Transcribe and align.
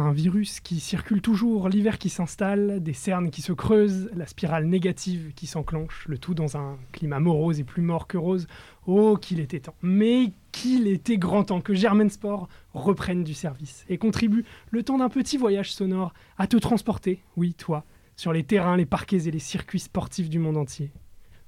Un 0.00 0.12
virus 0.12 0.60
qui 0.60 0.80
circule 0.80 1.20
toujours, 1.20 1.68
l'hiver 1.68 1.98
qui 1.98 2.08
s'installe, 2.08 2.82
des 2.82 2.94
cernes 2.94 3.28
qui 3.28 3.42
se 3.42 3.52
creusent, 3.52 4.08
la 4.16 4.26
spirale 4.26 4.64
négative 4.64 5.34
qui 5.36 5.46
s'enclenche, 5.46 6.06
le 6.08 6.16
tout 6.16 6.32
dans 6.32 6.56
un 6.56 6.78
climat 6.90 7.20
morose 7.20 7.60
et 7.60 7.64
plus 7.64 7.82
mort 7.82 8.06
que 8.06 8.16
rose. 8.16 8.46
Oh, 8.86 9.18
qu'il 9.20 9.40
était 9.40 9.60
temps. 9.60 9.74
Mais 9.82 10.32
qu'il 10.52 10.86
était 10.86 11.18
grand 11.18 11.44
temps 11.44 11.60
que 11.60 11.74
Germain 11.74 12.08
Sport 12.08 12.48
reprenne 12.72 13.24
du 13.24 13.34
service 13.34 13.84
et 13.90 13.98
contribue, 13.98 14.46
le 14.70 14.82
temps 14.82 14.96
d'un 14.96 15.10
petit 15.10 15.36
voyage 15.36 15.70
sonore, 15.70 16.14
à 16.38 16.46
te 16.46 16.56
transporter, 16.56 17.22
oui, 17.36 17.52
toi, 17.52 17.84
sur 18.16 18.32
les 18.32 18.42
terrains, 18.42 18.78
les 18.78 18.86
parquets 18.86 19.28
et 19.28 19.30
les 19.30 19.38
circuits 19.38 19.80
sportifs 19.80 20.30
du 20.30 20.38
monde 20.38 20.56
entier. 20.56 20.92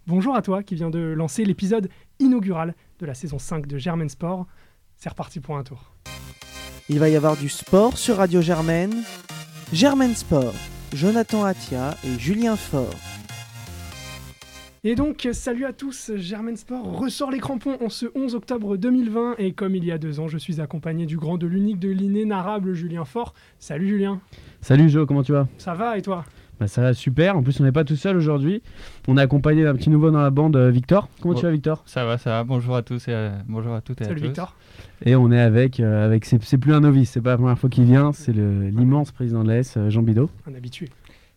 Bonjour 0.06 0.36
à 0.36 0.42
toi 0.42 0.62
qui 0.62 0.74
viens 0.74 0.90
de 0.90 0.98
lancer 0.98 1.46
l'épisode 1.46 1.88
inaugural 2.18 2.74
de 2.98 3.06
la 3.06 3.14
saison 3.14 3.38
5 3.38 3.66
de 3.66 3.78
Germain 3.78 4.08
Sport. 4.08 4.46
C'est 4.98 5.08
reparti 5.08 5.40
pour 5.40 5.56
un 5.56 5.64
tour. 5.64 5.91
Il 6.88 6.98
va 6.98 7.08
y 7.08 7.16
avoir 7.16 7.36
du 7.36 7.48
sport 7.48 7.96
sur 7.96 8.16
Radio 8.16 8.40
Germaine. 8.40 9.04
Germaine 9.72 10.14
Sport, 10.14 10.54
Jonathan 10.92 11.44
Atia 11.44 11.96
et 12.04 12.18
Julien 12.18 12.56
Faure. 12.56 12.90
Et 14.84 14.96
donc, 14.96 15.28
salut 15.32 15.64
à 15.64 15.72
tous, 15.72 16.10
Germain 16.16 16.56
Sport 16.56 16.98
ressort 16.98 17.30
les 17.30 17.38
crampons 17.38 17.78
en 17.80 17.88
ce 17.88 18.06
11 18.16 18.34
octobre 18.34 18.76
2020 18.76 19.36
et 19.38 19.52
comme 19.52 19.76
il 19.76 19.84
y 19.84 19.92
a 19.92 19.98
deux 19.98 20.18
ans, 20.18 20.26
je 20.26 20.38
suis 20.38 20.60
accompagné 20.60 21.06
du 21.06 21.16
grand, 21.16 21.38
de 21.38 21.46
l'unique, 21.46 21.78
de 21.78 21.88
l'inénarrable 21.88 22.74
Julien 22.74 23.04
Faure. 23.04 23.32
Salut 23.60 23.88
Julien. 23.88 24.20
Salut 24.60 24.88
Jo, 24.88 25.06
comment 25.06 25.22
tu 25.22 25.32
vas? 25.32 25.46
Ça 25.58 25.74
va 25.74 25.96
et 25.96 26.02
toi? 26.02 26.24
Bah, 26.60 26.66
Ça 26.68 26.82
va 26.82 26.94
super, 26.94 27.36
en 27.36 27.42
plus 27.42 27.60
on 27.60 27.64
n'est 27.64 27.72
pas 27.72 27.84
tout 27.84 27.96
seul 27.96 28.16
aujourd'hui. 28.16 28.62
On 29.08 29.16
est 29.16 29.20
accompagné 29.20 29.64
d'un 29.64 29.74
petit 29.74 29.90
nouveau 29.90 30.10
dans 30.10 30.20
la 30.22 30.30
bande, 30.30 30.56
euh, 30.56 30.70
Victor. 30.70 31.08
Comment 31.20 31.34
tu 31.34 31.42
vas 31.44 31.50
Victor? 31.50 31.82
Ça 31.86 32.04
va, 32.04 32.18
ça 32.18 32.30
va, 32.30 32.44
bonjour 32.44 32.76
à 32.76 32.82
tous 32.82 33.08
et 33.08 33.12
euh, 33.12 33.30
bonjour 33.48 33.74
à 33.74 33.80
toutes 33.80 34.00
et 34.00 34.04
Salut 34.04 34.16
à 34.16 34.20
tous. 34.20 34.26
Victor. 34.26 34.56
Et 35.04 35.16
on 35.16 35.30
est 35.32 35.40
avec, 35.40 35.80
euh, 35.80 36.04
avec 36.06 36.24
c'est 36.24 36.58
plus 36.58 36.72
un 36.74 36.80
novice, 36.80 37.10
c'est 37.10 37.20
pas 37.20 37.30
la 37.30 37.36
première 37.38 37.58
fois 37.58 37.68
qu'il 37.70 37.84
vient, 37.84 38.12
c'est 38.12 38.32
le- 38.32 38.68
l'immense 38.68 39.10
président 39.12 39.42
de 39.44 39.48
l'AS, 39.52 39.76
Jean 39.88 40.02
Bidot. 40.02 40.30
Un 40.50 40.54
habitué. 40.54 40.88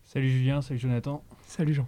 Salut 0.04 0.28
Julien, 0.30 0.62
salut 0.62 0.78
Jonathan. 0.78 1.22
Salut 1.46 1.74
Jean. 1.74 1.86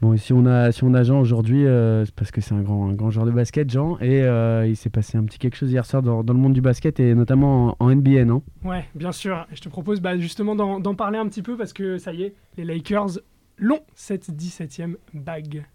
Bon, 0.00 0.14
et 0.14 0.16
si 0.16 0.32
on 0.32 0.46
a, 0.46 0.72
si 0.72 0.82
on 0.82 0.94
a 0.94 1.02
Jean 1.02 1.20
aujourd'hui, 1.20 1.66
euh, 1.66 2.06
c'est 2.06 2.14
parce 2.14 2.30
que 2.30 2.40
c'est 2.40 2.54
un 2.54 2.62
grand, 2.62 2.88
un 2.88 2.94
grand 2.94 3.10
joueur 3.10 3.26
de 3.26 3.30
basket, 3.32 3.68
Jean, 3.68 3.98
et 4.00 4.22
euh, 4.22 4.66
il 4.66 4.74
s'est 4.74 4.88
passé 4.88 5.18
un 5.18 5.24
petit 5.24 5.38
quelque 5.38 5.56
chose 5.56 5.70
hier 5.70 5.84
soir 5.84 6.02
dans, 6.02 6.24
dans 6.24 6.32
le 6.32 6.38
monde 6.38 6.54
du 6.54 6.62
basket 6.62 6.98
et 7.00 7.14
notamment 7.14 7.76
en, 7.78 7.86
en 7.86 7.94
NBA, 7.94 8.24
non? 8.24 8.42
Ouais, 8.64 8.86
bien 8.94 9.12
sûr. 9.12 9.46
Je 9.52 9.60
te 9.60 9.68
propose 9.68 10.00
bah, 10.00 10.16
justement 10.18 10.56
d'en 10.56 10.80
d'en 10.80 10.94
parler 10.94 11.18
un 11.18 11.28
petit 11.28 11.42
peu 11.42 11.54
parce 11.56 11.74
que 11.74 11.98
ça 11.98 12.14
y 12.14 12.22
est, 12.22 12.34
les 12.56 12.64
Lakers 12.64 13.18
l'ont 13.58 13.80
cette 13.94 14.30
17e 14.30 14.94
bague. 15.12 15.66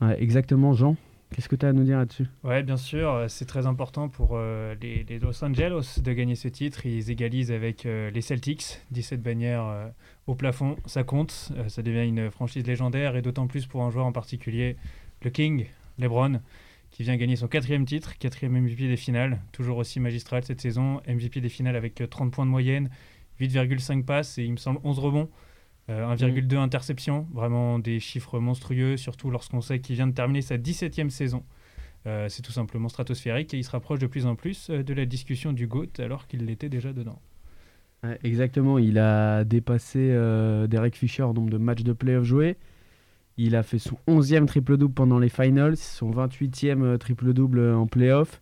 Ouais, 0.00 0.22
Exactement, 0.22 0.72
Jean. 0.74 0.94
Qu'est-ce 1.34 1.48
que 1.48 1.56
tu 1.56 1.66
as 1.66 1.68
à 1.68 1.72
nous 1.72 1.84
dire 1.84 1.98
là-dessus? 1.98 2.26
Ouais, 2.42 2.62
bien 2.62 2.76
sûr, 2.76 3.10
euh, 3.10 3.28
c'est 3.28 3.44
très 3.44 3.66
important 3.66 4.08
pour 4.08 4.30
euh, 4.32 4.74
les, 4.80 5.04
Los 5.18 5.44
Angeles 5.44 6.00
de 6.02 6.12
gagner 6.12 6.34
ce 6.34 6.48
titre. 6.48 6.86
Ils 6.86 7.10
égalisent 7.10 7.52
avec 7.52 7.84
euh, 7.84 8.10
les 8.10 8.22
Celtics, 8.22 8.80
17 8.90 9.22
bannières 9.22 9.90
au 10.26 10.34
plafond, 10.34 10.76
ça 10.86 11.04
compte. 11.04 11.52
Ça 11.68 11.82
devient 11.82 12.08
une 12.08 12.30
franchise 12.30 12.66
légendaire 12.66 13.16
et 13.16 13.22
d'autant 13.22 13.46
plus 13.46 13.66
pour 13.66 13.82
un 13.82 13.90
joueur 13.90 14.06
en 14.06 14.12
particulier, 14.12 14.76
le 15.22 15.30
King, 15.30 15.66
LeBron, 15.98 16.40
qui 16.90 17.02
vient 17.02 17.16
gagner 17.16 17.36
son 17.36 17.48
quatrième 17.48 17.84
titre, 17.84 18.18
quatrième 18.18 18.58
MVP 18.58 18.88
des 18.88 18.96
finales, 18.96 19.40
toujours 19.52 19.78
aussi 19.78 20.00
magistral 20.00 20.44
cette 20.44 20.60
saison. 20.60 21.00
MVP 21.06 21.40
des 21.40 21.48
finales 21.48 21.76
avec 21.76 22.00
euh, 22.00 22.06
30 22.06 22.32
points 22.32 22.46
de 22.46 22.50
moyenne, 22.50 22.90
8,5 23.40 24.04
passes 24.04 24.38
et 24.38 24.44
il 24.44 24.52
me 24.52 24.56
semble 24.56 24.80
11 24.84 24.98
rebonds. 24.98 25.28
Euh, 25.90 26.14
1,2 26.14 26.56
interceptions, 26.56 27.26
vraiment 27.32 27.78
des 27.78 28.00
chiffres 28.00 28.38
monstrueux, 28.38 28.96
surtout 28.96 29.30
lorsqu'on 29.30 29.60
sait 29.60 29.80
qu'il 29.80 29.96
vient 29.96 30.06
de 30.06 30.12
terminer 30.12 30.42
sa 30.42 30.58
17e 30.58 31.10
saison. 31.10 31.44
Euh, 32.06 32.28
c'est 32.28 32.42
tout 32.42 32.52
simplement 32.52 32.88
stratosphérique 32.88 33.54
et 33.54 33.58
il 33.58 33.64
se 33.64 33.70
rapproche 33.70 33.98
de 33.98 34.06
plus 34.06 34.26
en 34.26 34.36
plus 34.36 34.70
euh, 34.70 34.82
de 34.82 34.94
la 34.94 35.04
discussion 35.04 35.52
du 35.52 35.66
GOAT 35.66 35.98
alors 35.98 36.26
qu'il 36.26 36.44
l'était 36.44 36.68
déjà 36.68 36.92
dedans. 36.92 37.20
Exactement, 38.22 38.78
il 38.78 38.98
a 38.98 39.42
dépassé 39.42 39.98
euh, 39.98 40.68
Derek 40.68 40.94
Fisher 40.94 41.24
en 41.24 41.34
nombre 41.34 41.50
de 41.50 41.58
matchs 41.58 41.82
de 41.82 41.92
playoff 41.92 42.24
joués. 42.24 42.56
Il 43.36 43.56
a 43.56 43.62
fait 43.64 43.78
son 43.78 43.98
11e 44.06 44.46
triple-double 44.46 44.94
pendant 44.94 45.18
les 45.18 45.28
finals, 45.28 45.76
son 45.76 46.10
28e 46.10 46.82
euh, 46.82 46.96
triple-double 46.96 47.72
en 47.72 47.86
playoff. 47.86 48.40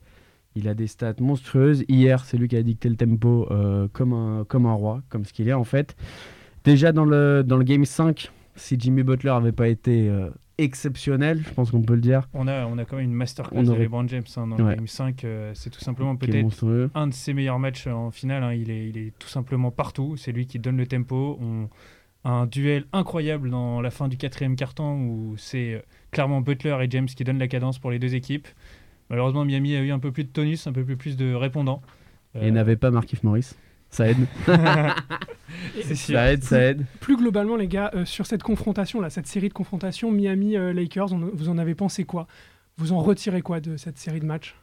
Il 0.57 0.69
a 0.69 0.75
des 0.75 0.87
stats 0.87 1.15
monstrueuses. 1.21 1.85
Hier, 1.89 2.25
c'est 2.25 2.37
lui 2.37 2.49
qui 2.49 2.57
a 2.57 2.63
dicté 2.63 2.89
le 2.89 2.97
tempo 2.97 3.47
euh, 3.51 3.89
comme, 3.93 4.13
un, 4.13 4.45
comme 4.45 4.67
un 4.67 4.73
roi, 4.73 5.03
comme 5.09 5.25
ce 5.25 5.33
qu'il 5.33 5.49
est 5.49 5.55
en 5.55 5.65
fait. 5.65 5.97
Déjà 6.67 6.93
dans 6.93 7.05
le, 7.07 7.43
dans 7.43 7.57
le 7.57 7.65
game 7.65 7.85
5, 7.87 8.31
si 8.57 8.77
Jimmy 8.79 9.03
Butler 9.03 9.31
n'avait 9.31 9.53
pas 9.53 9.69
été 9.69 10.09
euh, 10.11 10.29
exceptionnel, 10.59 11.43
je 11.47 11.55
pense 11.55 11.71
qu'on 11.71 11.81
peut 11.83 11.95
le 11.95 12.01
dire, 12.01 12.29
On 12.35 12.47
a, 12.49 12.67
on 12.67 12.77
a 12.77 12.85
quand 12.85 12.97
même 12.97 13.05
une 13.07 13.15
masterclass 13.15 13.59
On 13.61 13.63
de 13.63 13.73
LeBron 13.75 14.07
James 14.09 14.25
hein, 14.37 14.47
dans 14.49 14.57
Ouais. 14.57 14.71
le 14.73 14.77
Game 14.77 14.87
5. 14.89 15.25
euh, 15.25 15.53
c'est 15.55 15.71
tout 15.71 15.81
simplement 15.81 16.17
peut-être 16.17 16.91
un 16.95 17.07
de 17.07 17.15
ses 17.15 17.33
meilleurs 17.35 17.59
matchs 17.59 17.87
en 17.87 18.11
finale. 18.11 18.43
hein. 18.43 18.53
Il, 18.53 18.71
est, 18.71 18.89
il 18.89 18.99
est 18.99 19.13
tout 19.19 19.29
simplement 19.29 19.71
partout. 19.71 20.17
C'est 20.17 20.33
lui 20.33 20.47
qui 20.47 20.59
donne 20.59 20.77
le 20.77 20.87
tempo. 20.87 21.39
On, 21.41 21.69
un 22.29 22.47
duel 22.47 22.87
incroyable 22.93 23.51
dans 23.51 23.81
la 23.81 23.91
fin 23.91 24.09
du 24.09 24.17
quatrième 24.17 24.57
carton 24.57 25.01
où 25.07 25.35
c'est 25.39 25.75
euh, 25.75 25.81
clairement 26.11 26.41
Butler 26.41 26.77
et 26.83 26.91
James 26.91 27.07
qui 27.07 27.23
donnent 27.23 27.39
la 27.39 27.47
cadence 27.49 27.79
pour 27.79 27.93
les 27.93 28.01
deux 28.01 28.17
équipes. 28.17 28.49
Malheureusement, 29.11 29.45
Miami 29.45 29.77
a 29.77 29.81
eu 29.83 29.93
un 29.93 30.01
peu 30.01 30.11
plus 30.11 30.25
de 30.25 30.31
tonus, 30.31 30.67
un 30.67 30.73
peu 30.73 30.85
plus, 30.85 30.97
plus 30.97 31.17
de 31.17 31.33
répondants. 31.33 31.81
Et 32.35 32.49
Euh, 32.49 32.51
n'avait 32.51 32.75
pas 32.75 32.91
Markif 32.91 33.23
Morris. 33.23 33.53
Ça 33.97 34.09
aide, 34.09 34.27
c'est 35.83 35.95
sûr. 35.95 36.17
ça 36.17 36.31
aide, 36.31 36.45
ça 36.45 36.61
aide. 36.61 36.85
Plus 37.01 37.17
globalement, 37.17 37.57
les 37.57 37.67
gars, 37.67 37.91
euh, 37.95 38.05
sur 38.05 38.27
cette 38.27 38.43
confrontation 38.43 39.01
là, 39.01 39.09
cette 39.09 39.27
série 39.27 39.49
de 39.49 39.55
confrontations 39.55 40.13
Miami-Lakers, 40.13 41.15
vous 41.33 41.49
en 41.49 41.57
avez 41.57 41.75
pensé 41.75 42.05
quoi? 42.05 42.27
Vous 42.77 42.93
en 42.93 42.99
retirez 42.99 43.41
quoi 43.41 43.61
de 43.61 43.79
cette 43.79 43.97
série 43.97 44.21
de 44.21 44.27
matchs? 44.27 44.55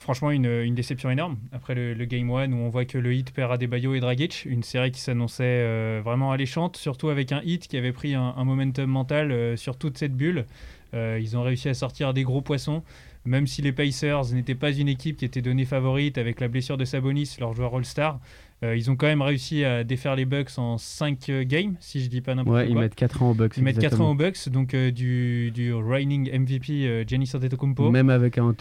Franchement, 0.00 0.32
une, 0.32 0.46
une 0.46 0.74
déception 0.74 1.10
énorme. 1.10 1.36
Après 1.52 1.76
le, 1.76 1.94
le 1.94 2.04
Game 2.06 2.28
1, 2.28 2.50
où 2.50 2.56
on 2.56 2.70
voit 2.70 2.86
que 2.86 2.98
le 2.98 3.14
hit 3.14 3.32
perd 3.32 3.52
Adebayo 3.52 3.94
et 3.94 4.00
Dragic, 4.00 4.44
une 4.46 4.64
série 4.64 4.90
qui 4.90 5.00
s'annonçait 5.00 5.44
euh, 5.44 6.00
vraiment 6.04 6.32
alléchante, 6.32 6.76
surtout 6.76 7.08
avec 7.08 7.30
un 7.30 7.42
hit 7.44 7.68
qui 7.68 7.76
avait 7.76 7.92
pris 7.92 8.16
un, 8.16 8.34
un 8.36 8.44
momentum 8.44 8.90
mental 8.90 9.30
euh, 9.30 9.56
sur 9.56 9.76
toute 9.76 9.96
cette 9.96 10.16
bulle. 10.16 10.46
Euh, 10.94 11.20
ils 11.22 11.36
ont 11.36 11.42
réussi 11.42 11.68
à 11.68 11.74
sortir 11.74 12.14
des 12.14 12.24
gros 12.24 12.40
poissons, 12.40 12.82
même 13.24 13.46
si 13.46 13.62
les 13.62 13.72
Pacers 13.72 14.32
n'étaient 14.32 14.54
pas 14.54 14.72
une 14.72 14.88
équipe 14.88 15.16
qui 15.18 15.24
était 15.24 15.42
donnée 15.42 15.64
favorite 15.64 16.18
avec 16.18 16.40
la 16.40 16.48
blessure 16.48 16.76
de 16.76 16.84
Sabonis, 16.84 17.36
leur 17.38 17.52
joueur 17.54 17.74
All-Star. 17.76 18.18
euh, 18.62 18.76
ils 18.76 18.90
ont 18.90 18.96
quand 18.96 19.06
même 19.06 19.22
réussi 19.22 19.64
à 19.64 19.84
défaire 19.84 20.16
les 20.16 20.24
Bucks 20.24 20.58
en 20.58 20.76
5 20.78 21.30
games, 21.42 21.74
si 21.80 22.02
je 22.02 22.08
dis 22.08 22.20
pas 22.20 22.34
n'importe 22.34 22.56
Ouais, 22.56 22.66
ils 22.68 22.72
quoi. 22.72 22.82
mettent 22.82 22.94
4 22.94 23.22
ans 23.22 23.30
au 23.30 23.34
Bucks. 23.34 23.56
Ils 23.56 23.62
mettent 23.62 23.76
4 23.76 23.84
exactement. 23.84 24.08
ans 24.08 24.12
aux 24.12 24.16
Bucks, 24.16 24.48
donc 24.48 24.74
euh, 24.74 24.90
du, 24.90 25.50
du 25.50 25.72
reigning 25.72 26.30
MVP 26.30 26.86
euh, 26.86 27.04
Giannis 27.06 27.30
Antetokounmpo. 27.34 27.90
Même 27.90 28.10
avec 28.10 28.38
un 28.38 28.54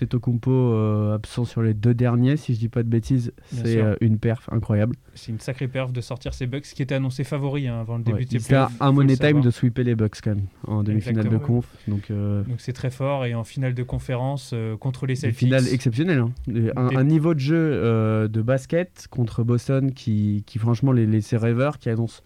euh, 0.48 1.16
absent 1.16 1.46
sur 1.46 1.62
les 1.62 1.74
deux 1.74 1.94
derniers, 1.94 2.38
si 2.38 2.54
je 2.54 2.60
dis 2.60 2.70
pas 2.70 2.84
de 2.84 2.90
bêtises, 2.90 3.34
c'est 3.52 3.78
euh, 3.78 3.96
une 4.02 4.20
perf 4.20 4.50
incroyable. 4.52 4.96
C'est 5.20 5.32
une 5.32 5.40
sacrée 5.40 5.68
perf 5.68 5.92
de 5.92 6.02
sortir 6.02 6.34
ces 6.34 6.48
Bucks 6.48 6.64
qui 6.64 6.82
étaient 6.82 6.96
annoncés 6.96 7.24
favoris 7.24 7.68
hein, 7.68 7.80
avant 7.82 7.98
le 7.98 8.04
début 8.04 8.20
Ouais, 8.20 8.26
de 8.26 8.40
C'était 8.40 8.56
un 8.80 8.92
money 8.92 9.18
time 9.18 9.42
de 9.42 9.52
sweeper 9.52 9.84
les 9.84 9.96
Bucks 9.96 10.16
quand 10.24 10.32
même 10.36 10.46
en 10.66 10.82
demi-finale 10.84 11.28
de 11.30 11.38
conf. 11.38 11.66
Donc 11.88 12.10
euh, 12.10 12.44
Donc 12.44 12.60
c'est 12.62 12.74
très 12.74 12.90
fort 12.90 13.26
et 13.26 13.36
en 13.36 13.44
finale 13.44 13.74
de 13.74 13.84
conférence 13.84 14.52
euh, 14.54 14.78
contre 14.78 15.06
les 15.06 15.14
une 15.14 15.32
Celtics. 15.32 15.40
finale 15.40 15.68
exceptionnelle. 15.68 16.20
hein. 16.20 16.32
Un, 16.76 16.88
Des- 16.90 16.96
un 16.96 17.04
niveau 17.04 17.34
de 17.34 17.40
jeu 17.40 17.56
euh, 17.58 18.28
de 18.28 18.42
basket 18.42 19.08
contre 19.10 19.44
Boston 19.44 19.92
qui, 19.94 20.44
qui 20.48 20.58
franchement 20.60 20.92
les 20.92 21.06
laissait 21.06 21.38
rêveurs, 21.38 21.78
qui 21.80 21.90
annonce 21.90 22.24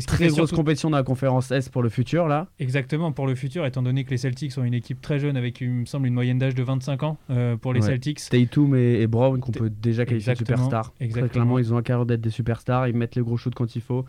très 0.00 0.26
grosse 0.26 0.36
surtout- 0.36 0.56
compétition 0.56 0.90
dans 0.90 0.96
la 0.96 1.02
conférence 1.04 1.50
S 1.50 1.68
pour 1.68 1.82
le 1.82 1.88
futur 1.88 2.26
là. 2.26 2.48
Exactement 2.58 3.12
pour 3.12 3.26
le 3.26 3.34
futur, 3.34 3.64
étant 3.66 3.82
donné 3.82 4.04
que 4.04 4.10
les 4.10 4.16
Celtics 4.16 4.52
sont 4.52 4.64
une 4.64 4.74
équipe 4.74 5.00
très 5.00 5.18
jeune 5.18 5.36
avec, 5.36 5.60
il 5.60 5.70
me 5.70 5.84
semble, 5.86 6.06
une 6.08 6.14
moyenne 6.14 6.38
d'âge 6.38 6.54
de 6.54 6.62
25 6.62 7.02
ans 7.04 7.18
euh, 7.30 7.56
pour 7.56 7.72
les 7.72 7.80
Ouais. 7.80 7.86
Celtics. 7.86 8.20
Tatum 8.28 8.74
et, 8.74 9.00
et 9.02 9.06
Brown 9.06 9.38
qu'on 9.40 9.52
peut 9.52 9.70
déjà 9.70 10.04
qualifier 10.04 10.32
de 10.34 10.38
Exactement, 10.40 10.64
superstars. 10.64 10.92
Très 10.94 11.04
exactement. 11.04 11.28
clairement, 11.32 11.58
ils 11.58 11.72
ont 11.72 11.76
un 11.76 11.82
carreau 11.82 12.04
d'être 12.04 12.20
des 12.20 12.30
superstars. 12.30 12.88
Ils 12.88 12.96
mettent 12.96 13.14
les 13.14 13.22
gros 13.22 13.36
shoots 13.36 13.54
quand 13.54 13.76
il 13.76 13.82
faut. 13.82 14.04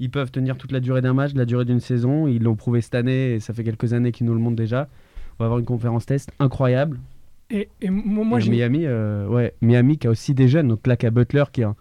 Ils 0.00 0.10
peuvent 0.10 0.30
tenir 0.30 0.56
toute 0.56 0.72
la 0.72 0.80
durée 0.80 1.00
d'un 1.02 1.14
match, 1.14 1.32
la 1.34 1.44
durée 1.46 1.64
d'une 1.64 1.80
saison. 1.80 2.26
Ils 2.28 2.42
l'ont 2.42 2.54
prouvé 2.56 2.80
cette 2.80 2.94
année 2.94 3.34
et 3.34 3.40
ça 3.40 3.52
fait 3.54 3.64
quelques 3.64 3.92
années 3.94 4.12
qu'ils 4.12 4.26
nous 4.26 4.34
le 4.34 4.40
montrent 4.40 4.56
déjà. 4.56 4.88
On 5.38 5.42
va 5.42 5.46
avoir 5.46 5.58
une 5.58 5.64
conférence 5.66 6.06
test 6.06 6.30
incroyable. 6.38 6.98
Et, 7.50 7.68
et 7.80 7.90
moi, 7.90 8.40
Et 8.40 8.48
Miami, 8.50 8.80
euh, 8.84 9.26
ouais, 9.28 9.54
Miami 9.62 9.98
qui 9.98 10.06
a 10.06 10.10
aussi 10.10 10.34
des 10.34 10.48
jeunes. 10.48 10.68
Donc 10.68 10.86
là, 10.86 10.96
qui 10.96 11.06
a 11.06 11.10
Butler 11.10 11.44
qui 11.52 11.60
est 11.60 11.64
un, 11.64 11.76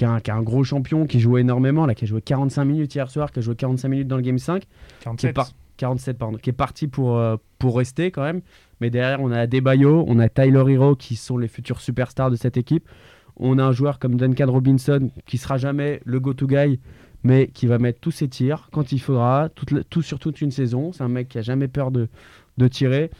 qui 0.00 0.04
est 0.04 0.08
un, 0.08 0.18
qui 0.20 0.30
est 0.30 0.34
un 0.34 0.40
gros 0.40 0.64
champion, 0.64 1.04
qui 1.04 1.20
joue 1.20 1.36
énormément, 1.36 1.84
là, 1.84 1.94
qui 1.94 2.04
a 2.04 2.08
joué 2.08 2.22
45 2.22 2.64
minutes 2.64 2.94
hier 2.94 3.10
soir, 3.10 3.30
qui 3.30 3.40
a 3.40 3.42
joué 3.42 3.54
45 3.54 3.86
minutes 3.88 4.08
dans 4.08 4.16
le 4.16 4.22
Game 4.22 4.38
5. 4.38 4.62
qui 4.62 4.66
est 4.66 4.72
47. 5.04 5.34
par- 5.34 5.50
47 5.76 6.16
pardon, 6.18 6.38
qui 6.38 6.48
est 6.48 6.54
parti 6.54 6.88
pour, 6.88 7.18
euh, 7.18 7.36
pour 7.58 7.76
rester 7.76 8.10
quand 8.10 8.22
même. 8.22 8.40
Mais 8.80 8.88
derrière, 8.88 9.20
on 9.20 9.30
a 9.30 9.40
Adebayo, 9.40 10.04
on 10.08 10.18
a 10.18 10.30
Tyler 10.30 10.64
Hero 10.68 10.96
qui 10.96 11.16
sont 11.16 11.36
les 11.36 11.48
futurs 11.48 11.82
superstars 11.82 12.30
de 12.30 12.36
cette 12.36 12.56
équipe. 12.56 12.88
On 13.36 13.58
a 13.58 13.64
un 13.64 13.72
joueur 13.72 13.98
comme 13.98 14.16
Duncan 14.16 14.50
Robinson 14.50 15.10
qui 15.26 15.36
sera 15.36 15.58
jamais 15.58 16.00
le 16.06 16.18
go-to 16.18 16.46
guy, 16.46 16.80
mais 17.24 17.48
qui 17.48 17.66
va 17.66 17.78
mettre 17.78 18.00
tous 18.00 18.10
ses 18.10 18.28
tirs 18.28 18.68
quand 18.72 18.90
il 18.92 19.00
faudra, 19.00 19.50
toute 19.54 19.70
la- 19.70 19.84
tout 19.84 20.00
sur 20.00 20.18
toute 20.18 20.40
une 20.40 20.50
saison. 20.50 20.92
C'est 20.92 21.02
un 21.02 21.08
mec 21.08 21.28
qui 21.28 21.36
a 21.36 21.42
jamais 21.42 21.68
peur 21.68 21.90
de, 21.90 22.08
de 22.56 22.68
tirer. 22.68 23.10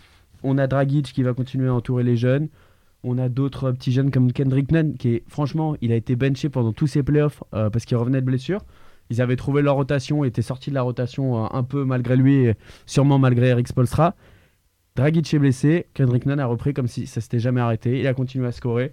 On 0.43 0.57
a 0.57 0.67
Dragic 0.67 1.13
qui 1.13 1.23
va 1.23 1.35
continuer 1.35 1.69
à 1.69 1.75
entourer 1.75 2.05
les 2.05 2.17
jeunes. 2.17 2.49
On 3.03 3.19
a 3.19 3.29
d'autres 3.29 3.73
petits 3.73 3.93
jeunes 3.93 4.11
comme 4.11 4.33
Kendrick 4.33 4.71
Nunn 4.73 4.97
qui 4.97 5.15
est 5.15 5.25
franchement, 5.29 5.77
il 5.81 5.93
a 5.93 5.97
été 5.97 6.17
benché 6.17 6.49
pendant 6.49 6.73
tous 6.73 6.87
ses 6.87 7.03
playoffs 7.03 7.43
euh, 7.55 7.71
parce 7.71 7.85
qu'il 7.85 7.97
revenait 7.97 8.21
de 8.21 8.27
blessure. 8.27 8.61
Ils 9.09 9.21
avaient 9.21 9.37
trouvé 9.37 9.63
leur 9.63 9.75
rotation, 9.75 10.23
étaient 10.25 10.43
sortis 10.43 10.71
de 10.71 10.75
la 10.75 10.83
rotation 10.83 11.45
euh, 11.45 11.49
un 11.51 11.63
peu 11.63 11.85
malgré 11.85 12.17
lui, 12.17 12.47
et 12.47 12.55
sûrement 12.87 13.19
malgré 13.19 13.49
Eric 13.49 13.69
Spolstra. 13.69 14.15
Dragic 14.97 15.33
est 15.33 15.39
blessé, 15.39 15.87
Kendrick 15.95 16.27
Nunn 16.27 16.41
a 16.41 16.47
repris 16.47 16.75
comme 16.75 16.89
si 16.89 17.07
ça 17.07 17.21
s'était 17.21 17.39
jamais 17.39 17.61
arrêté. 17.61 18.01
Il 18.01 18.07
a 18.07 18.15
continué 18.15 18.47
à 18.47 18.53
scorer 18.53 18.93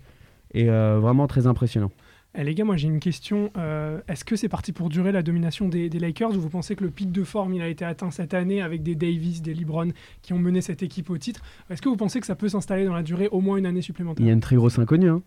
et 0.53 0.69
euh, 0.69 0.99
vraiment 0.99 1.27
très 1.27 1.47
impressionnant. 1.47 1.91
Eh, 2.35 2.43
les 2.43 2.53
gars, 2.53 2.65
moi 2.65 2.77
j'ai 2.77 2.87
une 2.87 2.99
question. 2.99 3.51
Euh, 3.57 3.99
Est-ce 4.07 4.23
que 4.23 4.35
c'est 4.35 4.49
parti 4.49 4.71
pour 4.71 4.89
durer 4.89 5.11
la 5.11 5.23
domination 5.23 5.69
des, 5.69 5.89
des 5.89 5.99
Lakers 5.99 6.35
ou 6.35 6.39
vous 6.39 6.49
pensez 6.49 6.75
que 6.75 6.83
le 6.83 6.91
pic 6.91 7.11
de 7.11 7.23
forme 7.23 7.53
il 7.53 7.61
a 7.61 7.67
été 7.67 7.85
atteint 7.85 8.11
cette 8.11 8.33
année 8.33 8.61
avec 8.61 8.83
des 8.83 8.95
Davis, 8.95 9.41
des 9.41 9.53
LeBron 9.53 9.89
qui 10.21 10.33
ont 10.33 10.39
mené 10.39 10.61
cette 10.61 10.83
équipe 10.83 11.09
au 11.09 11.17
titre? 11.17 11.41
Est-ce 11.69 11.81
que 11.81 11.89
vous 11.89 11.97
pensez 11.97 12.19
que 12.19 12.27
ça 12.27 12.35
peut 12.35 12.49
s'installer 12.49 12.85
dans 12.85 12.93
la 12.93 13.03
durée 13.03 13.27
au 13.29 13.41
moins 13.41 13.57
une 13.57 13.65
année 13.65 13.81
supplémentaire? 13.81 14.23
Il 14.23 14.27
y 14.27 14.29
a 14.29 14.33
une 14.33 14.41
très 14.41 14.55
grosse 14.55 14.77
inconnue. 14.77 15.09
Hein. 15.09 15.23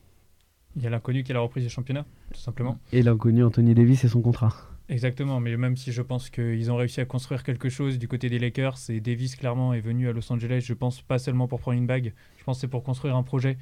Il 0.77 0.83
y 0.83 0.87
a 0.87 0.91
l'inconnu 0.91 1.25
qui 1.25 1.33
est 1.33 1.35
la 1.35 1.41
reprise 1.41 1.65
du 1.65 1.71
championnat, 1.71 2.07
tout 2.33 2.41
simplement. 2.41 2.79
Et 2.93 3.03
l'inconnu 3.03 3.43
Anthony 3.43 3.75
Davis 3.75 4.05
et 4.05 4.09
son 4.09 4.21
contrat. 4.21 4.55
Exactement, 4.89 5.39
mais 5.39 5.57
même 5.57 5.77
si 5.77 5.93
je 5.93 6.03
pense 6.03 6.31
qu'ils 6.31 6.71
ont 6.71 6.77
réussi 6.77 7.01
à 7.01 7.05
construire 7.05 7.45
quelque 7.45 7.69
chose 7.69 7.99
du 7.99 8.09
côté 8.09 8.29
des 8.29 8.41
Lakers, 8.41 8.77
et 8.89 9.01
Davis 9.01 9.37
clairement 9.37 9.73
est 9.73 9.81
venu 9.81 10.09
à 10.09 10.13
Los 10.13 10.33
Angeles, 10.33 10.65
je 10.67 10.75
pense 10.75 11.01
pas 11.01 11.19
seulement 11.19 11.47
pour 11.47 11.61
prendre 11.61 11.79
une 11.79 11.87
bague, 11.87 12.13
je 12.39 12.45
pense 12.45 12.57
que 12.57 12.63
c'est 12.63 12.69
pour 12.69 12.83
construire 12.83 13.15
un 13.15 13.23
projet, 13.23 13.57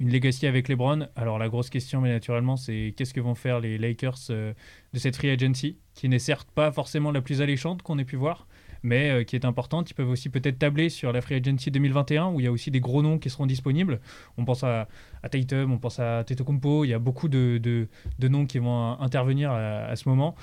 une 0.00 0.10
legacy 0.10 0.46
avec 0.46 0.68
LeBron. 0.68 1.08
Alors 1.16 1.38
la 1.38 1.48
grosse 1.48 1.70
question, 1.70 2.00
mais 2.00 2.10
naturellement, 2.10 2.56
c'est 2.56 2.94
qu'est-ce 2.96 3.14
que 3.14 3.20
vont 3.20 3.34
faire 3.34 3.60
les 3.60 3.78
Lakers 3.78 4.18
euh, 4.30 4.52
de 4.92 4.98
cette 4.98 5.16
free 5.16 5.30
agency, 5.30 5.78
qui 5.94 6.08
n'est 6.08 6.18
certes 6.18 6.48
pas 6.54 6.72
forcément 6.72 7.12
la 7.12 7.22
plus 7.22 7.42
alléchante 7.42 7.82
qu'on 7.82 7.98
ait 7.98 8.04
pu 8.04 8.16
voir, 8.16 8.46
mais 8.82 9.10
euh, 9.10 9.24
qui 9.24 9.36
est 9.36 9.44
importante. 9.44 9.90
Ils 9.90 9.94
peuvent 9.94 10.08
aussi 10.08 10.28
peut-être 10.28 10.58
tabler 10.58 10.88
sur 10.88 11.12
la 11.12 11.20
free 11.20 11.36
agency 11.36 11.70
2021, 11.70 12.28
où 12.28 12.40
il 12.40 12.44
y 12.44 12.46
a 12.46 12.52
aussi 12.52 12.70
des 12.70 12.80
gros 12.80 13.02
noms 13.02 13.18
qui 13.18 13.30
seront 13.30 13.46
disponibles. 13.46 14.00
On 14.36 14.44
pense 14.44 14.64
à, 14.64 14.88
à 15.22 15.28
Tatum, 15.28 15.72
on 15.72 15.78
pense 15.78 16.00
à 16.00 16.24
Kumpo, 16.24 16.84
il 16.84 16.88
y 16.88 16.94
a 16.94 16.98
beaucoup 16.98 17.28
de, 17.28 17.88
noms 18.20 18.46
qui 18.46 18.58
vont 18.58 18.92
euh, 18.92 18.96
intervenir 19.00 19.52
à, 19.52 19.94
ce 19.96 20.08
moment. 20.08 20.34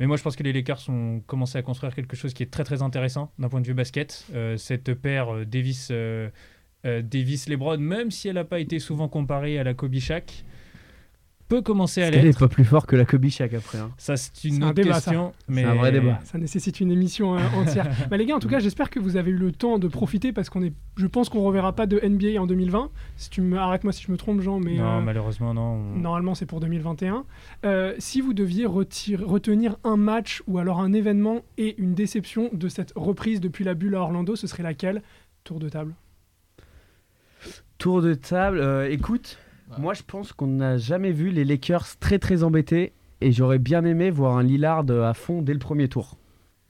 Mais 0.00 0.06
moi, 0.06 0.16
je 0.16 0.24
pense 0.24 0.34
que 0.34 0.42
les 0.42 0.52
Lakers 0.52 0.88
ont 0.88 1.20
commencé 1.24 1.56
à 1.56 1.62
construire 1.62 1.94
quelque 1.94 2.16
chose 2.16 2.34
qui 2.34 2.42
est 2.42 2.50
très 2.50 2.64
très 2.64 2.82
intéressant 2.82 3.30
d'un 3.38 3.48
point 3.48 3.60
de 3.60 3.66
vue 3.66 3.74
basket. 3.74 4.26
Cette 4.56 4.92
paire 4.94 5.46
Davis, 5.46 5.92
Davis 6.84 7.48
LeBron, 7.48 7.78
même 7.78 8.10
si 8.10 8.28
elle 8.28 8.34
n'a 8.34 8.44
pas 8.44 8.60
été 8.60 8.78
souvent 8.78 9.08
comparée 9.08 9.58
à 9.58 9.64
la 9.64 9.74
Kobe 9.74 9.94
Shaq, 9.96 10.44
peut 11.46 11.60
commencer 11.60 12.02
à 12.02 12.06
Elle 12.06 12.14
est 12.16 12.22
l'être. 12.22 12.38
pas 12.38 12.48
plus 12.48 12.64
fort 12.64 12.86
que 12.86 12.96
la 12.96 13.04
Kobe 13.04 13.26
Shaq 13.28 13.52
après. 13.52 13.76
hein. 13.78 13.90
Ça, 13.98 14.16
c'est 14.16 14.44
une 14.44 14.54
C'est 14.54 14.62
un 14.62 14.66
autre 14.68 14.74
débat, 14.76 14.94
ça. 14.94 15.10
question. 15.10 15.32
Mais 15.46 15.62
un 15.62 15.74
vrai 15.74 15.92
débat. 15.92 16.18
Ça 16.24 16.38
nécessite 16.38 16.80
une 16.80 16.90
émission 16.90 17.36
euh, 17.36 17.40
entière. 17.54 17.86
bah, 18.10 18.16
les 18.16 18.24
gars, 18.24 18.34
en 18.34 18.38
tout 18.38 18.48
cas, 18.48 18.60
j'espère 18.60 18.88
que 18.88 18.98
vous 18.98 19.16
avez 19.18 19.30
eu 19.30 19.36
le 19.36 19.52
temps 19.52 19.78
de 19.78 19.86
profiter 19.86 20.32
parce 20.32 20.48
qu'on 20.48 20.62
est, 20.62 20.72
je 20.96 21.06
pense 21.06 21.28
qu'on 21.28 21.42
reverra 21.42 21.74
pas 21.74 21.86
de 21.86 22.00
NBA 22.02 22.40
en 22.40 22.46
2020. 22.46 22.90
Si 23.16 23.28
tu 23.28 23.42
me 23.42 23.58
arrête-moi 23.58 23.92
si 23.92 24.02
je 24.04 24.10
me 24.10 24.16
trompe, 24.16 24.40
Jean, 24.40 24.58
mais 24.58 24.76
non, 24.76 24.84
euh, 24.98 25.00
malheureusement, 25.02 25.52
non. 25.52 25.62
on- 25.94 25.96
normalement 25.98 26.34
c'est 26.34 26.46
pour 26.46 26.60
2021. 26.60 27.24
Euh, 27.66 27.94
si 27.98 28.22
vous 28.22 28.32
deviez 28.32 28.64
retenir 28.64 29.76
un 29.84 29.98
match 29.98 30.42
ou 30.46 30.58
alors 30.58 30.80
un 30.80 30.94
événement 30.94 31.42
et 31.58 31.74
une 31.78 31.92
déception 31.94 32.48
de 32.54 32.68
cette 32.68 32.94
reprise 32.96 33.42
depuis 33.42 33.64
la 33.64 33.74
bulle 33.74 33.96
à 33.96 34.00
Orlando, 34.00 34.34
ce 34.34 34.46
serait 34.46 34.62
laquelle? 34.62 35.02
Tour 35.44 35.60
de 35.60 35.68
table. 35.68 35.94
Tour 37.78 38.02
de 38.02 38.14
table, 38.14 38.58
euh, 38.60 38.88
écoute, 38.90 39.38
Ouais. 39.70 39.76
moi 39.80 39.94
je 39.94 40.02
pense 40.06 40.32
qu'on 40.32 40.46
n'a 40.46 40.76
jamais 40.76 41.10
vu 41.10 41.30
les 41.30 41.44
Lakers 41.44 41.96
très 41.98 42.18
très 42.18 42.42
embêtés 42.44 42.92
et 43.20 43.32
j'aurais 43.32 43.58
bien 43.58 43.84
aimé 43.84 44.10
voir 44.10 44.36
un 44.36 44.42
Lillard 44.42 44.84
à 44.90 45.14
fond 45.14 45.40
dès 45.42 45.52
le 45.54 45.58
premier 45.58 45.88
tour. 45.88 46.16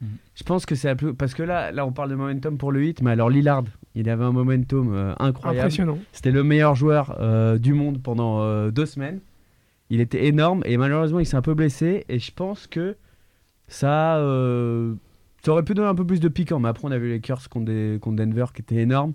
Mhm. 0.00 0.08
Je 0.34 0.44
pense 0.44 0.64
que 0.66 0.74
c'est 0.74 0.88
la 0.88 0.94
plus... 0.96 1.12
Parce 1.14 1.34
que 1.34 1.42
là, 1.42 1.72
là, 1.72 1.84
on 1.86 1.92
parle 1.92 2.10
de 2.10 2.14
momentum 2.14 2.56
pour 2.56 2.70
le 2.72 2.84
hit, 2.84 3.02
mais 3.02 3.10
alors 3.12 3.30
Lillard, 3.30 3.64
il 3.94 4.08
avait 4.08 4.24
un 4.24 4.32
momentum 4.32 4.92
euh, 4.94 5.12
incroyable. 5.18 5.60
Impressionnant. 5.66 5.98
C'était 6.12 6.30
le 6.30 6.44
meilleur 6.44 6.74
joueur 6.74 7.16
euh, 7.20 7.58
du 7.58 7.74
monde 7.74 8.00
pendant 8.02 8.42
euh, 8.42 8.70
deux 8.70 8.86
semaines. 8.86 9.20
Il 9.90 10.00
était 10.00 10.26
énorme 10.26 10.62
et 10.64 10.76
malheureusement 10.76 11.20
il 11.20 11.26
s'est 11.26 11.36
un 11.36 11.42
peu 11.42 11.54
blessé 11.54 12.04
et 12.08 12.18
je 12.18 12.32
pense 12.32 12.66
que 12.66 12.96
ça, 13.68 14.16
euh, 14.18 14.94
ça 15.44 15.52
aurait 15.52 15.62
pu 15.62 15.74
donner 15.74 15.88
un 15.88 15.94
peu 15.94 16.06
plus 16.06 16.20
de 16.20 16.28
piquant. 16.28 16.58
Mais 16.60 16.68
après 16.68 16.84
on 16.86 16.90
a 16.90 16.98
vu 16.98 17.08
les 17.08 17.14
Lakers 17.14 17.48
contre, 17.48 17.98
contre 17.98 18.16
Denver 18.16 18.46
qui 18.54 18.62
étaient 18.62 18.76
énormes. 18.76 19.12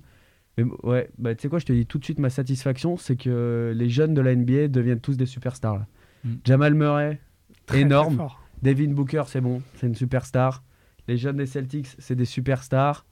Mais 0.64 0.72
ouais, 0.84 1.10
bah, 1.18 1.36
tu 1.36 1.42
sais 1.44 1.50
quoi, 1.50 1.60
je 1.60 1.66
te 1.66 1.74
dis 1.74 1.86
tout 1.86 1.98
de 2.00 2.04
suite 2.04 2.20
ma 2.20 2.30
satisfaction, 2.30 2.98
c'est 2.98 3.16
que 3.16 3.72
les 3.76 3.90
jeunes 3.90 4.14
de 4.14 4.22
la 4.22 4.36
NBA 4.36 4.68
deviennent 4.68 5.00
tous 5.00 5.18
des 5.18 5.26
superstars. 5.26 5.76
là. 5.80 5.88
Mm. 6.24 6.30
Jamal 6.44 6.74
Murray, 6.74 7.20
Très, 7.66 7.82
énorme. 7.82 8.18
très. 8.18 8.28
Devin 8.74 8.92
Booker, 8.92 9.24
c'est 9.28 9.42
bon, 9.42 9.62
c'est 9.76 9.88
une 9.88 9.96
superstar. 9.96 10.64
Les 11.08 11.18
jeunes 11.18 11.38
des 11.38 11.46
Celtics, 11.46 11.88
c'est 11.98 12.16
des 12.16 12.26
superstars. 12.26 13.06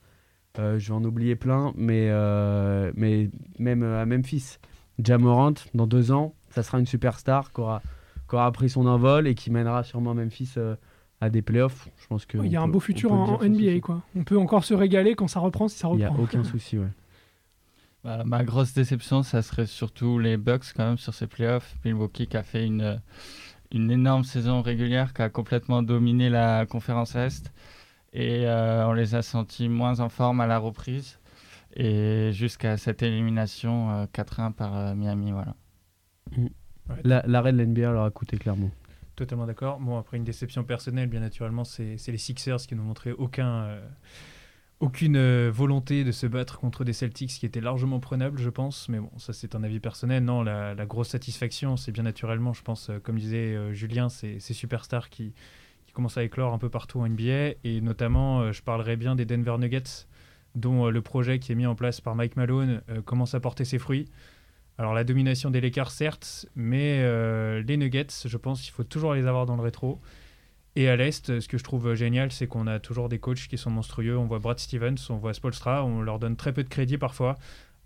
Euh, 0.59 0.77
je 0.79 0.89
vais 0.89 0.94
en 0.95 1.03
oublier 1.03 1.35
plein, 1.35 1.71
mais, 1.77 2.07
euh, 2.09 2.91
mais 2.95 3.29
même 3.59 3.83
à 3.83 4.05
Memphis, 4.05 4.57
Jamorant, 5.03 5.53
dans 5.73 5.85
deux 5.88 6.11
ans, 6.11 6.33
ça 6.49 6.63
sera 6.63 6.79
une 6.79 6.85
superstar 6.88 7.53
qui 7.53 7.61
aura, 7.61 7.81
qui 8.27 8.35
aura 8.35 8.51
pris 8.51 8.69
son 8.69 8.88
envol 8.88 9.27
et 9.27 9.35
qui 9.35 9.51
mènera 9.51 9.83
sûrement 9.83 10.13
Memphis 10.15 10.53
euh, 10.57 10.75
à 11.21 11.29
des 11.29 11.41
playoffs. 11.44 11.88
Je 12.01 12.07
pense 12.07 12.25
que 12.25 12.38
Il 12.39 12.51
y 12.51 12.55
a 12.55 12.61
un 12.61 12.67
beau 12.67 12.79
futur 12.79 13.11
en, 13.13 13.38
NBA, 13.44 13.57
souci. 13.57 13.81
quoi. 13.81 14.01
On 14.15 14.23
peut 14.23 14.38
encore 14.38 14.63
se 14.65 14.73
régaler 14.73 15.13
quand 15.15 15.27
ça 15.27 15.39
reprend, 15.39 15.67
si 15.67 15.77
ça 15.77 15.88
Il 15.94 15.97
n'y 15.97 16.03
a 16.03 16.09
reprend. 16.09 16.23
aucun 16.23 16.44
souci, 16.44 16.77
ouais. 16.79 16.88
Bah, 18.03 18.23
ma 18.25 18.44
grosse 18.44 18.73
déception, 18.73 19.23
ça 19.23 19.41
serait 19.41 19.65
surtout 19.65 20.19
les 20.19 20.38
Bucks 20.38 20.73
quand 20.75 20.85
même 20.88 20.97
sur 20.97 21.13
ces 21.13 21.27
playoffs. 21.27 21.75
Milwaukee 21.83 22.27
qui 22.27 22.38
a 22.38 22.44
fait 22.44 22.65
une, 22.65 23.01
une 23.71 23.91
énorme 23.91 24.23
saison 24.23 24.61
régulière, 24.61 25.13
qui 25.13 25.21
a 25.21 25.29
complètement 25.29 25.83
dominé 25.83 26.29
la 26.29 26.65
conférence 26.65 27.15
Est. 27.15 27.51
Et 28.13 28.47
euh, 28.47 28.88
on 28.88 28.94
les 28.94 29.15
a 29.15 29.21
sentis 29.21 29.67
moins 29.67 29.99
en 29.99 30.09
forme 30.09 30.39
à 30.41 30.47
la 30.47 30.57
reprise. 30.57 31.19
Et 31.75 32.31
jusqu'à 32.33 32.77
cette 32.77 33.03
élimination 33.03 33.91
euh, 33.91 34.05
4-1 34.05 34.53
par 34.53 34.75
euh, 34.77 34.95
Miami. 34.95 35.31
Voilà. 35.31 35.55
La- 37.03 37.23
L'arrêt 37.27 37.51
de 37.51 37.61
l'NBA 37.61 37.91
leur 37.91 38.05
a 38.05 38.09
coûté 38.11 38.38
clairement. 38.38 38.71
Totalement 39.15 39.45
d'accord. 39.45 39.79
Bon, 39.79 39.97
après 39.97 40.17
une 40.17 40.23
déception 40.23 40.63
personnelle, 40.63 41.09
bien 41.09 41.19
naturellement, 41.19 41.63
c'est 41.63 41.97
c'est 41.97 42.11
les 42.11 42.17
Sixers 42.19 42.59
qui 42.59 42.75
n'ont 42.75 42.83
montré 42.83 43.11
aucun, 43.11 43.47
euh, 43.63 43.88
aucune 44.79 45.18
euh, 45.18 45.50
volonté 45.51 46.03
de 46.03 46.12
se 46.12 46.27
battre 46.27 46.59
contre 46.59 46.83
des 46.83 46.94
Celtics 46.94 47.31
qui 47.31 47.45
étaient 47.45 47.62
largement 47.62 48.00
prenables, 48.00 48.39
je 48.39 48.50
pense. 48.50 48.89
Mais 48.89 49.00
bon, 49.00 49.09
ça 49.18 49.33
c'est 49.33 49.56
un 49.56 49.63
avis 49.63 49.79
personnel. 49.79 50.24
Non, 50.24 50.44
la, 50.44 50.75
grosse 50.85 51.09
satisfaction, 51.09 51.77
c'est 51.77 51.91
bien 51.91 52.03
naturellement, 52.03 52.53
je 52.53 52.62
pense, 52.62 52.89
euh, 52.89 53.00
comme 53.00 53.18
disait 53.18 53.56
euh, 53.56 53.74
Julien, 53.74 54.09
c'est 54.09 54.39
ces 54.39 54.53
superstars 54.53 55.09
qui, 55.09 55.33
commencent 55.94 56.18
à 56.19 56.24
éclore 56.24 56.53
un 56.53 56.59
peu 56.59 56.69
partout 56.69 57.00
en 57.00 57.09
NBA. 57.09 57.56
Et 57.63 57.81
notamment, 57.81 58.51
je 58.51 58.62
parlerai 58.62 58.97
bien 58.97 59.15
des 59.15 59.25
Denver 59.25 59.56
Nuggets, 59.57 60.06
dont 60.53 60.91
le 60.91 61.01
projet 61.01 61.39
qui 61.39 61.51
est 61.51 61.56
mis 61.56 61.65
en 61.65 61.73
place 61.73 62.01
par 62.01 62.13
Mike 62.13 62.35
Malone 62.35 62.83
commence 63.06 63.33
à 63.33 63.39
porter 63.39 63.65
ses 63.65 63.80
fruits. 63.80 64.06
Alors 64.77 64.94
la 64.94 65.03
domination 65.03 65.50
des 65.50 65.59
Lakers, 65.59 65.89
certes, 65.89 66.45
mais 66.56 67.01
les 67.63 67.77
Nuggets, 67.77 68.06
je 68.25 68.38
pense 68.38 68.62
qu'il 68.62 68.71
faut 68.73 68.83
toujours 68.83 69.15
les 69.15 69.25
avoir 69.25 69.47
dans 69.47 69.56
le 69.56 69.63
rétro. 69.63 70.00
Et 70.77 70.89
à 70.89 70.95
l'Est, 70.95 71.39
ce 71.39 71.47
que 71.47 71.57
je 71.57 71.63
trouve 71.63 71.95
génial, 71.95 72.31
c'est 72.31 72.45
qu'on 72.45 72.68
a 72.68 72.79
toujours 72.79 73.09
des 73.09 73.18
coachs 73.18 73.47
qui 73.47 73.57
sont 73.57 73.71
monstrueux. 73.71 74.15
On 74.15 74.27
voit 74.27 74.38
Brad 74.38 74.59
Stevens, 74.59 74.97
on 75.09 75.15
voit 75.15 75.33
Spolstra, 75.33 75.83
on 75.83 76.03
leur 76.03 76.19
donne 76.19 76.35
très 76.35 76.53
peu 76.53 76.63
de 76.63 76.69
crédit 76.69 77.00
parfois. 77.00 77.35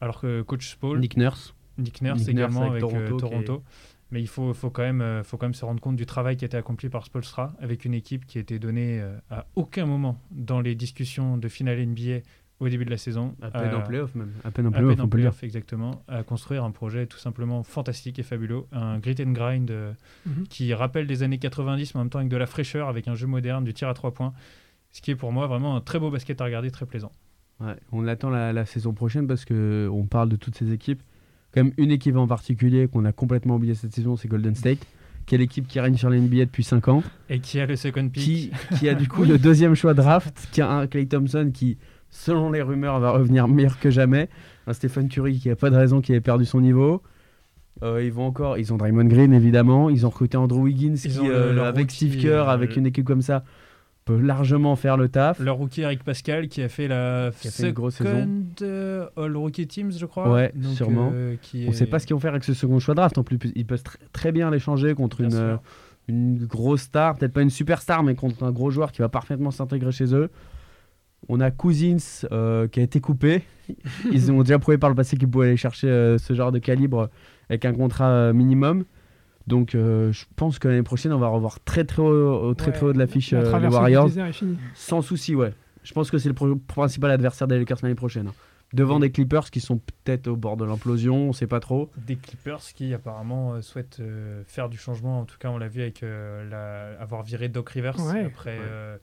Alors 0.02 0.20
que 0.20 0.42
coach 0.42 0.68
Spol, 0.72 1.00
Nick, 1.00 1.16
Nick 1.16 1.24
Nurse, 1.24 1.56
Nick 1.78 2.02
Nurse 2.02 2.28
également 2.28 2.70
avec 2.70 2.84
avec, 2.84 2.94
euh, 2.94 3.16
Toronto, 3.16 3.64
Mais 4.12 4.20
il 4.20 4.28
faut, 4.28 4.54
faut, 4.54 4.70
quand 4.70 4.82
même, 4.82 5.00
euh, 5.00 5.24
faut 5.24 5.38
quand 5.38 5.46
même 5.46 5.54
se 5.54 5.64
rendre 5.64 5.80
compte 5.80 5.96
du 5.96 6.06
travail 6.06 6.36
qui 6.36 6.44
a 6.44 6.48
été 6.48 6.58
accompli 6.58 6.90
par 6.90 7.06
Spolstra 7.06 7.54
avec 7.62 7.86
une 7.86 7.94
équipe 7.94 8.26
qui 8.26 8.40
a 8.40 8.42
été 8.42 8.60
donnée 8.60 9.00
euh, 9.00 9.18
à 9.30 9.46
aucun 9.56 9.86
moment 9.86 10.20
dans 10.30 10.60
les 10.60 10.76
discussions 10.76 11.38
de 11.38 11.48
finale 11.48 11.80
NBA 11.86 12.24
au 12.62 12.70
début 12.70 12.86
de 12.86 12.90
la 12.90 12.98
saison. 12.98 13.36
à 13.42 13.52
peine 13.52 13.74
Euh, 13.74 13.78
en 13.78 13.82
playoff 13.82 14.16
même. 14.16 14.32
À 14.46 14.52
peine 14.52 14.68
en 14.68 14.72
playoff, 14.72 14.92
peine 14.92 15.02
en 15.02 15.06
on 15.06 15.08
peut 15.10 15.18
le 15.18 15.24
dire. 15.24 15.32
playoff, 15.32 15.44
exactement, 15.44 16.04
à 16.08 16.24
construire 16.24 16.64
un 16.64 16.72
projet 16.72 17.06
tout 17.08 17.18
simplement 17.18 17.64
fantastique 17.64 18.18
et 18.20 18.24
fabuleux. 18.24 18.62
Un 18.72 19.00
grit 19.00 19.16
and 19.26 19.32
grind 19.32 19.70
euh, 19.72 19.92
Mhm. 20.26 20.48
qui 20.48 20.74
rappelle 20.74 21.08
des 21.08 21.24
années 21.24 21.38
90, 21.40 21.94
mais 21.96 22.00
en 22.00 22.04
même 22.06 22.10
temps 22.10 22.20
avec 22.20 22.32
de 22.32 22.38
la 22.38 22.46
fraîcheur, 22.46 22.88
avec 22.88 23.08
un 23.08 23.16
jeu 23.16 23.28
moderne, 23.28 23.64
du 23.66 23.74
tir 23.74 23.90
à 23.90 23.94
trois 23.94 24.14
points. 24.14 24.34
Ce 24.92 25.02
qui 25.02 25.12
est 25.12 25.16
pour 25.16 25.32
moi 25.32 25.48
vraiment 25.48 25.76
un 25.76 25.82
très 25.82 26.00
beau 26.00 26.10
basket 26.12 26.40
à 26.42 26.46
regarder, 26.46 26.70
très 26.72 26.86
plaisant. 26.86 27.12
Ouais, 27.60 27.76
on 27.92 28.08
attend 28.08 28.30
la, 28.30 28.54
la 28.54 28.66
saison 28.66 28.94
prochaine 28.94 29.28
parce 29.28 29.46
que 29.46 29.88
on 29.92 30.06
parle 30.06 30.30
de 30.30 30.36
toutes 30.36 30.56
ces 30.56 30.72
équipes. 30.74 31.02
Quand 31.54 31.64
même 31.64 31.74
une 31.78 31.92
équipe 31.92 32.16
en 32.16 32.28
particulier 32.28 32.88
qu'on 32.88 33.06
a 33.06 33.12
complètement 33.12 33.56
oublié 33.56 33.76
cette 33.76 33.94
saison, 33.94 34.16
c'est 34.16 34.28
Golden 34.28 34.56
State, 34.56 34.80
qui 35.26 35.36
est 35.36 35.38
l'équipe 35.38 35.68
qui 35.68 35.80
règne 35.80 35.96
sur 35.98 36.10
l'NBA 36.10 36.46
depuis 36.46 36.64
5 36.64 36.88
ans, 36.88 37.04
Et 37.30 37.40
qui 37.40 37.60
a 37.60 37.66
le 37.66 37.76
second 37.76 38.08
pick? 38.10 38.24
Qui, 38.24 38.52
qui 38.80 38.90
a 38.90 38.94
du 38.96 39.08
coup 39.10 39.24
le 39.26 39.38
deuxième 39.38 39.76
choix 39.76 39.94
draft, 39.94 40.48
qui 40.52 40.62
a 40.62 40.70
un 40.72 40.88
Clay 40.88 41.06
Thompson 41.06 41.52
qui, 41.54 41.78
selon 42.12 42.52
les 42.52 42.62
rumeurs, 42.62 43.00
va 43.00 43.12
revenir 43.12 43.48
meilleur 43.48 43.80
que 43.80 43.90
jamais, 43.90 44.30
un 44.68 44.74
Stephen 44.74 45.10
Curry 45.10 45.40
qui 45.40 45.50
a 45.50 45.56
pas 45.56 45.70
de 45.72 45.76
raison 45.76 46.02
qu'il 46.02 46.14
ait 46.16 46.22
perdu 46.22 46.46
son 46.46 46.62
niveau. 46.62 47.02
Euh, 47.84 48.04
ils 48.04 48.12
vont 48.14 48.26
encore, 48.28 48.58
ils 48.60 48.72
ont 48.74 48.78
Draymond 48.78 49.06
Green 49.06 49.34
évidemment, 49.34 49.90
ils 49.90 50.06
ont 50.06 50.10
recruté 50.10 50.38
Andrew 50.38 50.60
Wiggins 50.62 50.94
qui, 50.96 51.08
le- 51.08 51.34
euh, 51.34 51.64
avec 51.64 51.86
rookie, 51.90 51.96
Steve 51.96 52.18
Kerr, 52.22 52.48
euh, 52.48 52.54
avec 52.54 52.76
une 52.76 52.86
équipe 52.86 53.06
comme 53.06 53.22
ça, 53.24 53.44
peut 54.06 54.20
largement 54.20 54.76
faire 54.76 54.98
le 54.98 55.10
taf. 55.10 55.40
Leur 55.40 55.56
rookie 55.56 55.82
Eric 55.82 56.04
Pascal 56.04 56.48
qui 56.48 56.62
a 56.62 56.70
fait 56.70 56.88
la 56.88 57.32
Qui 57.40 57.48
a 57.48 57.52
fait 57.52 57.68
une 57.70 57.74
grosse 57.74 57.96
second 57.96 58.28
All 59.18 59.38
Rookie 59.38 59.68
Teams, 59.68 59.92
je 59.98 60.06
crois. 60.06 60.32
Ouais, 60.32 60.52
sûrement. 60.76 61.12
euh, 61.14 61.36
qui 61.42 61.64
On 61.66 61.70
ne 61.72 61.76
sait 61.76 61.86
pas 61.86 62.00
ce 62.00 62.06
qu'ils 62.06 62.16
vont 62.16 62.20
faire 62.20 62.32
avec 62.32 62.44
ce 62.44 62.54
second 62.54 62.80
choix 62.80 62.94
draft. 62.94 63.18
En 63.18 63.24
plus, 63.24 63.38
ils 63.56 63.66
peuvent 63.66 63.82
tr- 63.82 63.96
très 64.12 64.32
bien 64.32 64.52
l'échanger 64.52 64.94
contre 64.94 65.22
une, 65.22 65.58
une 66.08 66.46
grosse 66.46 66.82
star, 66.82 67.16
peut-être 67.16 67.34
pas 67.34 67.42
une 67.42 67.50
superstar, 67.50 68.04
mais 68.04 68.16
contre 68.16 68.44
un 68.44 68.52
gros 68.52 68.70
joueur 68.70 68.92
qui 68.92 69.02
va 69.02 69.10
parfaitement 69.10 69.50
s'intégrer 69.52 69.92
chez 69.92 70.14
eux. 70.14 70.30
On 71.30 71.40
a 71.40 71.52
Cousins 71.52 72.26
euh, 72.32 72.68
qui 72.68 72.80
a 72.80 72.84
été 72.84 73.00
coupé. 73.00 73.44
Ils 74.12 74.32
ont 74.32 74.42
déjà 74.42 74.60
prouvé 74.60 74.78
par 74.78 74.90
le 74.90 74.96
passé 74.96 75.18
qu'ils 75.18 75.30
pouvaient 75.30 75.48
aller 75.48 75.58
chercher 75.58 75.88
euh, 75.88 76.18
ce 76.18 76.34
genre 76.34 76.52
de 76.52 76.60
calibre 76.60 77.10
avec 77.50 77.64
un 77.66 77.74
contrat 77.74 78.10
euh, 78.10 78.34
minimum. 78.34 78.86
Donc 79.48 79.76
euh, 79.76 80.12
je 80.12 80.26
pense 80.36 80.60
que 80.60 80.68
l'année 80.68 80.84
prochaine, 80.84 81.14
on 81.14 81.20
va 81.20 81.28
revoir 81.28 81.60
très 81.64 81.84
très 81.84 82.02
haut, 82.02 82.54
très, 82.54 82.72
très 82.72 82.86
haut 82.88 82.94
de 82.94 83.00
l'affiche 83.00 83.32
La 83.32 83.40
euh, 83.40 83.60
les 83.60 83.68
Warriors. 83.68 84.10
Sans 84.76 85.02
souci, 85.02 85.36
ouais. 85.36 85.54
Je 85.84 85.94
pense 85.94 86.12
que 86.12 86.18
c'est 86.18 86.30
le 86.30 86.36
pro- 86.36 86.56
principal 86.56 87.12
adversaire 87.12 87.48
des 87.48 87.58
Lakers 87.58 87.80
l'année 87.82 87.96
prochaine. 87.96 88.28
hein. 88.28 88.34
devant 88.74 89.00
des 89.00 89.12
Clippers 89.12 89.50
qui 89.52 89.60
sont 89.60 89.78
peut-être 89.78 90.28
au 90.28 90.36
bord 90.36 90.58
de 90.58 90.64
l'implosion, 90.66 91.30
on 91.30 91.34
sait 91.34 91.48
pas 91.48 91.60
trop. 91.60 91.90
Des 91.98 92.16
Clippers 92.18 92.60
qui 92.76 92.94
apparemment 92.94 93.54
euh, 93.54 93.62
souhaitent 93.62 93.98
euh, 94.00 94.44
faire 94.46 94.70
du 94.70 94.78
changement. 94.78 95.22
En 95.22 95.26
tout 95.26 95.38
cas, 95.40 95.50
on 95.50 95.58
l'a 95.58 95.68
vu 95.68 95.82
avec 95.82 96.04
euh, 96.04 96.48
la- 96.50 97.02
avoir 97.02 97.24
viré 97.24 97.50
Doc 97.50 97.70
Rivers 97.70 98.00
Ouais. 98.00 98.24
après 98.26 98.58
Ouais. 98.60 99.00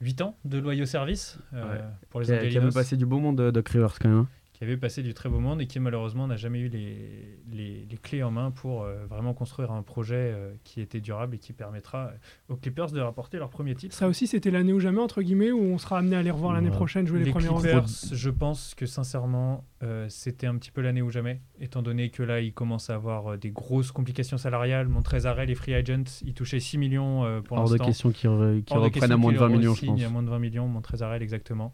8 0.00 0.20
ans 0.22 0.36
de 0.44 0.58
loyaux 0.58 0.84
services 0.86 1.38
euh, 1.54 1.72
Ouais. 1.74 1.80
pour 2.10 2.20
les 2.20 2.26
Qui 2.26 2.32
a, 2.32 2.36
qui 2.38 2.44
a 2.44 2.46
Angelinos, 2.46 2.68
vu 2.70 2.74
passer 2.74 2.96
du 2.96 3.06
beau 3.06 3.18
monde 3.18 3.36
de 3.38 3.50
Doc 3.50 3.68
Rivers 3.70 3.98
quand 4.00 4.08
même. 4.08 4.26
Qui 4.58 4.64
avait 4.64 4.76
passé 4.76 5.04
du 5.04 5.14
très 5.14 5.28
beau 5.28 5.38
monde 5.38 5.60
et 5.60 5.68
qui 5.68 5.78
malheureusement 5.78 6.26
n'a 6.26 6.36
jamais 6.36 6.58
eu 6.58 6.68
les, 6.68 7.38
les, 7.52 7.86
les 7.88 7.96
clés 7.96 8.24
en 8.24 8.32
main 8.32 8.50
pour 8.50 8.82
euh, 8.82 9.06
vraiment 9.08 9.32
construire 9.32 9.70
un 9.70 9.82
projet 9.82 10.16
euh, 10.34 10.52
qui 10.64 10.80
était 10.80 10.98
durable 11.00 11.36
et 11.36 11.38
qui 11.38 11.52
permettra 11.52 12.10
aux 12.48 12.56
Clippers 12.56 12.90
de 12.90 13.00
rapporter 13.00 13.38
leur 13.38 13.50
premier 13.50 13.76
titre. 13.76 13.94
Ça 13.94 14.08
aussi, 14.08 14.26
c'était 14.26 14.50
l'année 14.50 14.72
ou 14.72 14.80
jamais, 14.80 15.00
entre 15.00 15.22
guillemets, 15.22 15.52
où 15.52 15.60
on 15.60 15.78
sera 15.78 15.98
amené 15.98 16.16
à 16.16 16.22
les 16.22 16.32
revoir 16.32 16.54
l'année 16.54 16.70
Ouais. 16.70 16.74
prochaine 16.74 17.06
jouer 17.06 17.20
les, 17.20 17.26
les 17.26 17.30
premiers 17.30 17.46
Clippers, 17.46 17.86
je 18.10 18.30
pense 18.30 18.74
que 18.74 18.84
sincèrement, 18.86 19.64
euh, 19.84 20.06
c'était 20.08 20.48
un 20.48 20.56
petit 20.56 20.72
peu 20.72 20.80
l'année 20.80 21.02
ou 21.02 21.10
jamais, 21.10 21.40
étant 21.60 21.82
donné 21.82 22.10
que 22.10 22.24
là, 22.24 22.40
ils 22.40 22.52
commencent 22.52 22.90
à 22.90 22.96
avoir 22.96 23.34
euh, 23.34 23.36
des 23.36 23.50
grosses 23.50 23.92
complications 23.92 24.38
salariales. 24.38 24.88
Montrezarel, 24.88 25.46
les 25.48 25.54
free 25.54 25.74
agents, 25.74 26.02
ils 26.24 26.34
touchaient 26.34 26.58
6 26.58 26.78
millions 26.78 27.24
euh, 27.24 27.40
pour 27.40 27.58
Hors 27.58 27.66
de 27.66 27.74
l'instant. 27.74 27.84
question 27.86 28.10
qu'ils 28.10 28.28
reprennent 28.28 28.90
question 28.90 29.14
à 29.14 29.16
moins 29.16 29.30
de 29.32 29.36
qu'ils 29.36 29.46
20 29.46 29.48
millions, 29.50 29.74
je 29.74 29.86
pense. 29.86 30.02
À 30.02 30.08
moins 30.08 30.22
de 30.24 30.30
20 30.30 30.38
millions, 30.40 30.66
Montrezarel, 30.66 31.22
exactement. 31.22 31.72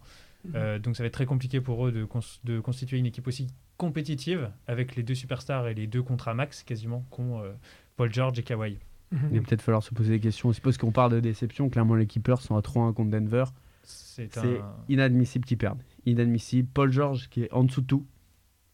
Euh, 0.54 0.78
donc 0.78 0.96
ça 0.96 1.02
va 1.02 1.06
être 1.06 1.14
très 1.14 1.26
compliqué 1.26 1.60
pour 1.60 1.86
eux 1.86 1.92
de, 1.92 2.04
cons- 2.04 2.20
de 2.44 2.60
constituer 2.60 2.98
une 2.98 3.06
équipe 3.06 3.26
aussi 3.26 3.46
compétitive 3.78 4.50
avec 4.66 4.94
les 4.96 5.02
deux 5.02 5.14
superstars 5.14 5.68
et 5.68 5.74
les 5.74 5.86
deux 5.86 6.02
contrats 6.02 6.34
max 6.34 6.62
quasiment 6.62 7.04
qu'ont 7.10 7.40
euh, 7.40 7.52
Paul 7.96 8.12
George 8.12 8.38
et 8.38 8.42
Kawhi. 8.42 8.78
Mhm. 9.10 9.18
Il 9.32 9.38
va 9.40 9.46
peut-être 9.46 9.62
falloir 9.62 9.82
se 9.82 9.94
poser 9.94 10.10
des 10.14 10.20
questions. 10.20 10.48
aussi 10.50 10.60
parce 10.60 10.76
qu'on 10.76 10.92
parle 10.92 11.12
de 11.12 11.20
déception. 11.20 11.68
Clairement, 11.70 11.94
les 11.94 12.06
Clippers 12.06 12.40
sont 12.42 12.56
à 12.56 12.60
3-1 12.60 12.92
contre 12.92 13.10
Denver. 13.10 13.44
C'est 13.84 14.36
un... 14.38 14.42
inadmissible 14.88 15.44
qu'ils 15.44 15.58
perdent. 15.58 15.82
Inadmissible. 16.06 16.68
Paul 16.72 16.90
George 16.92 17.28
qui 17.30 17.42
est 17.44 17.52
en 17.52 17.64
dessous 17.64 17.80
de 17.82 17.86
tout. 17.86 18.06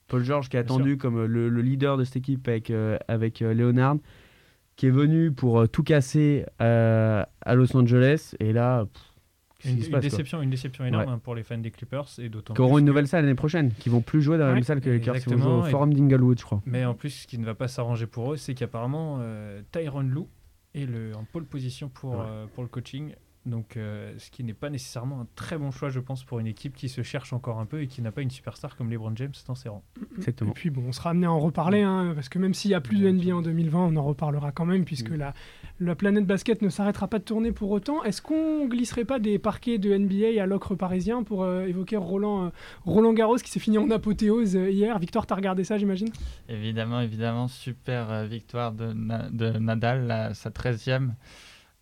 Paul 0.08 0.24
George 0.24 0.48
qui 0.48 0.56
est 0.56 0.62
Bien 0.64 0.74
attendu 0.74 0.96
comme 0.96 1.18
euh, 1.18 1.26
le, 1.26 1.48
le 1.48 1.62
leader 1.62 1.96
de 1.96 2.04
cette 2.04 2.16
équipe 2.16 2.48
avec, 2.48 2.70
euh, 2.70 2.96
avec 3.06 3.42
euh, 3.42 3.54
Leonard, 3.54 3.96
qui 4.76 4.86
est 4.86 4.90
venu 4.90 5.30
pour 5.30 5.60
euh, 5.60 5.66
tout 5.66 5.82
casser 5.84 6.46
euh, 6.60 7.24
à 7.42 7.54
Los 7.54 7.76
Angeles. 7.76 8.34
Et 8.40 8.52
là, 8.52 8.86
pff, 8.86 9.02
Une, 9.64 9.76
qui 9.76 9.82
se 9.82 9.86
une 9.86 9.92
passe 9.92 10.00
quoi 10.02 10.10
déception, 10.10 10.42
une 10.42 10.50
déception 10.50 10.84
énorme 10.84 11.04
Ouais. 11.06 11.10
hein, 11.12 11.20
pour 11.22 11.34
les 11.34 11.42
fans 11.42 11.58
des 11.58 11.70
Clippers 11.70 12.06
et 12.18 12.28
d'autant 12.28 12.54
Qui 12.54 12.60
auront 12.60 12.78
une 12.78 12.84
nouvelle 12.84 13.06
salle 13.08 13.24
l'année 13.24 13.34
prochaine, 13.34 13.72
qui 13.78 13.88
vont 13.88 14.00
plus 14.00 14.22
jouer 14.22 14.38
dans 14.38 14.44
la 14.44 14.50
Ouais, 14.50 14.54
même 14.56 14.62
salle 14.64 14.80
que 14.80 14.88
les 14.90 14.98
Lakers, 14.98 15.16
qui 15.20 15.34
vont 15.34 15.38
jouer 15.38 15.52
au 15.52 15.62
Forum 15.64 15.92
d'Inglewood, 15.94 16.38
je 16.38 16.44
crois. 16.44 16.62
Mais 16.66 16.84
en 16.84 16.94
plus, 16.94 17.10
ce 17.10 17.26
qui 17.26 17.38
ne 17.38 17.44
va 17.44 17.54
pas 17.54 17.68
s'arranger 17.68 18.06
pour 18.06 18.32
eux, 18.32 18.36
c'est 18.36 18.54
qu'apparemment, 18.54 19.18
euh, 19.20 19.60
Tyron 19.72 20.00
Lou 20.02 20.28
est 20.74 20.86
le, 20.86 21.14
en 21.16 21.24
pole 21.24 21.44
position 21.44 21.88
pour, 21.88 22.12
Ouais. 22.12 22.24
euh, 22.26 22.46
pour 22.54 22.62
le 22.62 22.68
coaching. 22.68 23.14
Donc, 23.46 23.78
euh, 23.78 24.12
ce 24.18 24.30
qui 24.30 24.44
n'est 24.44 24.52
pas 24.52 24.68
nécessairement 24.68 25.22
un 25.22 25.26
très 25.34 25.56
bon 25.56 25.70
choix, 25.70 25.88
je 25.88 25.98
pense, 25.98 26.24
pour 26.24 26.40
une 26.40 26.46
équipe 26.46 26.74
qui 26.74 26.90
se 26.90 27.02
cherche 27.02 27.32
encore 27.32 27.58
un 27.58 27.64
peu 27.64 27.80
et 27.80 27.86
qui 27.86 28.02
n'a 28.02 28.12
pas 28.12 28.20
une 28.20 28.30
superstar 28.30 28.76
comme 28.76 28.90
LeBron 28.90 29.12
James 29.16 29.32
dans 29.46 29.54
ses 29.54 29.70
rangs. 29.70 29.82
Et 30.28 30.32
puis 30.54 30.68
bon, 30.68 30.82
on 30.88 30.92
sera 30.92 31.10
amené 31.10 31.24
à 31.26 31.32
en 31.32 31.40
reparler, 31.40 31.80
hein, 31.80 32.12
parce 32.14 32.28
que 32.28 32.38
même 32.38 32.52
s'il 32.52 32.70
n'y 32.70 32.74
a 32.74 32.82
plus 32.82 32.98
de 32.98 33.10
NBA 33.10 33.34
en 33.34 33.40
2020, 33.40 33.78
on 33.78 33.96
en 33.96 34.04
reparlera 34.04 34.52
quand 34.52 34.66
même, 34.66 34.84
puisque 34.84 35.10
Mm. 35.10 35.16
la, 35.16 35.34
la 35.80 35.94
planète 35.94 36.26
basket 36.26 36.60
ne 36.60 36.68
s'arrêtera 36.68 37.08
pas 37.08 37.18
de 37.18 37.24
tourner 37.24 37.50
pour 37.50 37.70
autant. 37.70 38.04
Est-ce 38.04 38.20
qu'on 38.20 38.66
glisserait 38.68 39.06
pas 39.06 39.18
des 39.18 39.38
parquets 39.38 39.78
de 39.78 39.96
NBA 39.96 40.42
à 40.42 40.44
l'ocre 40.44 40.74
parisien 40.74 41.22
pour 41.22 41.42
euh, 41.42 41.64
évoquer 41.64 41.96
Roland, 41.96 42.44
euh, 42.44 42.50
Roland 42.84 43.14
Garros 43.14 43.36
qui 43.36 43.50
s'est 43.50 43.58
fini 43.58 43.78
en 43.78 43.90
apothéose 43.90 44.54
euh, 44.54 44.70
hier? 44.70 44.98
Victor, 44.98 45.26
t'as 45.26 45.36
regardé 45.36 45.64
ça, 45.64 45.78
j'imagine? 45.78 46.10
Évidemment, 46.50 47.00
évidemment, 47.00 47.48
super 47.48 48.10
euh, 48.10 48.26
victoire 48.26 48.72
de, 48.72 48.92
Na- 48.92 49.30
de 49.30 49.50
Nadal, 49.58 50.30
sa 50.34 50.50
13e 50.50 51.12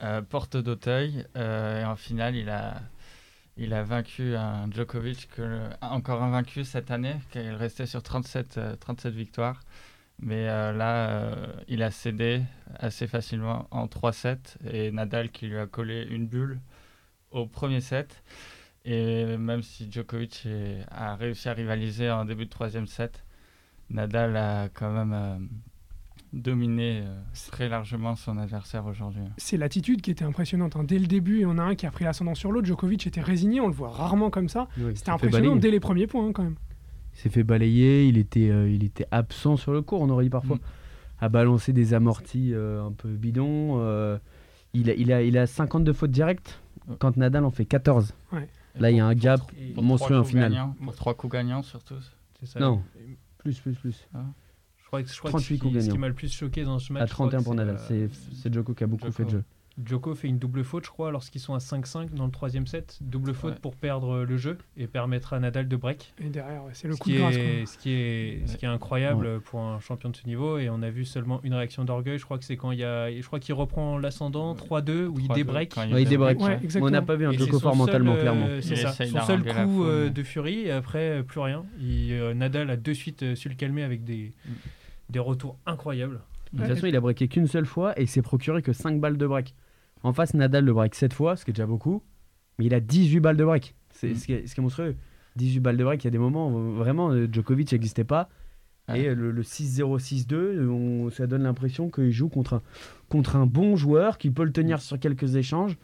euh, 0.02 0.22
porte 0.22 0.56
d'Auteuil. 0.56 1.26
Euh, 1.36 1.82
et 1.82 1.84
en 1.84 1.96
finale, 1.96 2.36
il 2.36 2.48
a, 2.48 2.80
il 3.58 3.74
a 3.74 3.82
vaincu 3.82 4.36
un 4.36 4.70
Djokovic 4.70 5.28
encore 5.82 6.22
invaincu 6.22 6.64
cette 6.64 6.90
année, 6.90 7.16
est 7.34 7.50
resté 7.50 7.86
sur 7.86 8.02
37, 8.02 8.58
euh, 8.58 8.76
37 8.76 9.14
victoires. 9.14 9.60
Mais 10.20 10.48
euh, 10.48 10.72
là, 10.72 11.10
euh, 11.10 11.46
il 11.68 11.82
a 11.82 11.90
cédé 11.90 12.42
assez 12.76 13.06
facilement 13.06 13.68
en 13.70 13.86
3-7 13.86 14.56
et 14.70 14.90
Nadal 14.92 15.30
qui 15.30 15.46
lui 15.48 15.58
a 15.58 15.66
collé 15.66 16.06
une 16.10 16.26
bulle 16.26 16.60
au 17.30 17.46
premier 17.46 17.80
set. 17.80 18.22
Et 18.84 19.36
même 19.36 19.62
si 19.62 19.90
Djokovic 19.90 20.46
a 20.90 21.16
réussi 21.16 21.48
à 21.48 21.52
rivaliser 21.52 22.10
en 22.10 22.24
début 22.24 22.46
de 22.46 22.50
troisième 22.50 22.86
set, 22.86 23.24
Nadal 23.90 24.36
a 24.36 24.68
quand 24.68 24.90
même 24.92 25.48
dominé 26.32 27.02
euh, 27.04 27.20
très 27.50 27.68
largement 27.68 28.14
son 28.16 28.36
adversaire 28.38 28.86
aujourd'hui. 28.86 29.22
C'est 29.38 29.56
l'attitude 29.56 30.02
qui 30.02 30.10
était 30.10 30.24
impressionnante. 30.24 30.76
hein. 30.76 30.84
Dès 30.84 30.98
le 30.98 31.06
début, 31.06 31.36
il 31.36 31.42
y 31.42 31.46
en 31.46 31.58
a 31.58 31.62
un 31.62 31.74
qui 31.74 31.86
a 31.86 31.90
pris 31.90 32.04
l'ascendant 32.04 32.34
sur 32.34 32.52
l'autre. 32.52 32.66
Djokovic 32.66 33.06
était 33.06 33.20
résigné, 33.20 33.60
on 33.60 33.68
le 33.68 33.72
voit 33.74 33.90
rarement 33.90 34.30
comme 34.30 34.48
ça. 34.48 34.68
Oui, 34.78 34.92
C'était 34.94 35.10
impressionnant 35.10 35.56
dès 35.56 35.70
les 35.70 35.80
premiers 35.80 36.06
points 36.06 36.26
hein, 36.28 36.32
quand 36.32 36.42
même. 36.42 36.56
Il 37.14 37.18
s'est 37.20 37.30
fait 37.30 37.42
balayer, 37.44 38.06
il 38.06 38.16
était, 38.18 38.50
euh, 38.50 38.70
il 38.70 38.84
était 38.84 39.06
absent 39.10 39.56
sur 39.56 39.72
le 39.72 39.82
court, 39.82 40.00
on 40.02 40.08
aurait 40.10 40.24
dit 40.24 40.30
parfois. 40.30 40.56
Mm. 40.56 40.60
À 41.20 41.28
balancer 41.28 41.72
des 41.72 41.94
amortis 41.94 42.52
euh, 42.54 42.84
un 42.86 42.92
peu 42.92 43.08
bidons. 43.08 43.80
euh, 43.80 44.18
il, 44.74 44.88
a, 44.90 44.94
il, 44.94 45.12
a, 45.12 45.22
il 45.22 45.36
a 45.36 45.46
52 45.48 45.92
fautes 45.92 46.10
directes 46.12 46.60
quand 47.00 47.16
Nadal 47.16 47.44
en 47.44 47.50
fait 47.50 47.64
14. 47.64 48.14
Là, 48.78 48.90
il 48.92 48.96
y 48.98 49.00
a 49.00 49.06
un 49.06 49.14
gap 49.14 49.40
monstrueux 49.74 50.18
en 50.18 50.20
coups 50.20 50.30
finale. 50.30 50.52
gagnants, 50.52 50.76
pour 50.84 50.94
trois 50.94 51.14
coups 51.14 51.32
gagnants 51.32 51.62
surtout. 51.62 51.96
Ça. 52.44 52.60
Non. 52.60 52.82
Plus, 53.38 53.58
plus, 53.58 53.72
plus. 53.74 54.06
Je 54.14 54.18
crois 54.88 55.02
que, 55.02 55.08
je 55.08 55.18
crois 55.18 55.30
que 55.30 55.36
38 55.36 55.56
ce, 55.56 55.62
coups 55.62 55.74
qui, 55.74 55.82
ce 55.82 55.90
qui 55.90 55.98
m'a 55.98 56.08
le 56.08 56.14
plus 56.14 56.32
choqué 56.32 56.64
dans 56.64 56.78
ce 56.78 56.92
match. 56.92 57.02
À 57.02 57.06
je 57.06 57.12
crois 57.12 57.26
31 57.28 57.38
que 57.40 57.44
pour 57.44 57.54
Nadal. 57.54 57.78
euh, 57.90 58.08
C'est 58.32 58.52
Djoko 58.52 58.74
qui 58.74 58.84
a 58.84 58.86
beaucoup 58.86 59.12
fait 59.12 59.24
de 59.24 59.30
jeu. 59.30 59.44
Djoko 59.84 60.16
fait 60.16 60.26
une 60.26 60.40
double 60.40 60.64
faute, 60.64 60.84
je 60.86 60.90
crois, 60.90 61.12
lorsqu'ils 61.12 61.38
sont 61.40 61.54
à 61.54 61.58
5-5 61.58 62.12
dans 62.12 62.24
le 62.26 62.32
troisième 62.32 62.66
set. 62.66 62.98
Double 63.00 63.32
faute 63.32 63.52
Ouais. 63.52 63.58
pour 63.62 63.76
perdre 63.76 64.24
le 64.24 64.36
jeu 64.36 64.58
et 64.76 64.88
permettre 64.88 65.34
à 65.34 65.38
Nadal 65.38 65.68
de 65.68 65.76
break. 65.76 66.14
Et 66.20 66.30
derrière, 66.30 66.64
ouais, 66.64 66.72
c'est 66.72 66.88
le 66.88 66.94
ce, 66.94 66.98
coup 66.98 67.10
qui 67.10 67.14
de 67.14 67.18
grâce. 67.20 67.36
est, 67.36 67.64
ce, 67.64 67.78
qui 67.78 67.92
est, 67.92 68.42
ce 68.46 68.56
qui 68.56 68.64
est 68.64 68.68
incroyable 68.68 69.40
pour 69.40 69.60
un 69.60 69.78
champion 69.78 70.08
de 70.10 70.16
ce 70.16 70.26
niveau. 70.26 70.58
Et 70.58 70.68
on 70.68 70.82
a 70.82 70.90
vu 70.90 71.04
seulement 71.04 71.38
une 71.44 71.54
réaction 71.54 71.84
d'orgueil. 71.84 72.18
Je 72.18 72.24
crois 72.24 72.38
que 72.38 72.44
c'est 72.44 72.56
quand 72.56 72.72
il 72.72 72.80
y 72.80 72.84
a. 72.84 73.08
Je 73.08 73.24
crois 73.24 73.38
qu'il 73.38 73.54
reprend 73.54 73.98
l'ascendant 73.98 74.52
3-2 74.56 75.06
où 75.06 75.20
il 75.20 75.28
3-2, 75.28 75.34
débreak. 75.36 75.74
il 75.86 75.94
Ouais, 75.94 76.02
il 76.02 76.08
débreak. 76.08 76.38
on 76.80 76.90
n'a 76.90 77.02
pas 77.02 77.14
vu 77.14 77.26
un 77.28 77.30
Djoko 77.32 77.52
son 77.52 77.60
fort 77.60 77.72
seul, 77.74 77.78
mentalement, 77.78 78.14
euh, 78.14 78.20
clairement. 78.20 78.46
C'est 78.60 78.74
ça, 78.74 78.90
son 78.92 79.20
seul 79.26 79.44
coup 79.44 79.84
euh, 79.84 80.10
de 80.10 80.22
furie 80.24 80.62
et 80.62 80.72
après 80.72 81.22
plus 81.22 81.38
rien. 81.38 81.64
Il, 81.78 82.14
euh, 82.14 82.34
Nadal 82.34 82.68
a 82.70 82.76
de 82.76 82.92
suite 82.92 83.22
euh, 83.22 83.36
su 83.36 83.48
le 83.48 83.54
calmer 83.54 83.84
avec 83.84 84.02
des, 84.02 84.32
Mm. 84.44 84.50
Des 85.10 85.18
retours 85.18 85.58
incroyables. 85.66 86.20
De 86.52 86.58
toute 86.60 86.68
façon, 86.68 86.86
il 86.86 86.96
a 86.96 87.00
breaké 87.00 87.28
qu'une 87.28 87.46
seule 87.46 87.66
fois 87.66 87.98
et 87.98 88.02
il 88.04 88.08
s'est 88.08 88.22
procuré 88.22 88.62
que 88.62 88.72
5 88.72 89.00
balles 89.00 89.18
de 89.18 89.26
break. 89.26 89.54
En 90.02 90.12
face, 90.12 90.34
Nadal 90.34 90.64
le 90.64 90.72
break 90.72 90.94
7 90.94 91.12
fois, 91.12 91.36
ce 91.36 91.44
qui 91.44 91.50
est 91.50 91.54
déjà 91.54 91.66
beaucoup, 91.66 92.02
mais 92.58 92.66
il 92.66 92.74
a 92.74 92.80
18 92.80 93.20
balles 93.20 93.36
de 93.36 93.44
break. 93.44 93.74
C'est 93.90 94.10
Mm. 94.10 94.14
ce, 94.16 94.26
qui 94.26 94.32
est, 94.32 94.46
ce 94.46 94.54
qui 94.54 94.60
est 94.60 94.62
monstrueux. 94.62 94.96
18 95.36 95.60
balles 95.60 95.76
de 95.76 95.84
break, 95.84 96.02
il 96.04 96.06
y 96.06 96.08
a 96.08 96.10
des 96.10 96.18
moments 96.18 96.48
où 96.50 96.72
vraiment 96.72 97.10
euh, 97.12 97.28
Djokovic 97.30 97.72
n'existait 97.72 98.04
pas. 98.04 98.28
Et 98.94 99.06
euh, 99.08 99.14
le, 99.14 99.30
le 99.32 99.42
6-0, 99.42 99.98
6-2, 99.98 100.66
on- 100.68 101.10
ça 101.10 101.26
donne 101.26 101.42
l'impression 101.42 101.90
qu'il 101.90 102.10
joue 102.10 102.28
contre 102.30 102.54
un, 102.54 102.62
contre 103.10 103.36
un 103.36 103.44
bon 103.44 103.76
joueur 103.76 104.16
qui 104.16 104.30
peut 104.30 104.44
le 104.44 104.52
tenir 104.52 104.80
sur 104.80 104.98
quelques 104.98 105.36
échanges, 105.36 105.76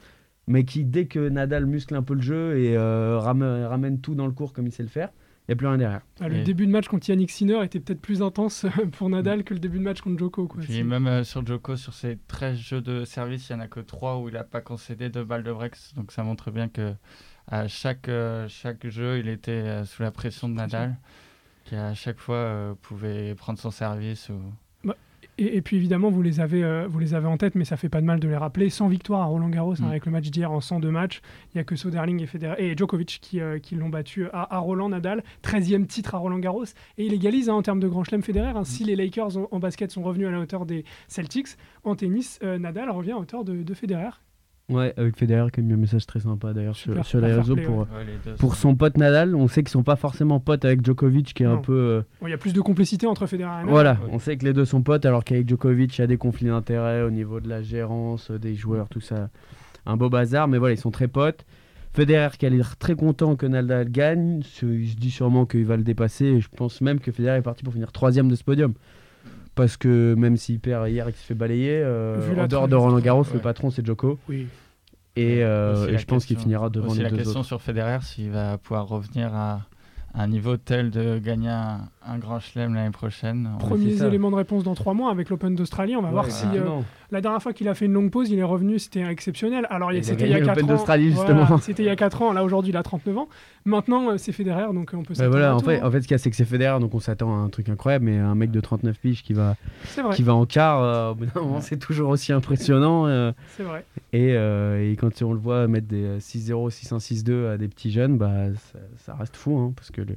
mais 0.47 0.64
qui, 0.64 0.85
dès 0.85 1.07
que 1.07 1.28
Nadal 1.28 1.66
muscle 1.66 1.95
un 1.95 2.02
peu 2.02 2.14
le 2.14 2.23
jeu 2.23 2.59
et 2.59 2.76
euh, 2.76 3.19
ramène, 3.19 3.64
ramène 3.64 4.00
tout 4.00 4.14
dans 4.14 4.26
le 4.26 4.33
cours 4.33 4.52
comme 4.54 4.66
il 4.66 4.73
sait 4.73 4.83
le 4.83 4.88
faire, 4.88 5.11
il 5.47 5.51
n'y 5.51 5.53
a 5.53 5.57
plus 5.57 5.67
rien 5.67 5.77
derrière. 5.79 6.01
Ah, 6.21 6.29
le 6.29 6.37
Et- 6.37 6.43
début 6.43 6.67
de 6.67 6.73
match 6.73 6.89
contre 6.89 7.09
Yannick 7.09 7.31
Sinner 7.31 7.63
était 7.65 7.79
peut-être 7.81 8.01
plus 8.01 8.23
intense 8.23 8.65
pour 8.93 9.09
Nadal 9.11 9.45
que 9.45 9.53
le 9.55 9.61
début 9.61 9.79
de 9.79 9.83
match 9.85 10.01
contre 10.01 10.19
Djoko. 10.19 10.47
Quoi. 10.47 10.63
Puis 10.63 10.83
même 10.83 11.07
euh, 11.07 11.25
sur 11.25 11.45
Djoko, 11.47 11.77
sur 11.77 11.93
ses 11.93 12.19
13 12.29 12.57
jeux 12.57 12.81
de 12.81 13.05
service, 13.05 13.49
il 13.51 13.57
n'y 13.57 13.61
en 13.61 13.65
a 13.65 13.69
que 13.69 13.81
3 13.81 14.19
où 14.21 14.29
il 14.29 14.35
n'a 14.35 14.45
pas 14.45 14.61
concédé 14.63 15.11
de 15.11 15.23
balles 15.23 15.43
de 15.43 15.53
break. 15.53 15.75
Donc 15.97 16.13
ça 16.13 16.23
montre 16.23 16.51
bien 16.51 16.69
que 16.69 16.95
à 17.47 17.69
chaque, 17.69 18.09
euh, 18.09 18.49
chaque 18.49 18.87
jeu, 18.89 19.19
il 19.19 19.29
était 19.29 19.51
euh, 19.53 19.85
sous 19.85 20.03
la 20.03 20.11
pression 20.11 20.49
de 20.49 20.55
Nadal, 20.55 20.97
qui 21.65 21.75
à 21.77 21.93
chaque 21.93 22.19
fois 22.19 22.37
euh, 22.37 22.75
pouvait 22.81 23.35
prendre 23.35 23.59
son 23.59 23.71
service. 23.71 24.31
Ou... 24.31 24.41
Et, 25.38 25.57
et 25.57 25.62
puis 25.62 25.76
évidemment, 25.76 26.11
vous 26.11 26.23
les, 26.23 26.38
avez, 26.41 26.62
euh, 26.62 26.87
vous 26.88 26.99
les 27.00 27.12
avez 27.14 27.26
en 27.26 27.37
tête, 27.37 27.55
mais 27.57 27.64
ça 27.64 27.76
fait 27.76 27.88
pas 27.88 28.00
de 28.00 28.07
mal 28.07 28.21
de 28.21 28.29
les 28.29 28.37
rappeler. 28.37 28.71
100 28.71 28.88
victoires 28.88 29.23
à 29.23 29.25
Roland 29.25 29.49
Garros 29.49 29.73
hein, 29.83 29.87
Mm. 29.87 29.91
avec 29.91 30.07
le 30.07 30.12
match 30.12 30.31
d'hier 30.31 30.53
en 30.53 30.61
102 30.61 30.91
matchs. 30.91 31.21
Il 31.53 31.57
n'y 31.57 31.61
a 31.61 31.64
que 31.64 31.75
Soderling 31.76 32.23
et, 32.23 32.26
Federer, 32.26 32.55
et 32.59 32.76
Djokovic 32.76 33.19
qui, 33.21 33.41
euh, 33.41 33.59
qui 33.59 33.75
l'ont 33.75 33.88
battu 33.88 34.26
à, 34.33 34.55
à 34.55 34.59
Roland 34.59 34.88
Nadal. 34.88 35.25
13e 35.43 35.87
titre 35.87 36.14
à 36.14 36.19
Roland 36.19 36.38
Garros. 36.38 36.64
Et 36.99 37.07
il 37.07 37.12
égalise 37.12 37.49
hein, 37.49 37.55
en 37.55 37.62
termes 37.62 37.81
de 37.81 37.88
grand 37.88 38.05
chelem 38.05 38.23
Federer. 38.23 38.53
hein. 38.57 38.64
Si 38.64 38.85
les 38.85 38.95
Lakers 38.97 39.37
en, 39.37 39.49
en 39.50 39.59
basket 39.59 39.91
sont 39.91 40.03
revenus 40.03 40.29
à 40.29 40.31
la 40.31 40.38
hauteur 40.38 40.67
des 40.67 40.85
Celtics, 41.09 41.49
en 41.83 41.97
tennis, 41.97 42.38
euh, 42.45 42.59
Nadal 42.59 42.91
revient 42.91 43.12
à 43.12 43.19
hauteur 43.19 43.45
de, 43.45 43.62
de 43.62 43.75
Federer. 43.75 44.11
Ouais, 44.71 44.94
avec 44.97 45.16
Federer 45.18 45.50
qui 45.52 45.61
a 45.61 45.62
mis 45.62 45.75
un 45.75 45.76
message 45.76 46.06
très 46.06 46.21
sympa 46.21 46.54
d'ailleurs 46.54 46.75
sur, 46.76 47.04
sur 47.04 47.21
les 47.21 47.35
réseaux 47.35 47.54
play, 47.54 47.64
pour, 47.64 47.78
ouais. 47.80 47.85
Ouais, 48.26 48.33
pour 48.38 48.54
son 48.54 48.75
pote 48.75 48.97
Nadal. 48.97 49.35
On 49.35 49.47
sait 49.47 49.62
qu'ils 49.62 49.68
sont 49.71 49.83
pas 49.83 49.97
forcément 49.97 50.40
potes 50.40 50.64
avec 50.64 50.83
Djokovic 50.83 51.35
qui 51.35 51.42
est 51.42 51.47
un 51.47 51.59
peu. 51.59 51.73
euh, 51.75 52.02
Il 52.23 52.30
y 52.30 52.33
a 52.33 52.38
plus 52.38 52.54
de 52.54 52.62
complicité 52.62 53.06
entre 53.06 53.26
Federer 53.26 53.50
et 53.50 53.56
Nadal. 53.56 53.68
Voilà, 53.71 53.92
Ouais. 54.02 54.09
on 54.12 54.18
sait 54.18 54.38
que 54.38 54.44
les 54.47 54.54
deux 54.54 54.64
sont 54.64 54.80
potes 54.83 55.04
alors 55.04 55.23
qu'avec 55.23 55.47
Djokovic, 55.49 55.99
il 55.99 56.00
y 56.00 56.04
a 56.04 56.06
des 56.06 56.16
conflits 56.16 56.47
d'intérêts 56.47 57.02
au 57.02 57.11
niveau 57.11 57.40
de 57.40 57.49
la 57.49 57.61
gérance, 57.62 58.30
euh, 58.30 58.38
des 58.38 58.54
joueurs, 58.54 58.88
tout 58.88 59.00
ça. 59.02 59.28
Un 59.85 59.99
beau 59.99 60.09
bazar, 60.09 60.49
mais 60.49 60.56
voilà, 60.56 60.73
ils 60.75 60.78
sont 60.80 60.90
très 60.90 61.09
potes. 61.09 61.44
Federer 61.92 62.30
qui 62.38 62.47
a 62.47 62.49
l'air 62.49 62.76
très 62.78 62.94
content 62.97 63.37
que 63.37 63.44
Nadal 63.44 63.90
gagne, 63.90 64.38
il 64.40 64.44
se 64.44 64.64
dit 64.97 65.11
sûrement 65.11 65.44
qu'il 65.44 65.66
va 65.66 65.76
le 65.76 65.83
dépasser. 65.85 66.25
Et 66.25 66.40
je 66.40 66.49
pense 66.49 66.80
même 66.80 67.00
que 67.00 67.12
Federer 67.12 67.37
est 67.37 67.42
parti 67.42 67.62
pour 67.64 67.75
finir 67.75 67.92
troisième 67.92 68.28
de 68.28 68.35
ce 68.35 68.42
podium. 68.42 68.73
Parce 69.54 69.76
que 69.76 70.14
même 70.14 70.37
s'il 70.37 70.58
perd 70.58 70.88
hier 70.88 71.06
et 71.08 71.12
qu'il 71.12 71.20
se 71.20 71.26
fait 71.26 71.34
balayer, 71.34 71.80
euh, 71.82 72.37
en 72.37 72.46
dehors 72.46 72.68
de 72.68 72.75
Roland 72.75 72.99
Garros, 72.99 73.25
le 73.32 73.40
patron 73.40 73.70
c'est 73.70 73.84
Djoko. 73.84 74.18
Oui. 74.28 74.49
Et, 75.16 75.44
euh, 75.44 75.87
et 75.88 75.99
je 75.99 76.06
pense 76.06 76.26
qu'il 76.26 76.37
finira 76.37 76.70
devant 76.70 76.88
aussi 76.88 76.99
les 76.99 77.04
la 77.04 77.11
deux 77.11 77.18
question 77.18 77.40
autres. 77.40 77.46
sur 77.46 77.62
Federer, 77.62 77.99
s'il 78.02 78.30
va 78.30 78.58
pouvoir 78.58 78.88
revenir 78.88 79.32
à 79.32 79.61
un 80.12 80.26
niveau 80.26 80.56
tel 80.56 80.90
de 80.90 81.18
gagner 81.18 81.50
un, 81.50 81.88
un 82.06 82.18
grand 82.18 82.38
chelem 82.40 82.75
l'année 82.75 82.90
prochaine. 82.90 83.49
On- 83.54 83.58
Premiers 83.58 84.02
éléments 84.02 84.30
de 84.30 84.37
réponse 84.37 84.62
dans 84.64 84.75
trois 84.75 84.94
mois 84.94 85.11
avec 85.11 85.30
l'Open 85.30 85.54
d'Australie. 85.54 85.96
On 85.96 86.02
va 86.02 86.11
voir 86.11 86.30
si 86.30 86.44
euh, 86.54 86.61
la 87.11 87.20
dernière 87.20 87.42
fois 87.42 87.52
qu'il 87.52 87.68
a 87.68 87.75
fait 87.75 87.87
une 87.87 87.92
longue 87.94 88.11
pause, 88.11 88.30
il 88.30 88.38
est 88.38 88.42
revenu, 88.42 88.78
c'était 88.78 89.00
exceptionnel. 89.02 89.66
Alors 89.70 89.92
il- 89.92 89.96
Il 89.96 90.00
a 90.00 90.02
c'était 90.02 90.25
il 90.25 90.30
y 90.30 90.34
a 90.34 90.38
gagné 90.40 90.46
4 90.46 90.56
l'Open 90.58 90.70
ans. 90.70 90.76
d'Australie, 90.76 91.11
Voilà, 91.11 91.37
justement. 91.40 91.58
c'était 91.62 91.82
il 91.82 91.87
y 91.87 91.90
a 91.90 91.96
4 91.96 92.23
ans. 92.23 92.32
Là 92.32 92.44
aujourd'hui, 92.44 92.70
il 92.73 92.76
a 92.76 92.82
39 92.82 93.16
ans. 93.18 93.28
Maintenant, 93.64 94.11
euh, 94.11 94.16
c'est 94.18 94.32
Federer, 94.32 94.73
donc 94.75 94.92
euh, 94.92 94.99
on 94.99 95.02
peut 95.02 95.08
Bah 95.11 95.14
s'attendre 95.14 95.30
voilà, 95.30 95.56
en 95.56 95.61
fait, 95.61 95.80
hein. 95.80 95.87
en 95.87 95.90
fait, 95.90 96.02
ce 96.02 96.06
qu'il 96.08 96.14
y 96.14 96.16
a, 96.16 96.18
c'est 96.18 96.28
que 96.30 96.37
c'est 96.37 96.44
Federer, 96.44 96.78
donc 96.80 96.94
on 96.94 97.00
s'attend 97.00 97.32
à 97.34 97.38
un 97.38 97.49
truc 97.49 97.68
incroyable, 97.70 98.04
mais 98.04 98.18
un 98.18 98.34
mec 98.34 98.50
de 98.50 98.61
39 98.61 98.99
piges 98.99 99.23
qui 99.23 99.32
va, 99.32 99.56
qui 100.14 100.23
va 100.23 100.34
en 100.34 100.44
quart, 100.44 100.82
euh, 100.82 101.11
au 101.12 101.14
bout 101.14 101.26
d'un 101.26 101.40
moment, 101.40 101.61
c'est 101.62 101.78
toujours 101.78 102.11
aussi 102.11 102.32
impressionnant. 102.32 103.06
euh, 103.06 103.32
c'est 103.56 103.62
vrai. 103.62 103.84
et, 104.12 104.34
euh, 104.37 104.90
et 104.92 104.96
quand 104.96 105.23
on 105.23 105.32
le 105.32 105.38
voit 105.38 105.66
mettre 105.68 105.87
des 105.88 106.04
euh, 106.04 106.18
6-0, 106.18 106.68
6-1, 106.70 106.99
6-2 106.99 107.52
à 107.52 107.56
des 107.56 107.68
petits 107.68 107.90
jeunes, 107.90 108.18
bah, 108.18 108.52
ça, 108.73 108.78
ça 108.99 109.14
reste 109.14 109.37
fou, 109.37 109.56
hein, 109.58 109.73
parce 109.75 109.90
que 109.90 110.02
le, 110.02 110.16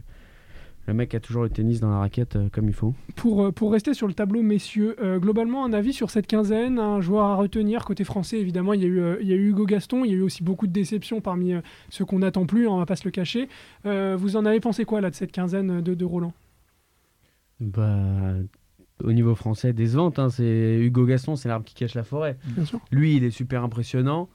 le 0.87 0.93
mec 0.93 1.13
a 1.13 1.19
toujours 1.19 1.43
le 1.43 1.49
tennis 1.49 1.81
dans 1.81 1.89
la 1.89 1.99
raquette 1.99 2.37
euh, 2.37 2.49
comme 2.49 2.67
il 2.67 2.73
faut. 2.73 2.95
Pour, 3.15 3.43
euh, 3.43 3.51
pour 3.51 3.71
rester 3.71 3.93
sur 3.93 4.07
le 4.07 4.13
tableau, 4.13 4.41
messieurs, 4.41 4.95
euh, 5.01 5.19
globalement, 5.19 5.65
un 5.65 5.73
avis 5.73 5.93
sur 5.93 6.09
cette 6.09 6.27
quinzaine, 6.27 6.79
un 6.79 7.01
joueur 7.01 7.25
à 7.25 7.35
retenir 7.35 7.83
côté 7.83 8.03
français, 8.05 8.39
évidemment, 8.39 8.73
il 8.73 8.81
y, 8.81 8.85
a 8.85 8.87
eu, 8.87 8.99
euh, 8.99 9.17
il 9.21 9.27
y 9.27 9.33
a 9.33 9.35
eu 9.35 9.49
Hugo 9.49 9.65
Gaston, 9.65 10.05
il 10.05 10.11
y 10.11 10.13
a 10.13 10.17
eu 10.17 10.21
aussi 10.21 10.43
beaucoup 10.43 10.65
de 10.65 10.71
déceptions 10.71 11.19
parmi 11.19 11.53
ceux 11.89 12.05
qu'on 12.05 12.19
n'attend 12.19 12.45
plus, 12.45 12.67
on 12.67 12.77
va 12.77 12.85
pas 12.85 12.95
se 12.95 13.05
le 13.05 13.11
cacher. 13.11 13.49
Vous 13.83 14.35
en 14.35 14.45
avez 14.45 14.59
pensé 14.59 14.85
quoi 14.85 15.01
là 15.01 15.09
de 15.09 15.15
cette 15.15 15.31
quinzaine 15.31 15.81
de, 15.81 15.93
de 15.93 16.05
Roland? 16.05 16.33
Bah, 17.59 18.33
au 19.03 19.11
niveau 19.11 19.35
français, 19.35 19.73
décevante. 19.73 20.19
Hein, 20.19 20.29
c'est 20.29 20.77
Hugo 20.79 21.05
Gaston, 21.05 21.35
c'est 21.35 21.49
l'arbre 21.49 21.65
qui 21.65 21.75
cache 21.75 21.95
la 21.95 22.03
forêt. 22.03 22.37
Bien 22.45 22.65
sûr. 22.65 22.79
Lui, 22.91 23.15
il 23.15 23.23
est 23.23 23.31
super 23.31 23.63
impressionnant. 23.63 24.29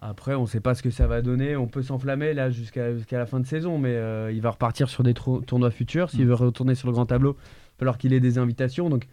Après, 0.00 0.34
on 0.36 0.42
ne 0.42 0.46
sait 0.46 0.60
pas 0.60 0.74
ce 0.74 0.82
que 0.82 0.90
ça 0.90 1.06
va 1.08 1.22
donner. 1.22 1.56
On 1.56 1.66
peut 1.66 1.82
s'enflammer 1.82 2.32
là 2.32 2.50
jusqu'à 2.50 2.92
la 3.12 3.26
fin 3.26 3.40
de 3.40 3.46
saison, 3.46 3.78
mais 3.78 3.94
euh, 3.94 4.30
il 4.32 4.40
va 4.40 4.50
repartir 4.50 4.88
sur 4.88 5.02
des 5.02 5.12
tournois 5.14 5.70
futurs. 5.72 6.10
S'il 6.10 6.24
Mm. 6.24 6.28
veut 6.28 6.34
retourner 6.34 6.74
sur 6.76 6.86
le 6.88 6.92
grand 6.94 7.06
tableau, 7.06 7.32
il 7.32 7.34
va 7.36 7.78
falloir 7.80 7.98
qu'il 7.98 8.12
ait 8.12 8.20
des 8.20 8.38
invitations. 8.38 8.90
Donc, 8.90 9.06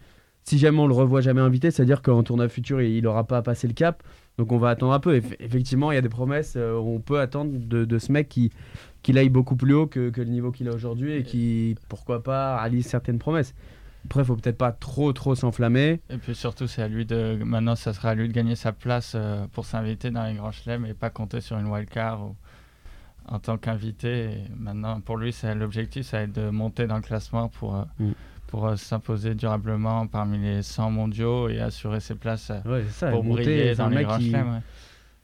si 0.43 0.59
jamais 0.59 0.77
on 0.79 0.85
le 0.85 0.93
revoit 0.93 1.21
jamais 1.21 1.41
invité, 1.41 1.71
c'est-à-dire 1.71 2.03
qu'en 2.03 2.21
tournoi 2.21 2.47
futur, 2.49 2.79
il 2.81 3.01
n'aura 3.01 3.23
pas 3.23 3.37
à 3.37 3.41
passer 3.41 3.67
le 3.67 3.73
cap. 3.73 4.03
Donc, 4.37 4.51
on 4.51 4.59
va 4.59 4.69
attendre 4.69 4.93
un 4.93 4.99
peu. 4.99 5.17
Eff- 5.17 5.35
effectivement, 5.39 5.91
il 5.91 5.95
y 5.95 5.97
a 5.97 6.01
des 6.01 6.09
promesses. 6.09 6.53
euh, 6.55 6.75
on 6.75 6.99
peut 6.99 7.19
attendre 7.19 7.51
de, 7.57 7.83
de 7.85 7.97
ce 7.97 8.11
mec 8.11 8.29
qui 8.29 8.51
qu'il 9.01 9.17
aille 9.19 9.29
beaucoup 9.29 9.55
plus 9.55 9.73
haut 9.73 9.85
que, 9.87 10.09
que 10.09 10.19
le 10.21 10.29
niveau 10.29 10.51
qu'il 10.51 10.67
a 10.67 10.73
aujourd'hui 10.73 11.13
et 11.13 11.23
qui, 11.23 11.75
pourquoi 11.89 12.21
pas, 12.23 12.57
réalise 12.59 12.85
certaines 12.87 13.19
promesses. 13.19 13.53
Après, 14.05 14.21
il 14.21 14.25
faut 14.25 14.35
peut-être 14.35 14.57
pas 14.57 14.71
trop 14.71 15.11
trop 15.13 15.35
s'enflammer. 15.35 16.01
Et 16.09 16.17
puis 16.17 16.35
surtout, 16.35 16.67
c'est 16.67 16.81
à 16.81 16.87
lui 16.87 17.05
de. 17.05 17.37
Maintenant, 17.43 17.75
ça 17.75 17.93
sera 17.93 18.09
à 18.09 18.15
lui 18.15 18.27
de 18.27 18.33
gagner 18.33 18.55
sa 18.55 18.71
place 18.71 19.13
euh, 19.15 19.45
pour 19.51 19.65
s'inviter 19.65 20.11
dans 20.11 20.25
les 20.25 20.35
grands 20.35 20.51
chelems 20.51 20.85
et 20.85 20.93
pas 20.93 21.09
compter 21.09 21.41
sur 21.41 21.57
une 21.57 21.67
wildcard 21.67 22.23
ou 22.23 22.35
en 23.27 23.39
tant 23.39 23.57
qu'invité. 23.57 24.25
Et 24.31 24.37
Maintenant, 24.57 25.01
pour 25.01 25.17
lui, 25.17 25.33
c'est 25.33 25.53
l'objectif, 25.55 26.05
ça 26.05 26.17
va 26.17 26.23
être 26.23 26.33
de 26.33 26.49
monter 26.49 26.85
dans 26.87 26.97
le 26.97 27.01
classement 27.01 27.49
pour, 27.49 27.75
euh, 27.75 27.83
Mm. 27.99 28.11
pour 28.47 28.67
euh, 28.67 28.75
s'imposer 28.75 29.33
durablement 29.33 30.05
parmi 30.05 30.37
les 30.37 30.61
100 30.61 30.91
mondiaux 30.91 31.49
et 31.49 31.59
assurer 31.59 31.99
ses 31.99 32.13
places 32.15 32.51
Ouais, 32.65 32.83
c'est 32.87 32.93
ça. 33.07 33.09
pour 33.11 33.23
monter, 33.23 33.43
briller 33.43 33.75
dans 33.75 33.89
les 33.89 34.03
grands 34.03 34.17
qui- 34.19 34.29
chelems. 34.31 34.53
ouais. 34.53 34.59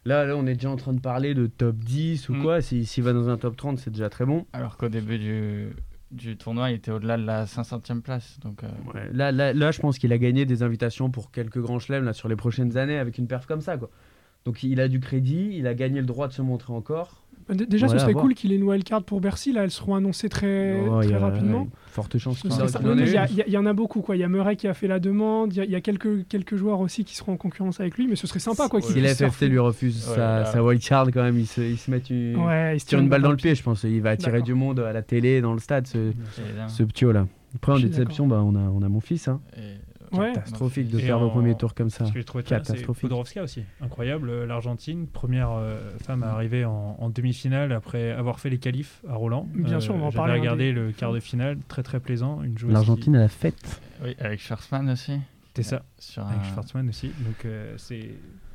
Là, 0.05 0.25
là, 0.25 0.35
on 0.35 0.47
est 0.47 0.55
déjà 0.55 0.71
en 0.71 0.77
train 0.77 0.93
de 0.93 1.00
parler 1.00 1.35
de 1.35 1.45
top 1.45 1.75
10 1.75 2.27
ou 2.29 2.33
Mm. 2.33 2.41
quoi. 2.41 2.61
S'il 2.61 2.88
s'il 2.88 3.03
va 3.03 3.13
dans 3.13 3.29
un 3.29 3.38
top 3.38 3.55
30, 3.55 3.77
c'est 3.77 3.91
déjà 3.91 4.09
très 4.09 4.25
bon. 4.25 4.47
Alors 4.53 4.75
qu'au 4.77 4.89
début 4.89 5.19
du, 5.19 5.67
du 6.12 6.38
tournoi, 6.38 6.72
il 6.72 6.75
était 6.75 6.91
au-delà 6.91 7.18
de 7.18 7.25
la 7.25 7.46
500e 7.46 8.01
place. 8.01 8.39
Donc, 8.41 8.63
euh, 8.63 8.68
Là, 9.13 9.32
là, 9.32 9.53
là, 9.53 9.72
je 9.72 9.80
pense 9.80 9.98
qu'il 9.98 10.12
a 10.13 10.18
gagné 10.18 10.46
des 10.46 10.63
invitations 10.63 11.10
pour 11.10 11.32
quelques 11.32 11.60
grands 11.60 11.80
chelems 11.80 12.03
là, 12.03 12.13
sur 12.13 12.27
les 12.27 12.36
prochaines 12.36 12.77
années 12.77 12.98
avec 12.98 13.18
une 13.18 13.27
perf 13.27 13.46
comme 13.46 13.62
ça. 13.62 13.77
Quoi. 13.77 13.89
Donc 14.46 14.63
il 14.63 14.80
a 14.82 14.88
du 14.88 15.00
crédit, 15.00 15.51
il 15.53 15.68
a 15.68 15.74
gagné 15.74 16.00
le 16.00 16.06
droit 16.06 16.27
de 16.27 16.34
se 16.34 16.41
montrer 16.41 16.74
encore. 16.74 17.20
D- 17.50 17.65
Déjà, 17.65 17.86
Voilà, 17.88 18.00
ce 18.00 18.05
serait 18.05 18.13
cool 18.13 18.33
qu'il 18.33 18.51
ait 18.51 18.55
une 18.55 18.63
wildcard 18.63 19.03
pour 19.03 19.21
Bercy. 19.21 19.51
Là, 19.53 19.63
elles 19.63 19.71
seront 19.71 19.95
annoncées 19.95 20.29
très, 20.29 20.79
Oh, 20.88 21.00
a- 21.01 21.17
rapidement. 21.19 21.62
ouais, 21.63 21.67
forte 21.88 22.17
chance 22.17 22.41
Il 22.45 22.51
y, 23.51 23.57
en 23.57 23.65
a 23.65 23.74
beaucoup. 23.74 24.01
quoi. 24.01 24.15
Il 24.15 24.19
y 24.19 24.24
a 24.24 24.27
Murray 24.29 24.55
qui 24.55 24.67
a 24.67 24.74
fait 24.74 24.88
la 24.88 25.00
demande. 25.00 25.53
Il 25.53 25.57
y 25.57 25.62
a, 25.62 25.65
il 25.65 25.71
y 25.71 25.75
a 25.75 25.81
quelques, 25.81 26.27
quelques 26.27 26.55
joueurs 26.55 26.79
aussi 26.79 27.03
qui 27.03 27.15
seront 27.15 27.33
en 27.33 27.38
concurrence 27.38 27.79
avec 27.79 27.98
lui. 27.98 28.07
Mais 28.07 28.15
ce 28.15 28.27
serait 28.27 28.39
sympa 28.39 28.67
quoi. 28.69 28.79
qu'il 28.81 28.91
Si 28.93 29.01
la 29.01 29.13
puisse 29.15 29.17
FFT 29.31 29.43
lui 29.50 29.60
refuse 29.60 30.07
Ouais, 30.10 30.15
sa, 30.15 30.45
sa 30.45 30.63
wildcard, 30.63 31.07
quand 31.13 31.24
même, 31.24 31.38
il 31.39 31.48
se, 31.48 31.62
il 31.62 31.77
se 31.77 31.89
met 31.91 31.99
une. 32.10 32.38
Ouais, 32.38 32.75
il 32.75 32.80
se 32.80 32.86
tire 32.86 32.99
une 32.99 33.10
balle 33.10 33.21
dans 33.21 33.32
le 33.32 33.38
pied, 33.38 33.56
je 33.56 33.63
pense. 33.63 33.84
Il 33.84 34.01
va 34.01 34.12
attirer 34.12 34.41
du 34.41 34.54
monde 34.54 34.80
à 34.80 34.93
la 34.93 35.01
télé, 35.01 35.41
dans 35.41 35.54
le 35.54 35.60
stade, 35.60 35.88
ce, 35.88 36.12
ce 36.67 36.84
ptio 36.84 37.12
là. 37.12 37.27
Après, 37.56 37.73
en 37.73 37.80
déception, 37.80 38.27
bah, 38.27 38.41
on, 38.45 38.56
a, 38.56 38.60
on 38.60 38.82
a 38.82 38.88
mon 38.88 39.01
fils. 39.01 39.27
Hein. 39.27 39.41
Et, 39.58 39.60
Ouais. 40.13 40.34
Catastrophique 40.34 40.89
de 40.89 41.00
au 41.21 41.28
en- 41.28 41.30
premier 41.30 41.56
tour 41.56 41.74
comme 41.74 41.89
ça. 41.89 42.06
Ce 42.06 42.12
que 42.12 42.21
c'est 42.41 42.50
Catastrophique. 42.50 43.10
Aussi. 43.43 43.63
Incroyable. 43.82 44.30
euh, 44.30 44.45
L'Argentine, 44.45 45.08
première 45.08 45.52
euh, 45.52 45.80
femme 46.04 46.24
à 46.24 46.32
arriver 46.32 46.65
en, 46.65 46.97
en 47.00 47.10
demi-finale 47.10 47.71
après 47.71 48.12
avoir 48.12 48.39
fait 48.39 48.50
les 48.50 48.58
qualifs 48.58 49.02
à 49.10 49.15
Roland. 49.15 49.47
Euh, 49.56 49.63
Bien 49.63 49.80
sûr, 49.80 49.95
on 49.95 50.00
va 50.00 50.06
en 50.06 50.12
j'avais 50.12 50.17
parler, 50.28 50.39
regardé 50.39 50.63
des- 50.65 50.71
le 50.74 50.91
quart 50.91 51.13
de 51.13 51.19
finale, 51.19 51.58
très 51.67 51.84
très 51.84 52.00
plaisant. 52.00 52.41
Une 52.43 52.58
joueuse 52.58 52.74
L'Argentine 52.74 53.13
qui- 53.13 53.17
à 53.17 53.21
la 53.21 53.28
fête. 53.30 53.82
Oui, 54.04 54.15
avec 54.19 54.39
Schwarzman 54.41 54.89
aussi. 54.89 55.13
C'était 55.47 55.63
ça, 55.63 55.84
Sur 56.00 56.26
avec 56.26 56.39
un- 56.39 56.43
Schwartzmann 56.54 56.88
aussi. 56.89 57.08
Donc 57.08 57.45
euh, 57.45 57.74
c'est 57.78 58.10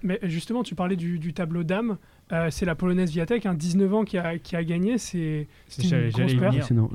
Mais 0.06 0.18
justement, 0.22 0.62
tu 0.62 0.74
parlais 0.74 0.96
du, 0.96 1.18
du 1.18 1.34
tableau 1.34 1.64
d'âme. 1.64 1.98
Euh, 2.32 2.48
c'est 2.50 2.64
la 2.64 2.74
polonaise 2.74 3.10
Viatek, 3.10 3.44
un 3.46 3.54
19 3.54 3.92
ans 3.94 4.04
qui 4.04 4.16
a, 4.18 4.38
qui 4.38 4.56
a 4.56 4.64
gagné. 4.64 4.98
C'est 4.98 5.46
c'est 5.68 5.82
une 6.06 6.10
grosse. 6.10 6.32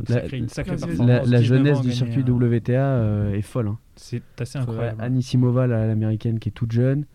La, 0.09 0.47
sacrée 0.47 0.71
la- 0.71 0.87
performance. 0.87 1.07
la- 1.07 1.15
la 1.19 1.39
19 1.39 1.43
jeunesse 1.43 1.77
ans 1.77 1.81
du 1.81 1.91
circuit 1.91 2.21
un- 2.21 2.31
WTA 2.31 2.71
euh, 2.73 3.33
est 3.33 3.41
folle. 3.41 3.67
hein. 3.67 3.77
C'est 3.95 4.23
assez 4.39 4.57
incroyable. 4.57 5.01
Anisimova, 5.01 5.67
la- 5.67 5.85
l'américaine 5.87 6.39
qui 6.39 6.49
est 6.49 6.53
toute 6.53 6.71
jeune. 6.71 7.05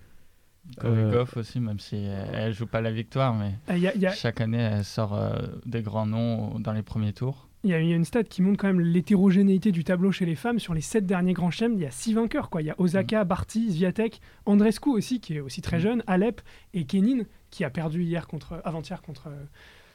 Euh, 0.85 1.13
Goff 1.13 1.37
aussi, 1.37 1.61
même 1.61 1.79
si 1.79 1.97
elle, 1.97 2.53
joue 2.53 2.67
pas 2.67 2.81
la 2.81 2.91
victoire, 2.91 3.35
mais 3.35 3.53
Euh, 3.71 3.77
Il 3.77 3.83
y, 3.83 3.89
a- 3.89 3.95
il 3.95 4.01
y 4.01 4.07
a- 4.07 4.11
chaque 4.13 4.41
année 4.41 4.59
elle 4.59 4.85
sort 4.85 5.15
euh, 5.15 5.37
des 5.65 5.81
grands 5.83 6.07
noms 6.07 6.59
dans 6.59 6.73
les 6.73 6.83
premiers 6.83 7.13
tours. 7.13 7.46
Il 7.67 7.71
y 7.71 7.75
a- 7.75 7.81
il 7.81 7.89
y 7.89 7.93
a 7.93 7.97
une 7.97 8.05
stat 8.05 8.25
qui 8.25 8.41
montre 8.43 8.59
quand 8.59 8.69
même 8.69 8.81
l'hétérogénéité 8.81 9.73
du 9.73 9.85
tableau 9.85 10.13
chez 10.13 10.25
les 10.25 10.35
femmes. 10.37 10.59
Sur 10.59 10.73
les 10.75 10.81
7 10.81 11.05
derniers 11.07 11.33
grands 11.35 11.51
chelems, 11.51 11.75
il 11.75 11.81
y 11.81 11.87
a 11.87 11.91
6 11.91 12.15
vainqueurs. 12.15 12.49
Quoi. 12.49 12.63
Il 12.63 12.67
y 12.67 12.71
a 12.71 12.75
Osaka, 12.79 13.25
Barty, 13.25 13.73
Sviatek, 13.73 14.21
Andrescu 14.47 14.91
aussi, 14.91 15.21
qui 15.21 15.35
est 15.35 15.41
aussi 15.41 15.61
très 15.63 15.77
Mm. 15.79 15.81
jeune, 15.81 16.03
Alep 16.07 16.41
et 16.75 16.85
Kenin, 16.85 17.25
qui 17.51 17.65
a 17.65 17.71
perdu 17.71 18.03
hier 18.03 18.27
contre, 18.27 18.61
avant-hier 18.65 19.03
contre. 19.03 19.29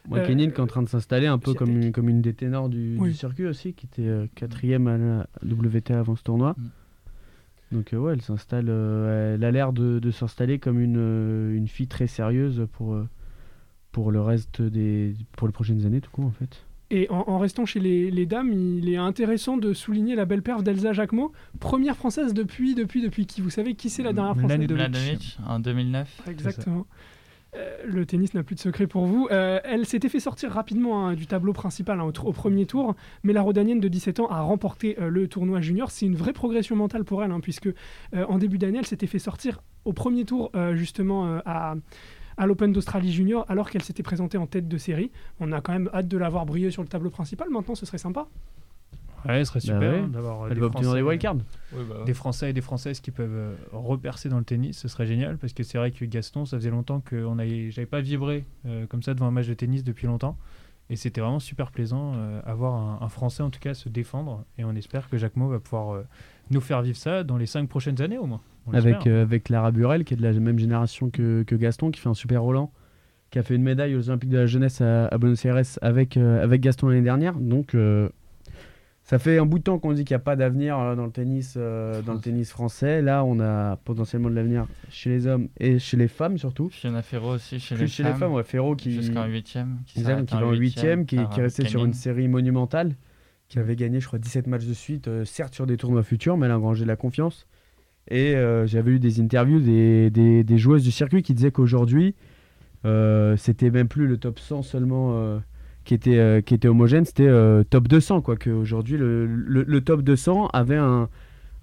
Moi, 0.09 0.19
Euh, 0.19 0.25
Kenin 0.27 0.47
qui 0.49 0.55
est 0.55 0.59
en 0.59 0.67
train 0.67 0.81
de 0.83 0.89
s'installer 0.89 1.27
un 1.27 1.37
peu 1.37 1.53
comme 1.53 1.69
une, 1.69 1.91
comme 1.91 2.09
une 2.09 2.21
des 2.21 2.33
ténors 2.33 2.69
du, 2.69 2.97
Oui. 2.99 3.09
du 3.09 3.15
circuit 3.15 3.45
aussi, 3.45 3.73
qui 3.73 3.85
était 3.85 4.01
euh, 4.07 4.25
quatrième 4.35 4.87
à 4.87 4.97
la 4.97 5.27
WTA 5.43 5.99
avant 5.99 6.15
ce 6.15 6.23
tournoi. 6.23 6.55
Mm. 6.57 7.75
Donc 7.75 7.93
euh, 7.93 7.97
ouais, 7.97 8.13
elle 8.13 8.21
s'installe, 8.21 8.65
euh, 8.67 9.35
elle 9.35 9.43
a 9.45 9.51
l'air 9.51 9.71
de, 9.73 9.99
de 9.99 10.11
s'installer 10.11 10.59
comme 10.59 10.79
une, 10.81 10.97
euh, 10.97 11.55
une 11.55 11.67
fille 11.67 11.87
très 11.87 12.07
sérieuse 12.07 12.67
pour, 12.73 12.93
euh, 12.95 13.07
pour 13.91 14.11
le 14.11 14.19
reste 14.21 14.61
des, 14.61 15.13
pour 15.37 15.47
les 15.47 15.53
prochaines 15.53 15.85
années 15.85 16.01
tout 16.01 16.11
court 16.11 16.25
en 16.25 16.31
fait. 16.31 16.65
Et 16.93 17.09
en, 17.09 17.23
en 17.27 17.39
restant 17.39 17.65
chez 17.65 17.79
les, 17.79 18.11
les 18.11 18.25
dames, 18.25 18.51
il 18.51 18.89
est 18.89 18.97
intéressant 18.97 19.55
de 19.55 19.73
souligner 19.73 20.13
la 20.13 20.25
belle 20.25 20.41
perf 20.41 20.61
d'Elsa 20.61 20.91
Jacquemot, 20.91 21.31
première 21.61 21.95
française 21.95 22.33
depuis, 22.33 22.75
depuis, 22.75 23.01
depuis 23.01 23.25
qui 23.25 23.39
Vous 23.39 23.49
savez 23.49 23.75
qui 23.75 23.89
c'est 23.89 24.03
la 24.03 24.11
dernière 24.11 24.33
française? 24.33 24.49
L'année 24.49 24.67
de- 24.67 24.75
Mladenovic 24.75 25.37
en 25.47 25.59
2009. 25.59 26.23
Exactement. 26.27 26.85
Euh, 27.55 27.77
le 27.85 28.05
tennis 28.05 28.33
n'a 28.33 28.43
plus 28.43 28.55
de 28.55 28.59
secret 28.59 28.87
pour 28.87 29.05
vous. 29.05 29.27
Euh, 29.31 29.59
elle 29.63 29.85
s'était 29.85 30.09
fait 30.09 30.19
sortir 30.19 30.51
rapidement 30.51 31.07
hein, 31.07 31.13
du 31.15 31.27
tableau 31.27 31.53
principal 31.53 31.99
hein, 31.99 32.11
au, 32.23 32.31
premier 32.33 32.65
tour, 32.65 32.95
mais 33.23 33.31
la 33.33 33.41
Rodanienne 33.41 33.79
de 33.79 33.87
17 33.87 34.19
ans 34.21 34.27
a 34.27 34.41
remporté 34.41 34.97
euh, 34.99 35.09
le 35.09 35.27
tournoi 35.29 35.61
junior. 35.61 35.91
C'est 35.91 36.05
une 36.05 36.15
vraie 36.15 36.33
progression 36.33 36.75
mentale 36.75 37.05
pour 37.05 37.23
elle, 37.23 37.31
hein, 37.31 37.39
puisque 37.41 37.67
euh, 37.67 38.25
en 38.27 38.37
début 38.37 38.57
d'année, 38.57 38.79
elle 38.79 38.85
s'était 38.85 39.07
fait 39.07 39.19
sortir 39.19 39.61
au 39.85 39.93
premier 39.93 40.25
tour 40.25 40.51
euh, 40.55 40.75
justement 40.75 41.27
euh, 41.27 41.39
à, 41.45 41.75
à 42.37 42.45
l'Open 42.45 42.71
d'Australie 42.71 43.11
junior, 43.11 43.45
alors 43.49 43.69
qu'elle 43.69 43.83
s'était 43.83 44.03
présentée 44.03 44.37
en 44.37 44.47
tête 44.47 44.67
de 44.67 44.77
série. 44.77 45.11
On 45.39 45.51
a 45.51 45.61
quand 45.61 45.73
même 45.73 45.89
hâte 45.93 46.07
de 46.07 46.17
la 46.17 46.29
voir 46.29 46.45
briller 46.45 46.71
sur 46.71 46.81
le 46.81 46.87
tableau 46.87 47.09
principal. 47.09 47.49
Maintenant, 47.49 47.75
ce 47.75 47.85
serait 47.85 47.97
sympa. 47.97 48.27
Ouais, 49.27 49.39
ce 49.45 49.51
serait 49.51 49.59
super 49.59 49.79
Bah 49.79 49.89
ouais. 49.91 49.99
hein, 49.99 50.07
d'avoir 50.07 50.41
euh, 50.43 50.47
Elle 50.49 50.55
des 50.55 50.59
va 50.61 50.65
obtenir 50.65 50.93
des 50.93 51.01
Français- 51.01 51.07
wildcards. 51.09 52.05
des 52.05 52.13
Français 52.15 52.49
et 52.49 52.53
des 52.53 52.61
Françaises 52.61 52.99
qui 53.01 53.11
peuvent 53.11 53.29
euh, 53.31 53.53
repercer 53.71 54.29
dans 54.29 54.39
le 54.39 54.43
tennis, 54.43 54.79
ce 54.79 54.87
serait 54.87 55.05
génial 55.05 55.37
parce 55.37 55.53
que 55.53 55.61
c'est 55.61 55.77
vrai 55.77 55.91
que 55.91 56.03
Gaston, 56.05 56.45
ça 56.45 56.57
faisait 56.57 56.71
longtemps 56.71 57.01
que 57.01 57.23
j'avais 57.69 57.85
pas 57.85 58.01
vibré 58.01 58.45
euh, 58.65 58.87
comme 58.87 59.03
ça 59.03 59.13
devant 59.13 59.27
un 59.27 59.31
match 59.31 59.45
de 59.47 59.53
tennis 59.53 59.83
depuis 59.83 60.07
longtemps 60.07 60.37
et 60.89 60.95
c'était 60.95 61.21
vraiment 61.21 61.39
super 61.39 61.69
plaisant 61.69 62.13
euh, 62.15 62.41
avoir 62.45 62.73
un, 62.73 62.97
un 63.05 63.09
Français 63.09 63.43
en 63.43 63.51
tout 63.51 63.59
cas 63.59 63.75
se 63.75 63.89
défendre 63.89 64.43
et 64.57 64.63
on 64.65 64.73
espère 64.75 65.07
que 65.07 65.17
Jacquemot 65.19 65.49
va 65.49 65.59
pouvoir 65.59 65.93
euh, 65.93 66.03
nous 66.53 66.61
faire 66.61 66.81
vivre 66.81 66.97
ça 66.97 67.23
dans 67.23 67.37
les 67.37 67.45
cinq 67.45 67.67
prochaines 67.69 68.01
années 68.01 68.17
au 68.17 68.25
moins. 68.25 68.41
Avec, 68.73 68.93
l'espère. 68.95 69.13
euh, 69.13 69.21
avec 69.23 69.49
Lara 69.49 69.71
Burel 69.71 70.03
qui 70.03 70.13
est 70.13 70.17
de 70.17 70.21
la 70.23 70.33
même 70.33 70.59
génération 70.59 71.09
que, 71.09 71.43
que 71.43 71.55
Gaston, 71.55 71.89
qui 71.91 71.99
fait 71.99 72.09
un 72.09 72.13
super 72.13 72.43
Roland, 72.43 72.71
qui 73.31 73.39
a 73.39 73.43
fait 73.43 73.55
une 73.55 73.63
médaille 73.63 73.95
aux 73.95 74.09
Olympiques 74.09 74.29
de 74.29 74.37
la 74.37 74.45
jeunesse 74.45 74.81
à, 74.81 75.07
à 75.07 75.17
Buenos 75.17 75.43
Aires 75.45 75.61
avec, 75.81 76.15
euh, 76.17 76.43
avec 76.43 76.61
Gaston 76.61 76.89
l'année 76.89 77.01
dernière. 77.01 77.33
Donc 77.35 77.73
euh, 77.75 78.09
ça 79.03 79.17
fait 79.17 79.39
un 79.39 79.45
bout 79.47 79.57
de 79.57 79.63
temps 79.63 79.79
qu'on 79.79 79.93
dit 79.93 80.05
qu'il 80.05 80.13
n'y 80.13 80.21
a 80.21 80.23
pas 80.23 80.35
d'avenir 80.35 80.77
euh, 80.77 80.95
dans 80.95 81.05
le 81.05 81.11
tennis 81.11 81.55
euh, 81.57 82.01
dans 82.03 82.13
le 82.13 82.19
tennis 82.19 82.51
français. 82.51 83.01
Là, 83.01 83.23
on 83.25 83.39
a 83.39 83.77
potentiellement 83.77 84.29
de 84.29 84.35
l'avenir 84.35 84.67
chez 84.91 85.09
les 85.09 85.25
hommes 85.27 85.47
et 85.59 85.79
chez 85.79 85.97
les 85.97 86.07
femmes 86.07 86.37
surtout. 86.37 86.69
Fiona 86.69 87.01
Ferro 87.01 87.33
aussi 87.33 87.59
chez 87.59 87.73
Plus 87.75 87.81
les 87.85 87.87
chez 87.89 88.03
femmes. 88.03 88.11
les 88.13 88.19
femmes, 88.19 88.33
ouais, 88.33 88.43
Ferro 88.43 88.75
qui, 88.75 88.91
Jusqu'en 88.91 89.25
huitième. 89.25 89.79
Qui 89.87 89.99
Exact, 89.99 90.11
s'arrête 90.13 90.29
qui 90.29 90.35
va 90.35 90.45
en 90.45 90.51
huitième, 90.53 91.05
qui, 91.07 91.15
qui 91.15 91.39
est 91.39 91.43
resté 91.43 91.65
sur 91.67 91.83
une 91.83 91.93
série 91.93 92.27
monumentale, 92.27 92.95
qui 93.51 93.59
avait 93.59 93.75
gagné, 93.75 93.99
je 93.99 94.07
crois, 94.07 94.17
17 94.17 94.47
matchs 94.47 94.65
de 94.65 94.73
suite, 94.73 95.09
euh, 95.09 95.25
certes 95.25 95.53
sur 95.53 95.67
des 95.67 95.75
tournois 95.75 96.03
futurs, 96.03 96.37
mais 96.37 96.45
elle 96.45 96.53
a 96.53 96.57
engrangé 96.57 96.85
la 96.85 96.95
confiance. 96.95 97.47
Et 98.09 98.33
euh, 98.33 98.65
j'avais 98.65 98.91
eu 98.91 98.99
des 98.99 99.19
interviews 99.19 99.59
des, 99.59 100.09
des- 100.09 100.57
joueuses 100.57 100.83
du 100.83 100.91
circuit 100.91 101.21
qui 101.21 101.33
disaient 101.33 101.51
qu'aujourd'hui, 101.51 102.15
euh, 102.85 103.35
c'était 103.35 103.69
même 103.69 103.89
plus 103.89 104.07
le 104.07 104.15
top 104.15 104.39
100 104.39 104.61
seulement 104.61 105.11
euh, 105.15 105.37
qui 105.83 105.93
était, 105.93 106.41
qui 106.45 106.53
était 106.53 106.69
homogène, 106.69 107.03
c'était 107.03 107.29
top 107.69 107.89
200. 107.89 108.21
Quoi, 108.21 108.37
qu'aujourd'hui, 108.37 108.95
le, 108.97 109.25
le, 109.25 109.81
top 109.81 110.01
200 110.01 110.47
avait 110.53 110.77
un, 110.77 111.09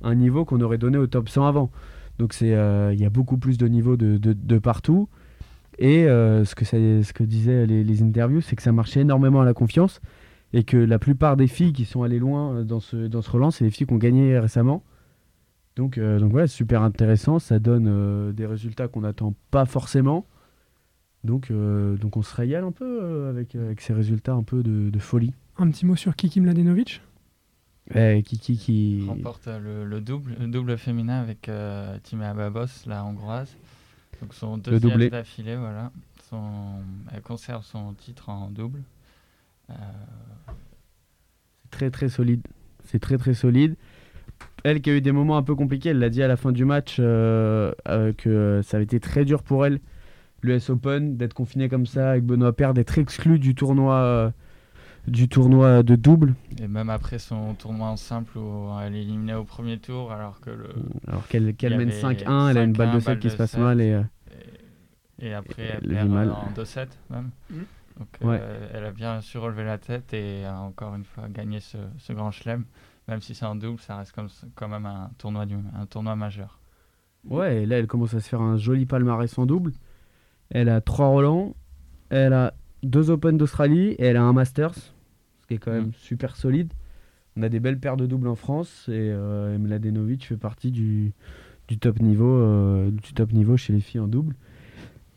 un 0.03 0.15
niveau 0.15 0.45
qu'on 0.45 0.61
aurait 0.61 0.77
donné 0.77 0.99
au 0.99 1.07
top 1.07 1.31
100 1.31 1.47
avant. 1.47 1.71
Donc 2.19 2.39
il 2.43 2.49
y 2.49 2.53
a 3.07 3.11
beaucoup 3.11 3.39
plus 3.39 3.57
de 3.57 3.67
niveaux 3.67 3.97
de, 3.97 4.19
de, 4.19 4.59
partout. 4.59 5.09
Et 5.79 6.05
ce, 6.05 6.55
que 6.55 6.67
ça- 6.67 6.77
ce 6.77 7.13
que 7.15 7.25
disaient 7.25 7.65
les 7.67 8.03
interviews, 8.03 8.43
c'est 8.43 8.57
que 8.57 8.63
ça 8.63 8.73
marchait 8.73 9.01
énormément 9.01 9.41
à 9.41 9.47
la 9.47 9.55
confiance. 9.55 10.03
Et 10.53 10.65
que 10.65 10.77
la 10.77 10.99
plupart 10.99 11.37
des 11.37 11.47
filles 11.47 11.73
qui 11.73 11.85
sont 11.85 12.03
allées 12.03 12.19
loin 12.19 12.55
euh, 12.55 12.65
dans 12.65 12.81
ce, 12.81 12.97
dans 13.07 13.23
ce 13.23 13.31
relance, 13.31 13.57
c'est 13.57 13.65
les 13.65 13.71
filles 13.71 13.87
qui 13.87 13.93
ont 13.93 13.99
gagné 13.99 14.39
récemment. 14.39 14.83
Donc, 15.77 15.99
euh, 15.99 16.19
donc 16.19 16.33
voilà, 16.33 16.47
c'est 16.47 16.57
super 16.57 16.83
intéressant. 16.83 17.39
Ça 17.39 17.59
donne 17.59 17.87
euh, 17.89 18.33
des 18.33 18.47
résultats 18.47 18.89
qu'on 18.89 19.03
n'attend 19.03 19.35
pas 19.51 19.67
forcément. 19.67 20.27
Donc, 21.25 21.51
euh, 21.51 21.97
donc 21.97 22.17
on 22.17 22.23
se 22.23 22.35
régale 22.35 22.65
un 22.65 22.73
peu 22.73 23.01
euh, 23.03 23.31
avec, 23.31 23.55
avec 23.55 23.81
ces 23.81 23.93
résultats 23.93 24.33
un 24.33 24.43
peu 24.43 24.63
de, 24.63 24.89
de 24.89 24.99
folie. 24.99 25.35
Un 25.59 25.71
petit 25.71 25.85
mot 25.85 25.97
sur 25.97 26.17
Kiki 26.17 26.41
Mladenovic? 26.41 27.03
Ouais, 27.95 28.23
Kiki 28.25 28.57
qui. 28.57 29.05
remporte 29.09 29.49
le, 29.49 29.85
le 29.85 30.01
double, 30.01 30.37
le 30.39 30.47
double 30.47 30.79
féminin 30.79 31.21
avec 31.21 31.49
euh, 31.49 31.97
Timea 32.03 32.35
Babos, 32.35 32.87
la 32.87 33.05
hongroise. 33.05 33.57
Donc 34.21 34.35
son 34.35 34.59
deuxième 34.59 35.09
d'affilée, 35.09 35.57
voilà. 35.57 35.91
Son, 36.29 36.81
elle 37.13 37.23
conserve 37.23 37.65
son 37.65 37.95
titre 37.95 38.29
en 38.29 38.51
double. 38.51 38.83
Euh, 39.71 39.75
C'est 41.63 41.71
très 41.71 41.91
très 41.91 42.09
solide. 42.09 42.43
C'est 42.85 42.99
très 43.01 43.19
très 43.19 43.35
solide. 43.35 43.77
Elle 44.65 44.81
qui 44.81 44.91
a 44.91 44.95
eu 44.97 45.01
des 45.01 45.13
moments 45.13 45.37
un 45.37 45.43
peu 45.43 45.55
compliqués, 45.55 45.91
elle 45.91 45.99
l'a 45.99 46.11
dit 46.11 46.23
à 46.23 46.29
la 46.29 46.37
fin 46.37 46.53
du 46.53 46.65
match 46.65 46.97
euh, 47.01 47.73
euh, 47.89 48.13
que 48.13 48.61
ça 48.65 48.77
avait 48.77 48.85
été 48.85 48.99
très 49.01 49.25
dur 49.25 49.43
pour 49.43 49.65
elle, 49.67 49.81
l'US 50.43 50.71
Open, 50.71 51.17
d'être 51.17 51.35
confinée 51.35 51.69
comme 51.69 51.87
ça 51.87 52.11
avec 52.13 52.25
Benoît 52.25 52.53
Paire, 52.53 52.75
d'être 52.75 52.99
exclue 52.99 53.39
du 53.39 53.55
tournoi, 53.55 53.95
euh, 53.97 54.31
du 55.07 55.29
tournoi 55.29 55.83
de 55.85 55.95
double, 55.97 56.35
et 56.61 56.67
même 56.69 56.91
après 56.91 57.19
son 57.19 57.55
tournoi 57.55 57.89
en 57.89 57.97
simple 57.97 58.37
où 58.39 58.69
elle 58.85 58.95
est 58.97 59.03
éliminée 59.03 59.35
au 59.35 59.45
premier 59.45 59.79
tour, 59.79 60.13
alors 60.13 60.41
que 60.41 60.51
le, 60.51 60.69
alors 61.07 61.27
qu'elle 61.29 61.55
mène 61.77 61.91
avait 61.91 62.01
5-1, 62.01 62.51
elle 62.51 62.59
a 62.59 62.63
une 62.63 62.73
balle 62.73 62.93
de 62.95 63.01
5-1, 63.01 63.01
7 63.01 63.19
qui 63.21 63.31
se 63.31 63.37
passe 63.37 63.53
7. 63.53 63.61
mal 63.61 63.81
et 63.81 64.03
Et, 65.21 65.29
et 65.29 65.35
après, 65.35 65.63
Elle 65.63 65.79
elle 65.85 65.89
vit 65.89 65.95
perd 65.95 66.09
mal. 66.11 66.31
en 66.31 66.51
2-7 66.57 66.87
même. 67.11 67.31
Mhm. 67.51 67.65
Donc 67.99 68.09
Ouais. 68.23 68.39
euh, 68.41 68.69
elle 68.75 68.85
a 68.85 68.93
bien 68.93 69.21
su 69.21 69.39
relever 69.39 69.65
la 69.65 69.79
tête 69.79 70.13
et 70.15 70.45
a 70.45 70.61
encore 70.61 70.95
une 70.95 71.05
fois 71.05 71.29
gagné 71.29 71.61
ce, 71.61 71.79
ce 71.99 72.13
grand 72.13 72.31
chelem. 72.31 72.65
Même 73.09 73.21
si 73.23 73.35
c'est 73.35 73.47
en 73.47 73.57
double, 73.57 73.81
ça 73.81 73.97
reste 73.97 74.13
comme, 74.13 74.29
quand 74.55 74.69
même 74.69 74.87
un 74.87 75.11
tournoi, 75.19 75.47
du, 75.47 75.57
un 75.75 75.87
tournoi 75.87 76.15
majeur. 76.15 76.59
Ouais, 77.25 77.63
et 77.63 77.67
là, 77.67 77.79
elle 77.79 77.87
commence 77.87 78.15
à 78.15 78.21
se 78.21 78.29
faire 78.29 78.41
un 78.41 78.57
joli 78.57 78.87
palmarès 78.87 79.37
en 79.39 79.47
double. 79.47 79.73
Elle 80.51 80.69
a 80.69 80.81
trois 80.81 81.09
Roland, 81.09 81.55
elle 82.11 82.33
a 82.33 82.55
deux 82.83 83.11
Open 83.11 83.37
d'Australie 83.37 83.89
et 83.99 84.05
elle 84.05 84.17
a 84.17 84.23
un 84.23 84.33
Masters, 84.33 84.75
ce 84.75 85.47
qui 85.49 85.55
est 85.55 85.59
quand 85.59 85.73
même 85.73 85.89
Mm. 85.89 85.93
super 85.95 86.37
solide. 86.37 86.73
On 87.37 87.43
a 87.43 87.49
des 87.49 87.61
belles 87.61 87.79
paires 87.79 87.97
de 87.97 88.07
doubles 88.07 88.29
en 88.29 88.35
France 88.35 88.87
et 88.89 89.11
euh, 89.13 89.59
Mladenovic 89.59 90.27
fait 90.27 90.37
partie 90.37 90.71
du, 90.71 91.13
du, 91.69 91.79
top 91.79 92.01
niveau, 92.01 92.27
euh, 92.37 92.91
du 92.91 93.13
top 93.15 93.33
niveau 93.33 93.57
chez 93.57 93.73
les 93.73 93.81
filles 93.81 94.01
en 94.01 94.09
double. 94.09 94.35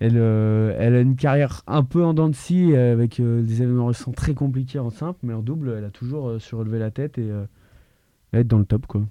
Elle, 0.04 0.18
euh, 0.18 0.76
elle 0.80 0.96
a 0.96 1.02
une 1.02 1.16
carrière 1.16 1.62
un 1.68 1.84
peu 1.84 2.04
en 2.04 2.16
dents 2.16 2.28
de 2.28 2.34
scie 2.34 2.76
avec 2.76 3.20
euh, 3.20 3.44
des 3.44 3.62
événements 3.62 3.86
récents 3.86 4.12
très 4.12 4.34
compliqués 4.34 4.80
en 4.80 4.90
simple, 4.90 5.20
mais 5.22 5.32
en 5.34 5.44
double, 5.44 5.76
elle 5.78 5.86
a 5.86 5.92
toujours 5.92 6.28
euh, 6.28 6.40
surélevé 6.40 6.80
la 6.80 6.90
tête 6.90 7.20
et 7.20 7.30
euh, 7.30 7.46
être 8.34 8.48
dans 8.48 8.58
le 8.58 8.66
top. 8.66 8.88
Quoi. 8.88 9.04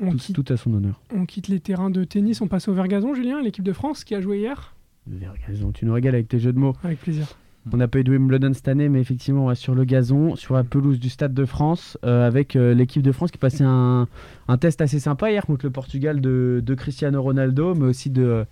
on 0.00 0.12
Tout, 0.12 0.18
quitte, 0.18 0.36
tout 0.36 0.52
à 0.52 0.56
son 0.56 0.72
honneur. 0.72 1.00
on 1.12 1.26
quitte 1.26 1.48
les 1.48 1.58
terrains 1.58 1.90
de 1.90 2.04
tennis, 2.04 2.40
on 2.40 2.46
passe 2.46 2.68
au 2.68 2.74
Vergazon, 2.74 3.12
Julien, 3.12 3.42
l'équipe 3.42 3.64
de 3.64 3.72
France 3.72 4.04
qui 4.04 4.14
a 4.14 4.20
joué 4.20 4.38
hier? 4.38 4.76
Vergazon, 5.08 5.72
Tu 5.72 5.84
nous 5.84 5.94
régales 5.94 6.14
avec 6.14 6.28
tes 6.28 6.38
jeux 6.38 6.52
de 6.52 6.58
mots. 6.60 6.76
Avec 6.84 7.00
plaisir. 7.00 7.26
On 7.72 7.76
n'a 7.76 7.88
pas 7.88 7.98
eu 7.98 8.04
de 8.04 8.12
Wimbledon 8.12 8.52
cette 8.54 8.68
année, 8.68 8.88
mais 8.88 9.00
effectivement, 9.00 9.44
on 9.44 9.48
va 9.48 9.56
sur 9.56 9.74
le 9.74 9.84
gazon, 9.84 10.36
sur 10.36 10.54
la 10.54 10.62
pelouse 10.62 11.00
du 11.00 11.08
Stade 11.08 11.34
de 11.34 11.44
France, 11.44 11.98
euh, 12.04 12.24
avec 12.24 12.54
euh, 12.54 12.72
l'équipe 12.72 13.02
de 13.02 13.10
France 13.12 13.32
qui 13.32 13.38
passait 13.38 13.64
un, 13.64 14.06
un 14.46 14.58
test 14.58 14.80
assez 14.80 15.00
sympa 15.00 15.30
hier 15.30 15.44
contre 15.44 15.66
le 15.66 15.70
Portugal 15.70 16.20
de, 16.20 16.62
de 16.64 16.74
Cristiano 16.74 17.20
Ronaldo, 17.20 17.74
mais 17.74 17.86
aussi 17.86 18.10
de, 18.10 18.46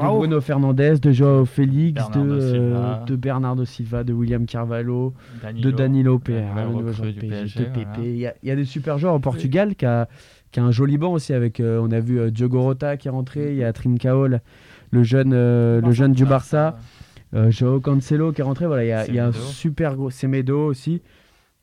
de. 0.00 0.18
Bruno 0.18 0.40
Fernandes, 0.40 1.00
de 1.00 1.12
Joao 1.12 1.44
Félix, 1.44 1.94
Bernardo 1.94 2.24
de, 2.34 2.40
euh, 2.40 2.52
Silva. 2.52 3.04
de 3.06 3.16
Bernardo 3.16 3.64
Silva, 3.64 4.04
de 4.04 4.12
William 4.12 4.46
Carvalho, 4.46 5.12
Danilo, 5.42 5.70
de 5.70 5.76
Danilo 5.76 6.18
du 6.18 6.32
de 6.32 7.20
PSG, 7.20 7.28
PSG, 7.28 7.60
de 7.60 7.64
Pepe. 7.66 7.86
voilà. 7.94 8.04
Il 8.08 8.16
y, 8.16 8.26
a- 8.26 8.34
il 8.42 8.48
y 8.48 8.52
a 8.52 8.56
des 8.56 8.64
super 8.64 8.98
joueurs 8.98 9.14
au 9.14 9.20
Portugal 9.20 9.74
qui, 9.76 9.84
a, 9.86 10.08
qui 10.50 10.60
a 10.60 10.64
un 10.64 10.70
joli 10.70 10.98
banc 10.98 11.12
aussi. 11.12 11.32
Avec, 11.32 11.60
euh, 11.60 11.80
on 11.82 11.90
a 11.92 12.00
vu 12.00 12.18
euh, 12.18 12.30
Diogo 12.30 12.60
Rota 12.62 12.96
qui 12.96 13.08
est 13.08 13.10
rentré, 13.10 13.52
il 13.52 13.58
y 13.58 13.64
a 13.64 13.72
Trincao, 13.72 14.26
le- 14.26 14.40
le 14.90 15.02
jeune, 15.02 15.32
euh, 15.34 15.80
le 15.80 15.92
jeune 15.92 16.12
du 16.12 16.24
Barça. 16.24 16.76
Joao 17.48 17.80
Cancelo 17.80 18.30
qui 18.32 18.42
est 18.42 18.44
rentré, 18.44 18.66
voilà, 18.66 18.84
il 18.84 18.88
y 18.88 18.92
a, 18.92 19.06
il 19.08 19.14
y 19.14 19.18
a 19.18 19.26
un 19.28 19.32
super 19.32 19.96
gros 19.96 20.10
Semedo 20.10 20.66
aussi, 20.66 21.00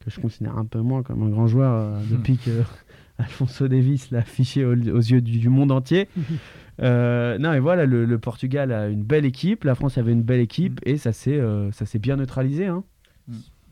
que 0.04 0.10
je 0.10 0.20
considère 0.20 0.58
un 0.58 0.66
peu 0.66 0.80
moins 0.80 1.04
comme 1.04 1.22
un 1.22 1.30
grand 1.30 1.46
joueur 1.46 1.72
euh, 1.76 2.00
depuis 2.10 2.38
que 2.38 2.50
Alfonso 3.20 3.68
Davis 3.68 4.10
l'a 4.10 4.20
affiché 4.20 4.66
aux, 4.66 4.72
aux 4.74 4.98
yeux 4.98 5.22
du, 5.22 5.38
du 5.38 5.50
monde 5.50 5.72
entier. 5.72 6.08
Euh, 6.82 7.38
non, 7.38 7.54
et 7.54 7.60
voilà, 7.60 7.86
le, 7.86 8.06
le 8.06 8.20
Portugal 8.20 8.72
a 8.72 8.88
une 8.88 9.04
belle 9.04 9.26
équipe, 9.26 9.64
la 9.64 9.76
France 9.76 9.98
avait 9.98 10.12
une 10.14 10.24
belle 10.24 10.40
équipe 10.40 10.80
et 10.84 10.98
ça 10.98 11.12
s'est 11.14 11.38
euh, 11.40 11.72
ça 11.72 11.86
s'est 11.86 12.00
bien 12.00 12.16
neutralisé. 12.18 12.68
Hein. 12.68 12.84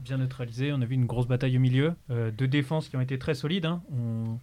bien 0.04 0.18
neutralisé. 0.18 0.72
On 0.74 0.82
a 0.82 0.86
vu 0.86 0.96
une 0.96 1.06
grosse 1.06 1.28
bataille 1.28 1.58
au 1.58 1.60
milieu. 1.62 1.94
Euh, 2.10 2.32
deux 2.32 2.48
défenses 2.48 2.90
qui 2.90 2.98
ont 2.98 3.02
été 3.02 3.18
très 3.18 3.34
solides. 3.34 3.66
hein. 3.66 3.82
On 3.92 4.40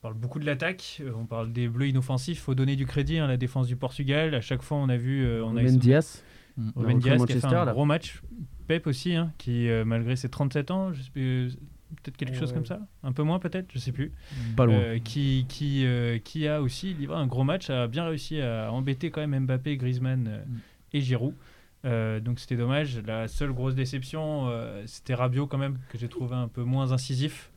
parle 0.00 0.14
beaucoup 0.14 0.38
de 0.38 0.46
l'attaque. 0.46 1.02
on 1.16 1.24
parle 1.26 1.52
des 1.52 1.66
bleus 1.68 1.88
inoffensifs. 1.88 2.38
Il 2.38 2.40
faut 2.40 2.54
donner 2.54 2.76
du 2.76 2.86
crédit 2.86 3.18
à 3.18 3.26
la 3.26 3.36
défense 3.36 3.66
du 3.66 3.76
Portugal. 3.76 4.34
À 4.34 4.40
chaque 4.40 4.62
fois, 4.62 4.76
on 4.78 4.88
a 4.88 4.96
vu. 4.96 5.26
on 5.42 5.56
a 5.56 5.62
Diaz, 5.64 6.22
Mm. 6.56 6.72
Contre 6.72 6.88
Diaz 6.98 7.02
qui 7.02 7.08
a 7.08 7.12
fait 7.12 7.18
Manchester, 7.18 7.56
un 7.56 7.64
là. 7.66 7.72
gros 7.72 7.84
match. 7.84 8.20
Pep 8.66 8.86
aussi, 8.88 9.14
hein, 9.14 9.32
qui 9.38 9.68
malgré 9.86 10.16
ses 10.16 10.28
37 10.28 10.70
ans, 10.72 10.92
je 10.92 11.02
sais 11.02 11.10
plus, 11.10 11.56
peut-être 11.96 12.16
quelque 12.16 12.36
chose 12.36 12.52
comme 12.52 12.66
ça. 12.66 12.80
Un 13.02 13.12
peu 13.12 13.22
moins 13.22 13.38
peut-être, 13.38 13.70
je 13.72 13.78
sais 13.78 13.92
plus. 13.92 14.12
pas 14.56 14.66
loin. 14.66 14.76
Euh, 14.76 14.98
qui, 14.98 15.46
qui, 15.48 15.84
euh, 15.86 16.18
qui 16.18 16.46
a 16.46 16.60
aussi 16.62 16.94
livré 16.94 17.16
un 17.16 17.26
gros 17.26 17.44
match, 17.44 17.70
a 17.70 17.86
bien 17.86 18.04
réussi 18.04 18.40
à 18.40 18.70
embêter 18.72 19.10
quand 19.10 19.26
même 19.26 19.44
Mbappé, 19.46 19.76
Griezmann 19.76 20.26
euh, 20.28 20.44
Mm. 20.44 20.58
et 20.94 21.00
Giroud. 21.00 21.34
Euh, 21.84 22.18
donc 22.20 22.40
c'était 22.40 22.56
dommage. 22.56 22.98
La 23.06 23.28
seule 23.28 23.52
grosse 23.52 23.74
déception, 23.74 24.48
euh, 24.48 24.82
c'était 24.86 25.14
Rabiot 25.14 25.46
quand 25.46 25.58
même, 25.58 25.78
que 25.90 25.98
j'ai 25.98 26.08
trouvé 26.08 26.34
un 26.34 26.48
peu 26.48 26.62
moins 26.64 26.92
incisif. 26.92 27.50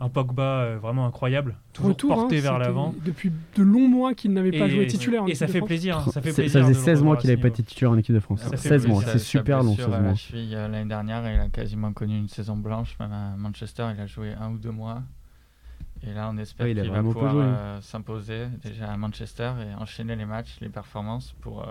Un 0.00 0.08
Pogba 0.08 0.42
euh, 0.62 0.78
vraiment 0.80 1.06
incroyable, 1.06 1.56
toujours 1.72 1.88
Retour, 1.90 2.14
porté 2.14 2.38
hein, 2.38 2.40
vers 2.42 2.58
l'avant. 2.60 2.94
Depuis 3.04 3.32
de 3.56 3.62
longs 3.64 3.88
mois 3.88 4.14
qu'il 4.14 4.32
n'avait 4.32 4.52
pas 4.56 4.66
Et- 4.66 4.70
joué 4.70 4.86
titulaire. 4.86 5.24
en 5.24 5.26
Et 5.26 5.30
équipe 5.30 5.38
ça 5.40 5.46
de 5.46 5.50
fait 5.50 5.58
France. 5.58 5.66
plaisir. 5.68 6.00
Ça 6.12 6.20
fait 6.22 6.30
C'est- 6.30 6.42
plaisir. 6.42 6.52
ça 6.52 6.60
faisait 6.60 6.72
de 6.72 6.78
le 6.78 6.84
16 6.84 7.02
mois 7.02 7.16
qu'il 7.16 7.30
n'avait 7.30 7.42
pas 7.42 7.48
été 7.48 7.62
titulaire 7.64 7.90
en 7.92 7.98
équipe 7.98 8.14
de 8.14 8.20
France. 8.20 8.40
Ça 8.42 8.50
fait 8.50 8.56
16 8.56 8.86
mois, 8.86 9.02
c'est 9.04 9.18
super 9.18 9.58
long. 9.58 9.74
blessure 9.74 9.86
16 9.86 9.94
à 9.94 9.96
la 9.96 10.02
mois. 10.04 10.14
cheville 10.14 10.54
euh, 10.54 10.68
l'année 10.68 10.88
dernière, 10.88 11.22
il 11.32 11.40
a 11.40 11.48
quasiment 11.48 11.92
connu 11.92 12.16
une 12.16 12.28
saison 12.28 12.56
blanche. 12.56 12.96
Même 13.00 13.12
à 13.12 13.34
Manchester, 13.36 13.88
il 13.96 14.00
a 14.00 14.06
joué 14.06 14.34
un 14.40 14.52
ou 14.52 14.58
deux 14.58 14.70
mois. 14.70 15.02
Et 16.06 16.14
là, 16.14 16.30
on 16.32 16.38
espère 16.38 16.66
Ouais, 16.66 16.72
il 16.72 16.78
a 16.78 16.82
qu'il 16.82 16.92
va 16.92 17.02
pouvoir 17.02 17.34
euh, 17.36 17.78
s'imposer 17.80 18.44
déjà 18.64 18.86
à 18.92 18.96
Manchester 18.96 19.50
et 19.60 19.74
enchaîner 19.82 20.14
les 20.16 20.24
matchs, 20.24 20.56
les 20.60 20.68
performances 20.68 21.34
pour. 21.40 21.62
euh, 21.62 21.66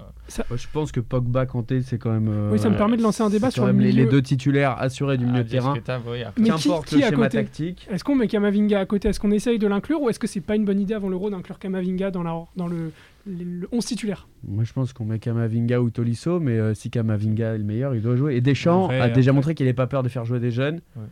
Ouais, 0.51 0.57
Je 0.57 0.67
pense 0.73 0.91
que 0.91 0.99
Pogba, 0.99 1.45
Kanté, 1.45 1.81
c'est 1.81 1.97
quand 1.97 2.11
même. 2.11 2.27
euh, 2.27 2.51
Oui, 2.51 2.59
ça 2.59 2.67
me 2.67 2.73
Ouais, 2.73 2.77
permet 2.77 2.97
de 2.97 3.03
lancer 3.03 3.23
un 3.23 3.29
débat 3.29 3.51
sur 3.51 3.65
le 3.65 3.71
les, 3.71 3.77
milieu. 3.77 4.03
les 4.03 4.09
deux 4.09 4.21
titulaires 4.21 4.75
assurés 4.79 5.17
du 5.17 5.25
milieu 5.25 5.43
de 5.43 5.49
terrain. 5.49 5.73
oui. 6.07 6.23
Mais 6.37 6.49
qui- 6.51 6.63
Qu'importe 6.67 6.87
qui 6.87 6.95
le 6.97 7.03
à 7.03 7.09
schéma 7.09 7.25
côté 7.25 7.37
tactique. 7.37 7.87
Est-ce 7.89 8.03
qu'on 8.03 8.15
met 8.15 8.27
Kamavinga 8.27 8.79
à 8.79 8.85
côté 8.85 9.07
Est-ce 9.09 9.19
qu'on 9.19 9.31
essaye 9.31 9.59
de 9.59 9.67
l'inclure 9.67 10.01
ou 10.01 10.09
est-ce 10.09 10.19
que 10.19 10.27
c'est 10.27 10.41
pas 10.41 10.55
une 10.55 10.65
bonne 10.65 10.79
idée 10.79 10.93
avant 10.93 11.09
l'Euro 11.09 11.29
d'inclure 11.29 11.57
Kamavinga 11.59 12.11
dans, 12.11 12.23
la, 12.23 12.35
dans 12.57 12.67
le, 12.67 12.91
le, 13.25 13.43
le 13.61 13.67
11 13.71 13.85
titulaire 13.85 14.27
Moi, 14.47 14.63
je 14.65 14.73
pense 14.73 14.91
qu'on 14.93 15.05
met 15.05 15.19
Kamavinga 15.19 15.79
ou 15.81 15.89
Tolisso, 15.89 16.39
mais 16.39 16.57
euh, 16.59 16.73
si 16.73 16.89
Kamavinga 16.89 17.55
est 17.55 17.57
le 17.59 17.63
meilleur, 17.63 17.95
il 17.95 18.01
doit 18.01 18.15
jouer. 18.17 18.35
Et 18.35 18.41
Deschamps 18.41 18.89
a 18.89 19.07
déjà 19.09 19.29
après. 19.31 19.35
montré 19.35 19.55
qu'il 19.55 19.65
n'avait 19.65 19.73
pas 19.73 19.87
peur 19.87 20.03
de 20.03 20.09
faire 20.09 20.25
jouer 20.25 20.39
des 20.39 20.51
jeunes. 20.51 20.81
Ouais. 20.97 21.03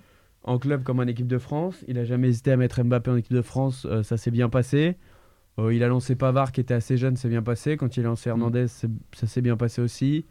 En 0.46 0.58
club 0.60 0.84
comme 0.84 1.00
en 1.00 1.04
équipe 1.08 1.28
de 1.28 1.38
France. 1.38 1.84
Il 1.88 1.98
a 1.98 2.06
jamais 2.06 2.30
hésité 2.30 2.52
à 2.52 2.58
mettre 2.58 2.82
Mbappé 2.84 3.12
en 3.12 3.16
équipe 3.18 3.34
de 3.34 3.42
France. 3.42 3.86
euh, 3.90 4.04
ça 4.04 4.16
s'est 4.18 4.32
bien 4.32 4.48
passé. 4.50 4.96
Euh, 5.60 5.74
il 5.74 5.84
a 5.84 5.88
lancé 5.88 6.16
Pavard 6.16 6.52
qui 6.52 6.62
était 6.62 6.74
assez 6.74 6.98
jeune, 6.98 7.16
c'est 7.16 7.30
bien 7.30 7.42
passé. 7.42 7.78
Quand 7.78 7.98
il 7.98 8.02
a 8.02 8.04
lancé 8.10 8.30
Hernandez, 8.30 8.68
c'est- 8.68 8.90
ça 9.14 9.26
s'est 9.26 9.42
bien 9.42 9.58
passé 9.58 9.82
aussi. 9.82 10.26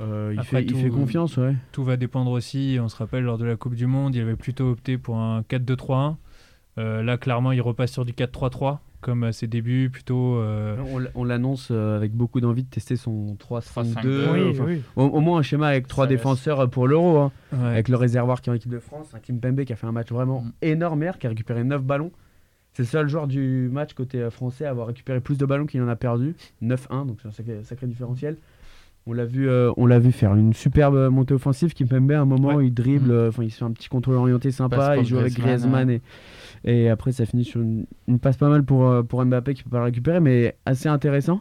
Euh, 0.00 0.30
il, 0.32 0.38
Après 0.40 0.58
fait, 0.58 0.64
il 0.64 0.72
tout, 0.72 0.78
fait 0.78 0.88
confiance, 0.88 1.36
ouais. 1.36 1.54
Tout 1.72 1.84
va 1.84 1.96
dépendre 1.96 2.30
aussi. 2.30 2.78
On 2.80 2.88
se 2.88 2.96
rappelle, 2.96 3.24
lors 3.24 3.38
de 3.38 3.44
la 3.44 3.56
Coupe 3.56 3.74
du 3.74 3.86
Monde, 3.86 4.14
il 4.14 4.20
avait 4.22 4.34
plutôt 4.36 4.70
opté 4.70 4.96
pour 4.98 5.16
un 5.18 5.42
4-2-3-1. 5.42 6.16
Euh, 6.78 7.02
là, 7.02 7.16
clairement, 7.18 7.52
il 7.52 7.60
repasse 7.60 7.92
sur 7.92 8.04
du 8.04 8.12
4-3-3, 8.12 8.80
comme 9.04 9.22
à 9.22 9.32
ses 9.32 9.46
débuts, 9.46 9.90
plutôt. 9.90 10.36
euh, 10.36 10.76
On, 11.14 11.24
l'annonce 11.24 11.68
euh, 11.70 11.96
avec 11.96 12.12
beaucoup 12.12 12.40
d'envie 12.40 12.62
de 12.64 12.68
tester 12.70 12.96
son 12.96 13.36
3-5-2. 13.38 14.02
3-5-2, 14.02 14.32
Oui, 14.32 14.48
enfin, 14.50 14.64
oui. 14.66 14.82
Au, 14.96 15.02
au 15.04 15.20
moins 15.20 15.38
un 15.38 15.42
schéma 15.42 15.68
avec 15.68 15.86
trois 15.86 16.06
défenseurs 16.06 16.60
euh, 16.60 16.66
pour 16.66 16.88
l'Euro. 16.88 17.18
hein. 17.18 17.32
ouais. 17.52 17.66
avec 17.68 17.88
le 17.88 17.96
réservoir 17.96 18.40
qui 18.40 18.48
est 18.48 18.52
en 18.52 18.56
équipe 18.56 18.72
de 18.72 18.78
France, 18.78 19.12
un 19.14 19.18
Kim 19.20 19.38
Pembe 19.40 19.62
qui 19.64 19.72
a 19.72 19.76
fait 19.76 19.86
un 19.86 19.92
match 19.92 20.10
vraiment 20.10 20.40
Mm. 20.42 20.52
énorme 20.62 21.02
hier, 21.02 21.18
qui 21.18 21.26
a 21.26 21.30
récupéré 21.30 21.62
9 21.64 21.82
ballons. 21.84 22.10
C'est 22.72 22.82
le 22.82 22.88
seul 22.88 23.08
joueur 23.08 23.28
du 23.28 23.68
match 23.70 23.92
côté 23.94 24.28
français 24.30 24.64
à 24.64 24.70
avoir 24.70 24.86
récupéré 24.88 25.20
plus 25.20 25.38
de 25.38 25.46
ballons 25.46 25.66
qu'il 25.66 25.80
en 25.82 25.88
a 25.88 25.96
perdu. 25.96 26.34
9-1, 26.62 27.06
donc 27.06 27.18
c'est 27.22 27.28
un 27.28 27.30
sacré, 27.30 27.60
sacré 27.62 27.86
différentiel. 27.86 28.36
On 29.06 29.12
l'a 29.12 29.26
vu, 29.26 29.50
euh, 29.50 29.70
on 29.76 29.84
l'a 29.84 29.98
vu 29.98 30.12
faire 30.12 30.34
une 30.34 30.54
superbe 30.54 31.10
montée 31.10 31.34
offensive. 31.34 31.74
Kim 31.74 31.86
Pembe, 31.86 32.10
à 32.12 32.20
un 32.20 32.24
moment, 32.24 32.58
il 32.60 32.72
dribble, 32.72 33.08
Mm. 33.10 33.12
euh, 33.12 33.28
enfin 33.28 33.42
il 33.44 33.50
se 33.50 33.58
fait 33.58 33.64
un 33.66 33.70
petit 33.70 33.88
contrôle 33.90 34.14
orienté 34.16 34.50
sympa, 34.50 34.96
il 34.96 35.04
joue 35.04 35.18
avec 35.18 35.34
Griezmann, 35.34 35.84
Griezmann 35.84 36.00
et, 36.64 36.88
après 36.90 37.12
ça 37.12 37.26
finit 37.26 37.44
sur 37.44 37.60
une, 37.60 37.86
une 38.08 38.18
passe 38.18 38.36
pas 38.36 38.48
mal 38.48 38.62
pour, 38.64 38.86
euh, 38.86 39.02
pour 39.02 39.24
Mbappé 39.24 39.54
qui 39.54 39.62
peut 39.64 39.70
pas 39.70 39.78
le 39.78 39.84
récupérer, 39.84 40.20
mais 40.20 40.56
assez 40.66 40.88
intéressant. 40.88 41.40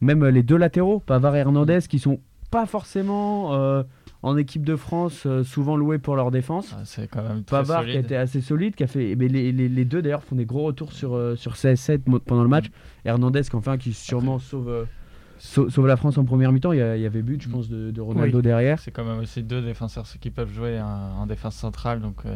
Même 0.00 0.22
euh, 0.22 0.30
les 0.30 0.42
deux 0.42 0.56
latéraux, 0.56 1.00
Pavard 1.00 1.36
et 1.36 1.40
Hernandez, 1.40 1.80
qui 1.88 1.98
sont 1.98 2.20
pas 2.50 2.66
forcément 2.66 3.54
euh, 3.54 3.82
en 4.22 4.36
équipe 4.36 4.64
de 4.64 4.74
France 4.76 5.24
euh, 5.26 5.44
souvent 5.44 5.76
loués 5.76 5.98
pour 5.98 6.16
leur 6.16 6.30
défense. 6.30 6.74
Ah, 6.76 6.80
c'est 6.84 7.08
quand 7.08 7.22
même 7.22 7.44
très 7.44 7.58
Pavard 7.58 7.82
qui 7.84 7.90
solide. 7.92 8.04
était 8.06 8.16
assez 8.16 8.40
solide, 8.40 8.74
qui 8.74 8.84
a 8.84 8.86
fait. 8.86 9.14
Mais 9.16 9.28
les, 9.28 9.52
les- 9.52 9.68
les 9.68 9.84
deux 9.84 10.00
d'ailleurs 10.02 10.22
font 10.24 10.34
des 10.36 10.46
gros 10.46 10.64
retours 10.64 10.92
sur, 10.92 11.14
euh, 11.14 11.36
sur 11.36 11.54
CS7 11.54 12.00
mo- 12.06 12.18
pendant 12.20 12.42
le 12.42 12.48
match. 12.48 12.66
Hernandez 13.04 13.42
qui 13.42 13.54
enfin 13.56 13.76
qui 13.76 13.92
sûrement 13.92 14.38
sauve, 14.38 14.86
sau- 15.38 15.68
sauve 15.68 15.86
la 15.86 15.96
France 15.96 16.16
en 16.16 16.24
première 16.24 16.52
mi-temps. 16.52 16.72
Il 16.72 16.78
y, 16.78 16.82
a- 16.82 16.92
avait 17.06 17.22
but, 17.22 17.42
je 17.42 17.48
Mm. 17.48 17.52
pense, 17.52 17.68
de, 17.68 17.90
de 17.90 18.00
Ronaldo 18.00 18.40
derrière. 18.40 18.78
C'est 18.78 18.92
quand 18.92 19.04
même 19.04 19.18
aussi 19.18 19.42
deux 19.42 19.60
défenseurs 19.62 20.06
qui 20.20 20.30
peuvent 20.30 20.52
jouer 20.52 20.80
en, 20.80 20.86
en 21.22 21.26
défense 21.26 21.54
centrale, 21.56 22.00
donc 22.00 22.16
euh, 22.24 22.34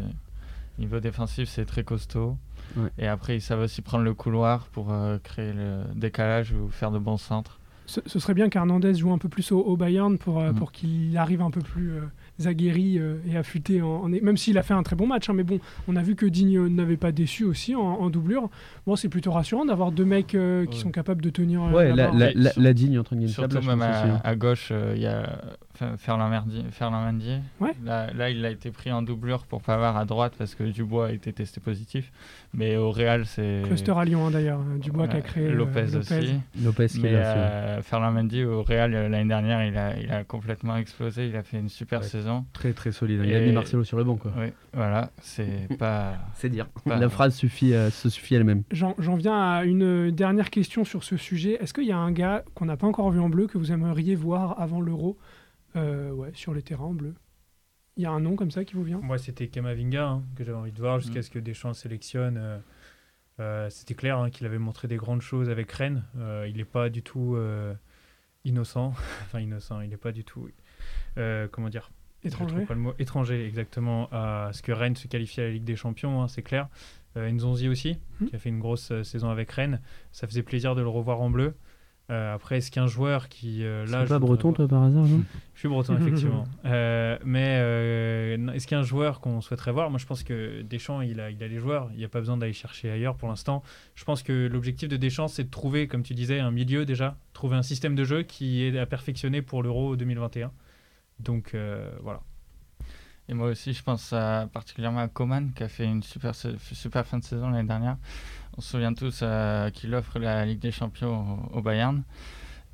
niveau 0.78 1.00
défensif 1.00 1.48
c'est 1.48 1.64
très 1.64 1.84
costaud. 1.84 2.36
Ouais. 2.76 2.88
Et 2.98 3.06
après 3.06 3.36
ils 3.36 3.40
savent 3.42 3.60
aussi 3.60 3.82
prendre 3.82 4.04
le 4.04 4.14
couloir 4.14 4.66
pour 4.72 4.92
euh, 4.92 5.18
créer 5.22 5.52
le 5.52 5.82
décalage 5.94 6.52
ou 6.52 6.68
faire 6.70 6.90
de 6.90 6.98
bons 6.98 7.18
centres. 7.18 7.58
Ce, 7.84 8.00
ce 8.06 8.18
serait 8.20 8.32
bien 8.34 8.48
qu'Hernandez 8.48 8.94
joue 8.94 9.12
un 9.12 9.18
peu 9.18 9.28
plus 9.28 9.50
au, 9.52 9.58
au 9.60 9.76
Bayern 9.76 10.16
pour, 10.16 10.40
euh, 10.40 10.52
Mm. 10.52 10.54
pour 10.54 10.70
qu'il 10.72 11.16
arrive 11.18 11.42
un 11.42 11.50
peu 11.50 11.60
plus 11.60 11.90
euh, 11.90 12.46
aguerri 12.48 12.96
euh, 12.98 13.16
et 13.28 13.36
affûté, 13.36 13.82
en, 13.82 14.04
en- 14.04 14.08
même 14.08 14.36
s'il 14.36 14.56
a 14.56 14.62
fait 14.62 14.72
un 14.72 14.84
très 14.84 14.94
bon 14.96 15.06
match. 15.08 15.28
hein, 15.28 15.32
mais 15.34 15.42
bon, 15.42 15.58
on 15.88 15.96
a 15.96 16.02
vu 16.02 16.14
que 16.14 16.24
Digne 16.24 16.68
n'avait 16.68 16.96
pas 16.96 17.10
déçu 17.10 17.44
aussi 17.44 17.74
en, 17.74 17.80
en 17.82 18.08
doublure. 18.08 18.48
Bon, 18.86 18.94
c'est 18.94 19.08
plutôt 19.08 19.32
rassurant 19.32 19.64
d'avoir 19.64 19.90
deux 19.90 20.04
mecs 20.04 20.34
euh, 20.36 20.64
qui 20.64 20.76
Ouais. 20.78 20.82
sont 20.84 20.90
capables 20.92 21.20
de 21.22 21.28
tenir. 21.30 21.60
Ouais, 21.64 21.94
la 21.94 22.12
la, 22.12 22.32
la, 22.34 22.52
la- 22.56 22.72
digne 22.72 22.98
en 23.00 23.02
train 23.02 23.16
de 23.16 23.20
gagner 23.22 23.32
une 23.32 23.34
Surtout 23.50 23.66
même 23.66 23.82
à, 23.82 24.04
hein. 24.14 24.20
à 24.22 24.36
gauche, 24.36 24.68
euh, 24.70 24.92
il 24.96 25.02
y 25.02 25.06
a 25.06 25.42
Ferland 25.98 26.30
Mendy. 26.30 26.64
Ferland 26.70 27.04
Mendy. 27.04 27.38
Ouais. 27.60 27.72
Là, 27.84 28.12
là, 28.12 28.30
il 28.30 28.44
a 28.44 28.50
été 28.50 28.70
pris 28.70 28.90
en 28.92 29.02
doublure 29.02 29.44
pour 29.46 29.62
Pavard 29.62 29.96
à 29.96 30.04
droite 30.04 30.34
parce 30.38 30.54
que 30.54 30.64
Dubois 30.64 31.08
a 31.08 31.12
été 31.12 31.32
testé 31.32 31.60
positif. 31.60 32.10
Mais 32.54 32.76
au 32.76 32.90
Real, 32.90 33.24
c'est. 33.26 33.62
Cluster 33.64 33.92
à 33.96 34.04
Lyon 34.04 34.26
hein, 34.26 34.30
d'ailleurs, 34.30 34.60
euh, 34.60 34.78
Dubois 34.78 35.08
qui 35.08 35.16
a 35.16 35.20
créé 35.22 35.46
euh, 35.48 35.52
Lopez, 35.54 35.96
aussi. 35.96 36.38
Lopez 36.62 36.86
qui 36.88 37.06
est 37.06 37.12
là. 37.12 37.34
euh, 37.36 37.82
Ferland 37.82 38.12
Mendy 38.12 38.44
au 38.44 38.62
Real 38.62 38.94
euh, 38.94 39.08
l'année 39.08 39.28
dernière, 39.28 39.64
il 39.64 39.76
a, 39.76 39.98
il 39.98 40.10
a 40.12 40.24
complètement 40.24 40.76
explosé. 40.76 41.26
Il 41.28 41.36
a 41.36 41.42
fait 41.42 41.58
une 41.58 41.68
super 41.68 42.00
Ouais. 42.00 42.06
saison. 42.06 42.44
Très 42.52 42.72
très 42.72 42.92
solide. 42.92 43.20
hein. 43.20 43.24
Il 43.26 43.34
a 43.34 43.40
mis 43.40 43.52
Marcelo 43.52 43.84
sur 43.84 43.96
le 43.96 44.04
banc. 44.04 44.16
quoi. 44.16 44.32
Oui, 44.38 44.46
voilà, 44.74 45.10
c'est 45.20 45.68
pas. 45.78 46.14
C'est 46.34 46.48
dire. 46.48 46.66
Pas- 46.84 46.96
La 46.98 47.08
phrase 47.08 47.34
suffit, 47.34 47.72
euh, 47.74 47.90
se 47.90 48.08
suffit 48.08 48.34
elle-même. 48.34 48.62
J'en 48.72 48.94
viens 49.16 49.40
à 49.40 49.64
une 49.64 50.10
dernière 50.10 50.50
question 50.50 50.84
sur 50.84 51.04
ce 51.04 51.16
sujet. 51.16 51.58
Est-ce 51.60 51.72
qu'il 51.74 51.84
y 51.84 51.92
a 51.92 51.98
un 51.98 52.12
gars 52.12 52.42
qu'on 52.54 52.66
n'a 52.66 52.76
pas 52.76 52.86
encore 52.86 53.10
vu 53.10 53.20
en 53.20 53.28
bleu 53.28 53.46
que 53.46 53.56
vous 53.58 53.72
aimeriez 53.72 54.14
voir 54.14 54.60
avant 54.60 54.80
l'Euro? 54.80 55.16
Euh, 55.76 56.10
ouais, 56.10 56.30
sur 56.34 56.54
les 56.54 56.62
terrains 56.62 56.84
en 56.84 56.94
bleu 56.94 57.14
Il 57.96 58.02
y 58.02 58.06
a 58.06 58.10
un 58.10 58.20
nom 58.20 58.36
comme 58.36 58.50
ça 58.50 58.64
qui 58.64 58.74
vous 58.74 58.84
vient? 58.84 59.00
Moi, 59.02 59.18
c'était 59.18 59.48
Kamavinga 59.48 60.06
hein, 60.06 60.22
que 60.36 60.44
j'avais 60.44 60.58
envie 60.58 60.72
de 60.72 60.78
voir 60.80 61.00
jusqu'à 61.00 61.20
Mm. 61.20 61.22
ce 61.22 61.30
que 61.30 61.38
Deschamps 61.38 61.68
le 61.68 61.74
sélectionne. 61.74 62.36
euh, 62.38 62.58
euh, 63.40 63.70
c'était 63.70 63.94
clair 63.94 64.18
hein, 64.18 64.30
qu'il 64.30 64.46
avait 64.46 64.58
montré 64.58 64.88
des 64.88 64.96
grandes 64.96 65.22
choses 65.22 65.48
avec 65.50 65.70
Rennes. 65.72 66.04
Euh, 66.18 66.46
il 66.48 66.56
n'est 66.58 66.64
pas 66.64 66.90
du 66.90 67.02
tout 67.02 67.34
euh, 67.36 67.74
innocent. 68.44 68.92
enfin, 69.22 69.40
innocent, 69.40 69.80
il 69.80 69.88
n'est 69.90 69.96
pas 69.96 70.12
du 70.12 70.24
tout. 70.24 70.48
euh, 71.18 71.48
comment 71.50 71.68
dire? 71.68 71.90
Je 72.22 72.28
Étranger 72.28 72.64
pas 72.66 72.74
le 72.74 72.80
mot 72.80 72.94
étranger, 73.00 73.44
exactement, 73.46 74.08
à 74.12 74.50
ce 74.52 74.62
que 74.62 74.70
Rennes 74.70 74.94
se 74.94 75.08
qualifie 75.08 75.40
à 75.40 75.44
la 75.44 75.50
Ligue 75.50 75.64
des 75.64 75.74
Champions, 75.74 76.22
hein, 76.22 76.28
c'est 76.28 76.42
clair. 76.42 76.68
Euh, 77.16 77.28
Nzonzi 77.30 77.68
aussi, 77.68 77.98
Mhm. 78.20 78.28
qui 78.28 78.36
a 78.36 78.38
fait 78.38 78.48
une 78.48 78.60
grosse 78.60 78.92
euh, 78.92 79.02
saison 79.02 79.28
avec 79.28 79.50
Rennes. 79.50 79.80
Ça 80.12 80.28
faisait 80.28 80.44
plaisir 80.44 80.74
de 80.76 80.82
le 80.82 80.88
revoir 80.88 81.20
en 81.20 81.30
bleu. 81.30 81.54
Euh, 82.10 82.34
après, 82.34 82.58
est-ce 82.58 82.70
qu'un 82.70 82.88
joueur 82.88 83.28
qui. 83.28 83.62
euh, 83.64 83.86
là, 83.86 84.04
pas 84.04 84.18
breton, 84.18 84.52
toi, 84.52 84.68
par 84.68 84.82
hasard, 84.82 85.04
non? 85.04 85.22
Je 85.54 85.60
suis 85.60 85.68
breton, 85.68 85.96
effectivement. 85.96 86.44
Euh, 86.64 87.16
mais 87.24 87.58
euh, 87.60 88.52
est-ce 88.52 88.66
qu'il 88.66 88.74
y 88.74 88.78
a 88.78 88.80
un 88.80 88.84
joueur 88.86 89.20
qu'on 89.20 89.40
souhaiterait 89.40 89.72
voir? 89.72 89.88
Moi, 89.90 89.98
je 89.98 90.06
pense 90.06 90.22
que 90.22 90.62
Deschamps, 90.62 91.00
il 91.00 91.20
a, 91.20 91.30
il 91.30 91.42
a 91.42 91.48
les 91.48 91.58
joueurs. 91.58 91.88
Il 91.92 91.98
n'y 91.98 92.04
a 92.04 92.08
pas 92.08 92.18
besoin 92.18 92.36
d'aller 92.36 92.52
chercher 92.52 92.90
ailleurs 92.90 93.16
pour 93.16 93.28
l'instant. 93.28 93.62
Je 93.94 94.04
pense 94.04 94.22
que 94.22 94.46
l'objectif 94.52 94.88
de 94.88 94.96
Deschamps, 94.96 95.28
c'est 95.28 95.44
de 95.44 95.50
trouver, 95.50 95.86
comme 95.88 96.02
tu 96.02 96.14
disais, 96.14 96.40
un 96.40 96.50
milieu 96.50 96.84
déjà. 96.84 97.16
Trouver 97.34 97.56
un 97.56 97.62
système 97.62 97.94
de 97.94 98.04
jeu 98.04 98.22
qui 98.22 98.62
est 98.64 98.78
à 98.78 98.86
perfectionner 98.86 99.40
pour 99.42 99.62
l'Euro 99.62 99.96
2021. 99.96 100.50
Donc, 101.20 101.52
euh, 101.54 101.90
voilà. 102.02 102.20
Et 103.28 103.34
moi 103.34 103.48
aussi, 103.48 103.72
je 103.72 103.82
pense 103.82 104.12
à- 104.12 104.48
particulièrement 104.52 105.00
à 105.00 105.08
Coman 105.08 105.52
qui 105.54 105.62
a 105.62 105.68
fait 105.68 105.84
une 105.84 106.02
super 106.02 106.34
fin 107.06 107.18
de 107.18 107.24
saison 107.24 107.50
l'année 107.50 107.68
dernière. 107.68 107.96
On 108.56 108.60
se 108.60 108.70
souvient 108.72 108.92
tous 108.94 109.20
euh, 109.22 109.70
qu'il 109.70 109.94
offre 109.94 110.18
la 110.18 110.44
Ligue 110.44 110.58
des 110.60 110.70
Champions 110.72 111.48
au, 111.52 111.58
au 111.58 111.62
Bayern. 111.62 112.02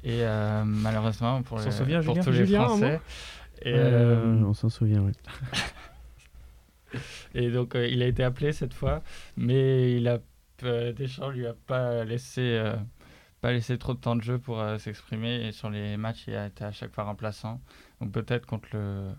Et 0.05 0.23
euh, 0.23 0.63
malheureusement, 0.65 1.43
pour, 1.43 1.59
les- 1.59 1.65
s'en 1.65 1.71
souvient, 1.71 2.01
pour 2.03 2.15
Julien 2.15 2.25
tous 2.25 2.31
les 2.31 2.47
Julien, 2.47 2.65
Français. 2.65 3.01
Et, 3.63 3.73
Euh, 3.75 4.17
euh, 4.25 4.43
On 4.45 4.55
s'en 4.55 4.69
souvient, 4.69 5.01
oui. 5.01 5.13
et 7.35 7.51
donc, 7.51 7.75
euh, 7.75 7.87
il 7.87 8.03
a 8.03 8.07
été 8.07 8.23
appelé 8.25 8.53
cette 8.53 8.75
fois, 8.75 9.03
mais 9.37 9.97
il 9.97 10.09
a, 10.09 10.19
euh, 10.65 10.93
Deschamps 10.93 11.31
lui 11.31 11.47
a 11.47 11.55
pas 11.67 12.05
laissé, 12.05 12.41
euh, 12.43 12.75
pas 13.41 13.53
laissé 13.53 13.77
trop 13.79 13.95
de 13.95 13.99
temps 14.01 14.17
de 14.17 14.23
jeu 14.23 14.39
pour 14.39 14.61
euh, 14.61 14.79
s'exprimer. 14.79 15.47
Et 15.49 15.53
sur 15.53 15.71
les 15.71 15.97
matchs, 15.97 16.25
il 16.29 16.35
a 16.35 16.47
été 16.47 16.65
à 16.65 16.73
chaque 16.73 16.93
fois 16.95 17.05
remplaçant. 17.05 17.61
Donc 18.01 18.13
peut-être 18.13 18.47
contre 18.47 18.69
le. 18.73 19.11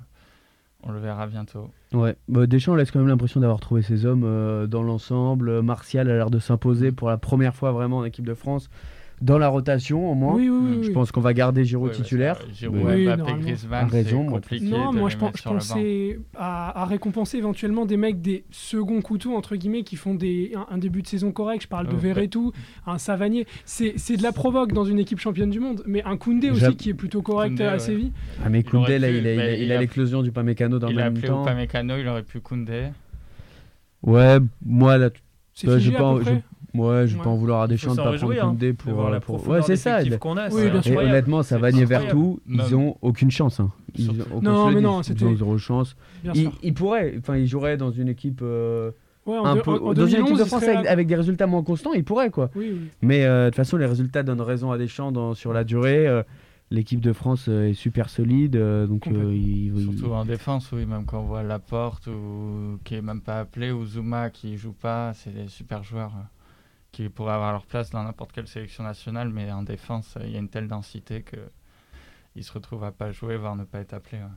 On 0.84 0.92
le 0.92 1.00
verra 1.00 1.28
bientôt. 1.28 1.70
Ouais, 1.94 2.16
bah, 2.28 2.48
Deschamps 2.48 2.76
laisse 2.76 2.92
quand 2.92 3.00
même 3.00 3.10
l'impression 3.10 3.42
d'avoir 3.42 3.60
trouvé 3.60 3.82
ses 3.82 4.06
hommes 4.06 4.24
euh, 4.24 4.66
dans 4.66 4.82
l'ensemble. 4.82 5.62
Martial 5.62 6.10
a 6.10 6.16
l'air 6.16 6.30
de 6.30 6.40
s'imposer 6.40 6.92
pour 6.92 7.10
la 7.10 7.18
première 7.18 7.56
fois 7.56 7.72
vraiment 7.72 7.98
en 7.98 8.06
équipe 8.06 8.26
de 8.26 8.34
France 8.34 8.70
dans 9.22 9.38
la 9.38 9.48
rotation 9.50 10.10
au 10.12 10.16
moins. 10.16 10.34
Oui, 10.36 10.50
oui, 10.50 10.58
oui. 10.62 10.78
Je 10.84 10.88
oui. 10.88 10.94
pense 10.94 11.12
qu'on 11.12 11.20
va 11.22 11.34
garder 11.34 11.66
Giroud 11.66 11.92
titulaire. 11.92 12.40
Giroud, 12.54 12.80
Mbappé. 12.80 13.34
Griezmann, 13.42 13.84
A 13.86 13.88
raison, 13.88 14.26
compliqué 14.26 14.66
Non, 14.66 14.92
de 14.94 14.98
moi 15.00 15.10
les 15.10 15.16
je, 15.16 15.38
je 15.38 15.44
pensais 15.44 16.20
à, 16.38 16.82
à 16.82 16.86
récompenser 16.86 17.38
éventuellement 17.38 17.86
des 17.86 17.98
mecs 17.98 18.22
des 18.22 18.46
seconds 18.52 19.02
couteaux, 19.02 19.36
entre 19.36 19.56
guillemets, 19.56 19.84
qui 19.84 19.96
font 19.98 20.16
des, 20.16 20.54
un, 20.56 20.68
un 20.74 20.78
début 20.78 21.02
de 21.02 21.08
saison 21.08 21.32
correct. 21.32 21.64
Je 21.64 21.68
parle 21.68 21.88
de 21.88 21.94
Oh, 21.96 21.98
Verretou, 21.98 22.52
un 22.88 22.98
Savanier. 22.98 23.46
C'est 23.66 23.94
c'est 23.98 24.16
de 24.18 24.24
la 24.24 24.32
provoque 24.32 24.72
dans 24.74 24.86
une 24.86 25.00
équipe 25.00 25.20
championne 25.20 25.50
du 25.50 25.60
monde, 25.60 25.84
mais 25.86 26.04
un 26.04 26.16
Koundé 26.18 26.50
aussi 26.50 26.76
qui 26.76 26.90
est 26.90 26.94
plutôt 26.94 27.22
correct 27.22 27.50
Koundé, 27.50 27.64
à 27.66 27.74
ouais. 27.74 27.80
Séville. 27.80 28.12
Ah 28.46 28.50
mais 28.50 28.60
Il 28.60 28.64
Koundé, 28.64 29.00
là, 29.00 29.10
pu, 29.10 29.18
il 29.18 29.28
a, 29.28 29.34
il 29.34 29.40
a- 29.42 29.54
il 29.56 29.64
il 29.64 29.72
a 29.72 29.78
a- 29.78 29.82
l'éclosion 29.82 30.24
du 30.24 30.32
Pamecano 30.32 30.80
dans 30.80 30.88
Il 30.88 30.96
le 30.96 31.02
a 31.02 31.06
même 31.06 31.14
appelé 31.14 31.28
temps. 31.28 31.44
Upamecano, 31.44 31.98
il 31.98 32.08
aurait 32.08 32.24
pu 32.24 32.40
Koundé. 32.40 32.88
Ouais, 34.02 34.38
moi 34.66 34.98
là, 34.98 35.10
C'est 35.54 35.68
à 35.68 35.92
pas-. 35.92 36.42
Ouais, 36.74 37.08
je 37.08 37.14
vais 37.14 37.18
Ouais. 37.20 37.24
pas 37.24 37.30
en 37.30 37.36
vouloir 37.36 37.62
à 37.62 37.66
Il 37.66 37.70
Deschamps 37.70 37.92
de 37.92 37.96
pas 37.98 38.04
prendre 38.04 38.12
réjouir, 38.14 38.46
hein, 38.46 38.50
Koundé 38.50 38.74
pour. 38.74 38.94
voir 38.94 39.10
la 39.12 39.20
pour- 39.20 39.36
profondeur 39.38 39.62
Ouais, 39.62 39.66
c'est 39.66 39.76
ça. 39.76 40.00
qu'on 40.18 40.38
a. 40.38 40.50
Oui. 40.50 40.62
Et 40.86 40.98
honnêtement, 40.98 41.44
Savanier 41.44 41.84
incroyable. 41.84 42.06
Vertou, 42.08 42.40
ils 42.48 42.76
ont 42.76 42.98
aucune 43.02 43.32
chance. 43.32 43.60
hein. 43.60 43.72
Ils 43.96 44.10
ont- 44.12 44.42
Non, 44.42 44.72
mais 44.72 44.82
non, 44.82 45.02
ils 45.02 45.26
ont 45.26 45.36
zéro 45.36 45.58
chance. 45.58 45.96
Ils, 46.64 46.74
pourraient, 46.74 47.16
enfin, 47.20 47.38
ils 47.38 47.48
joueraient 47.48 47.78
dans 47.78 47.92
une 47.92 48.10
équipe. 48.10 48.42
euh, 48.42 48.92
Ouais, 49.26 49.38
en 49.38 49.46
un 49.46 49.56
deux- 49.56 49.62
peu, 49.62 49.72
en- 49.72 49.76
en 49.76 49.94
dans 49.94 50.06
une 50.08 50.12
2011, 50.14 50.22
équipe 50.22 50.38
de 50.38 50.42
il 50.44 50.48
France 50.48 50.64
avec, 50.64 50.86
avec 50.88 51.08
des 51.08 51.16
résultats 51.16 51.46
moins 51.46 51.62
constants, 51.62 51.94
ils 51.94 52.04
pourraient 52.04 52.32
quoi. 52.32 52.50
Oui, 52.56 52.70
oui. 52.72 52.80
Mais 53.04 53.26
euh, 53.26 53.46
de 53.46 53.50
toute 53.50 53.58
façon, 53.58 53.78
les 53.78 53.86
résultats 53.86 54.24
donnent 54.24 54.42
raison 54.42 54.72
à 54.72 54.78
Deschamps 54.80 55.12
dans, 55.12 55.34
sur 55.36 55.54
la 55.54 55.64
durée. 55.64 56.08
Euh, 56.08 56.24
L'équipe 56.72 57.00
de 57.02 57.14
France 57.14 57.46
euh, 57.50 57.70
est 57.70 57.74
super 57.74 58.10
solide, 58.12 58.56
euh, 58.56 58.86
donc 58.86 59.08
euh, 59.08 59.32
il- 59.34 59.76
il- 59.76 59.92
Surtout 59.98 60.14
en 60.14 60.24
défense, 60.24 60.72
oui, 60.72 60.86
même 60.86 61.04
quand 61.06 61.20
on 61.20 61.24
voit 61.24 61.42
Laporte 61.42 62.06
ou 62.06 62.78
qui 62.84 62.94
est 62.94 63.02
même 63.02 63.22
pas 63.22 63.40
appelé 63.40 63.72
ou 63.72 63.84
Zuma 63.88 64.30
qui 64.30 64.56
joue 64.56 64.74
pas, 64.80 65.14
c'est 65.16 65.34
des 65.34 65.48
super 65.48 65.82
joueurs 65.84 66.12
euh, 66.16 66.22
qui 66.92 67.10
pourraient 67.10 67.34
avoir 67.34 67.52
leur 67.52 67.66
place 67.66 67.90
dans 67.90 68.04
n'importe 68.04 68.32
quelle 68.32 68.48
sélection 68.48 68.84
nationale, 68.84 69.30
mais 69.30 69.52
en 69.52 69.64
défense, 69.64 70.18
il 70.24 70.32
y 70.32 70.36
a 70.36 70.40
une 70.40 70.50
telle 70.50 70.68
densité 70.68 71.22
que 71.22 71.38
ils 72.36 72.44
se 72.44 72.52
retrouvent 72.52 72.84
à 72.84 72.92
pas 72.92 73.12
jouer, 73.12 73.38
voire 73.38 73.56
ne 73.56 73.64
pas 73.64 73.80
être 73.80 73.94
appelés. 73.94 74.20
ouais. 74.20 74.30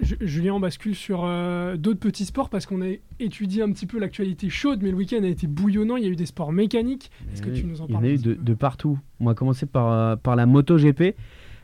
Julien, 0.00 0.54
on 0.54 0.60
bascule 0.60 0.94
sur 0.94 1.24
euh, 1.24 1.76
d'autres 1.76 1.98
petits 1.98 2.24
sports 2.24 2.50
parce 2.50 2.66
qu'on 2.66 2.82
a 2.82 2.94
étudié 3.18 3.62
un 3.62 3.72
petit 3.72 3.86
peu 3.86 3.98
l'actualité 3.98 4.48
chaude, 4.48 4.80
mais 4.80 4.92
le 4.92 4.96
week-end 4.96 5.22
a 5.24 5.26
été 5.26 5.48
bouillonnant. 5.48 5.96
Il 5.96 6.04
y 6.04 6.06
a 6.06 6.10
eu 6.10 6.16
des 6.16 6.26
sports 6.26 6.52
mécaniques. 6.52 7.10
Est-ce 7.32 7.42
que 7.42 7.50
tu 7.50 7.64
nous 7.64 7.80
en 7.80 7.86
Il 7.86 7.90
y 7.90 7.94
en 7.94 7.98
parles 7.98 8.10
a 8.10 8.14
eu 8.14 8.18
de, 8.18 8.54
partout. 8.54 8.98
On 9.18 9.24
va 9.24 9.34
commencer 9.34 9.66
par, 9.66 9.90
euh, 9.90 10.16
par 10.16 10.36
la 10.36 10.46
MotoGP 10.46 11.16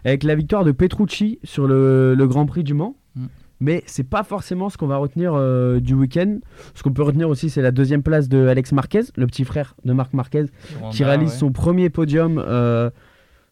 avec 0.04 0.24
la 0.24 0.34
victoire 0.34 0.64
de 0.64 0.72
Petrucci 0.72 1.38
sur 1.44 1.68
le, 1.68 2.14
le 2.16 2.26
Grand 2.26 2.44
Prix 2.44 2.64
du 2.64 2.74
Mans. 2.74 2.96
Mm. 3.14 3.26
Mais 3.60 3.82
c'est 3.86 4.08
pas 4.08 4.22
forcément 4.24 4.68
ce 4.68 4.76
qu'on 4.76 4.86
va 4.86 4.96
retenir 4.96 5.32
euh, 5.34 5.80
du 5.80 5.94
week-end. 5.94 6.38
Ce 6.74 6.82
qu'on 6.82 6.92
peut 6.92 7.02
retenir 7.02 7.28
aussi, 7.28 7.50
c'est 7.50 7.62
la 7.62 7.70
deuxième 7.70 8.02
place 8.02 8.28
de 8.28 8.46
Alex 8.46 8.72
Marquez, 8.72 9.02
le 9.16 9.26
petit 9.26 9.44
frère 9.44 9.74
de 9.84 9.92
Marc 9.92 10.12
Marquez, 10.12 10.46
qui 10.90 11.04
réalise 11.04 11.30
ouais. 11.30 11.36
son 11.36 11.52
premier 11.52 11.88
podium, 11.88 12.42
euh, 12.44 12.90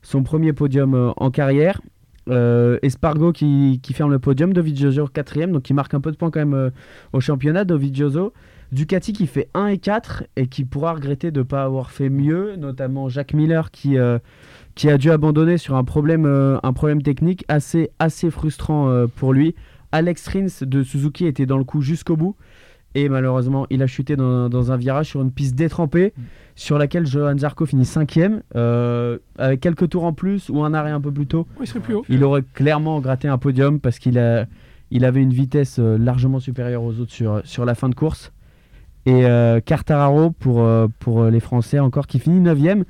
son 0.03 0.23
premier 0.23 0.53
podium 0.53 0.95
euh, 0.95 1.11
en 1.17 1.31
carrière. 1.31 1.81
Espargo 2.29 3.33
qui, 3.33 3.81
qui 3.83 3.95
ferme 3.95 4.13
le 4.13 4.21
podium, 4.21 4.53
Dovizioso 4.53 5.09
quatrième, 5.09 5.51
donc 5.51 5.63
qui 5.63 5.75
marque 5.75 5.93
un 5.93 6.01
peu 6.01 6.13
de 6.13 6.17
points 6.17 6.31
quand 6.31 6.39
même 6.39 6.71
au 7.13 7.19
championnat. 7.19 7.65
Dovizioso, 7.65 8.33
Ducati 8.71 9.13
qui 9.13 9.27
fait 9.27 9.49
1 9.55 9.67
et 9.67 9.79
4 9.79 10.23
et 10.37 10.47
qui 10.47 10.65
pourra 10.65 10.93
regretter 10.93 11.33
de 11.33 11.41
ne 11.41 11.43
pas 11.43 11.65
avoir 11.65 11.91
fait 11.91 12.11
mieux, 12.11 12.55
notamment 12.55 13.09
Jacques 13.09 13.35
Miller 13.35 13.73
qui, 13.73 13.97
qui 14.77 14.89
a 14.89 14.99
dû 14.99 15.11
abandonner 15.11 15.59
sur 15.59 15.75
un 15.75 15.83
problème, 15.83 16.25
un 16.63 16.73
problème 16.73 17.03
technique 17.03 17.45
assez, 17.49 17.91
assez 17.99 18.31
frustrant 18.31 19.07
pour 19.17 19.33
lui. 19.33 19.57
Alex 19.93 20.29
Rins 20.29 20.65
de 20.67 20.83
Suzuki 20.83 21.27
était 21.27 21.47
dans 21.47 21.59
le 21.59 21.65
coup 21.65 21.83
jusqu'au 21.83 22.17
bout. 22.17 22.37
Et 22.95 23.09
malheureusement, 23.09 23.67
il 23.71 23.83
a 23.83 23.87
chuté 23.87 24.17
dans, 24.17 24.51
dans 24.51 24.71
un 24.71 24.77
virage 24.77 25.07
sur 25.07 25.23
une 25.23 25.33
piste 25.33 25.55
détrempée, 25.55 26.13
sur 26.57 26.77
laquelle 26.77 27.07
Johan 27.07 27.39
Zarco 27.39 27.65
finit 27.65 27.87
cinquième, 27.87 28.43
euh, 28.55 29.19
avec 29.39 29.61
quelques 29.61 29.89
tours 29.89 30.05
en 30.05 30.13
plus 30.13 30.51
ou 30.51 30.63
un 30.63 30.75
arrêt 30.75 30.91
un 30.91 31.01
peu 31.01 31.11
plus 31.11 31.27
tôt. 31.27 31.47
Il 31.61 31.67
serait 31.67 31.81
plus 31.81 31.95
haut. 31.95 32.05
Il 32.11 32.23
aurait 32.23 32.45
clairement 32.55 33.01
gratté 33.01 33.29
un 33.29 33.39
podium 33.39 33.81
parce 33.81 33.99
qu'il 33.99 34.19
a, 34.19 34.45
il 34.91 35.07
avait 35.07 35.23
une 35.23 35.33
vitesse 35.33 35.79
euh, 35.79 35.97
largement 35.97 36.39
supérieure 36.39 36.83
aux 36.83 37.01
autres 37.01 37.13
sur, 37.13 37.41
sur 37.45 37.65
la 37.65 37.75
fin 37.75 37.89
de 37.89 37.95
course. 37.95 38.31
Et 39.07 39.25
euh, 39.25 39.61
Quartararo 39.61 40.31
pour, 40.31 40.61
euh, 40.61 40.87
pour 41.01 41.25
les 41.25 41.41
Français 41.41 41.79
encore 41.79 42.07
qui 42.07 42.19
finit 42.19 42.41
9ème. 42.41 42.85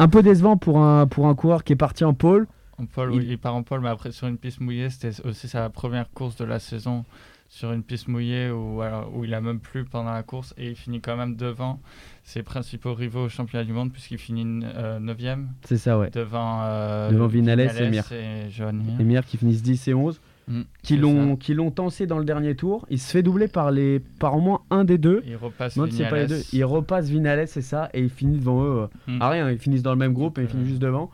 Un 0.00 0.08
peu 0.08 0.22
décevant 0.22 0.56
pour 0.56 0.80
un, 0.80 1.06
pour 1.06 1.28
un 1.28 1.34
coureur 1.34 1.62
qui 1.64 1.72
est 1.72 1.76
parti 1.76 2.04
en 2.04 2.12
pôle. 2.12 2.48
En 2.78 2.86
pole, 2.86 3.10
Il- 3.14 3.18
oui, 3.20 3.26
il 3.30 3.38
part 3.38 3.54
en 3.54 3.62
pole, 3.62 3.80
mais 3.80 3.88
après 3.88 4.12
sur 4.12 4.26
une 4.28 4.38
piste 4.38 4.60
mouillée, 4.60 4.90
c'était 4.90 5.24
aussi 5.26 5.48
sa 5.48 5.68
première 5.70 6.08
course 6.10 6.36
de 6.36 6.44
la 6.44 6.58
saison 6.58 7.04
sur 7.50 7.72
une 7.72 7.82
piste 7.82 8.08
mouillée 8.08 8.50
où, 8.50 8.82
alors, 8.82 9.10
où 9.16 9.24
il 9.24 9.32
a 9.32 9.40
même 9.40 9.58
plu 9.58 9.84
pendant 9.84 10.12
la 10.12 10.22
course 10.22 10.54
et 10.58 10.68
il 10.68 10.76
finit 10.76 11.00
quand 11.00 11.16
même 11.16 11.34
devant 11.34 11.80
ses 12.22 12.42
principaux 12.42 12.92
rivaux 12.94 13.24
au 13.24 13.28
championnat 13.30 13.64
du 13.64 13.72
monde 13.72 13.90
puisqu'il 13.90 14.18
finit 14.18 14.44
9e 14.44 15.46
C'est 15.64 15.78
ça, 15.78 15.98
ouais. 15.98 16.10
devant, 16.10 16.60
euh, 16.64 17.10
Devant 17.10 17.26
Vinales 17.26 17.60
et 17.60 17.88
Mir. 17.90 18.04
et 18.12 18.50
Johan 18.50 18.72
Mir. 18.98 19.24
Qui 19.24 19.36
finissent 19.38 19.62
10 19.62 19.88
et 19.88 19.94
11, 19.94 20.20
Mm, 20.50 20.62
qui 20.82 20.96
l'ont 20.96 21.30
ça. 21.32 21.36
qui 21.40 21.52
l'ont 21.54 21.70
tensé 21.70 22.06
dans 22.06 22.18
le 22.18 22.24
dernier 22.24 22.54
tour. 22.54 22.86
Il 22.88 22.98
se 22.98 23.10
fait 23.10 23.22
doubler 23.22 23.48
par, 23.48 23.70
les, 23.70 24.00
par 24.00 24.34
au 24.34 24.40
moins 24.40 24.62
un 24.70 24.84
des 24.84 24.96
deux. 24.96 25.22
Il 25.26 25.36
repasse 25.36 25.76
Non, 25.76 25.86
c'est 25.90 26.08
pas 26.08 26.16
les 26.20 26.26
deux. 26.26 26.40
Il 26.54 26.64
repasse 26.64 27.08
Vinales, 27.10 27.46
c'est 27.48 27.60
ça, 27.60 27.90
et 27.92 28.00
il 28.00 28.08
finit 28.08 28.38
devant 28.38 28.62
eux. 28.64 28.88
euh, 29.08 29.12
Mm. 29.18 29.22
À 29.22 29.28
rien, 29.30 29.50
ils 29.50 29.58
finissent 29.58 29.82
dans 29.82 29.92
le 29.92 29.98
même 29.98 30.14
groupe 30.14 30.38
et 30.38 30.42
ils 30.42 30.44
Euh, 30.44 30.48
finissent 30.48 30.68
juste 30.68 30.80
devant. 30.82 31.10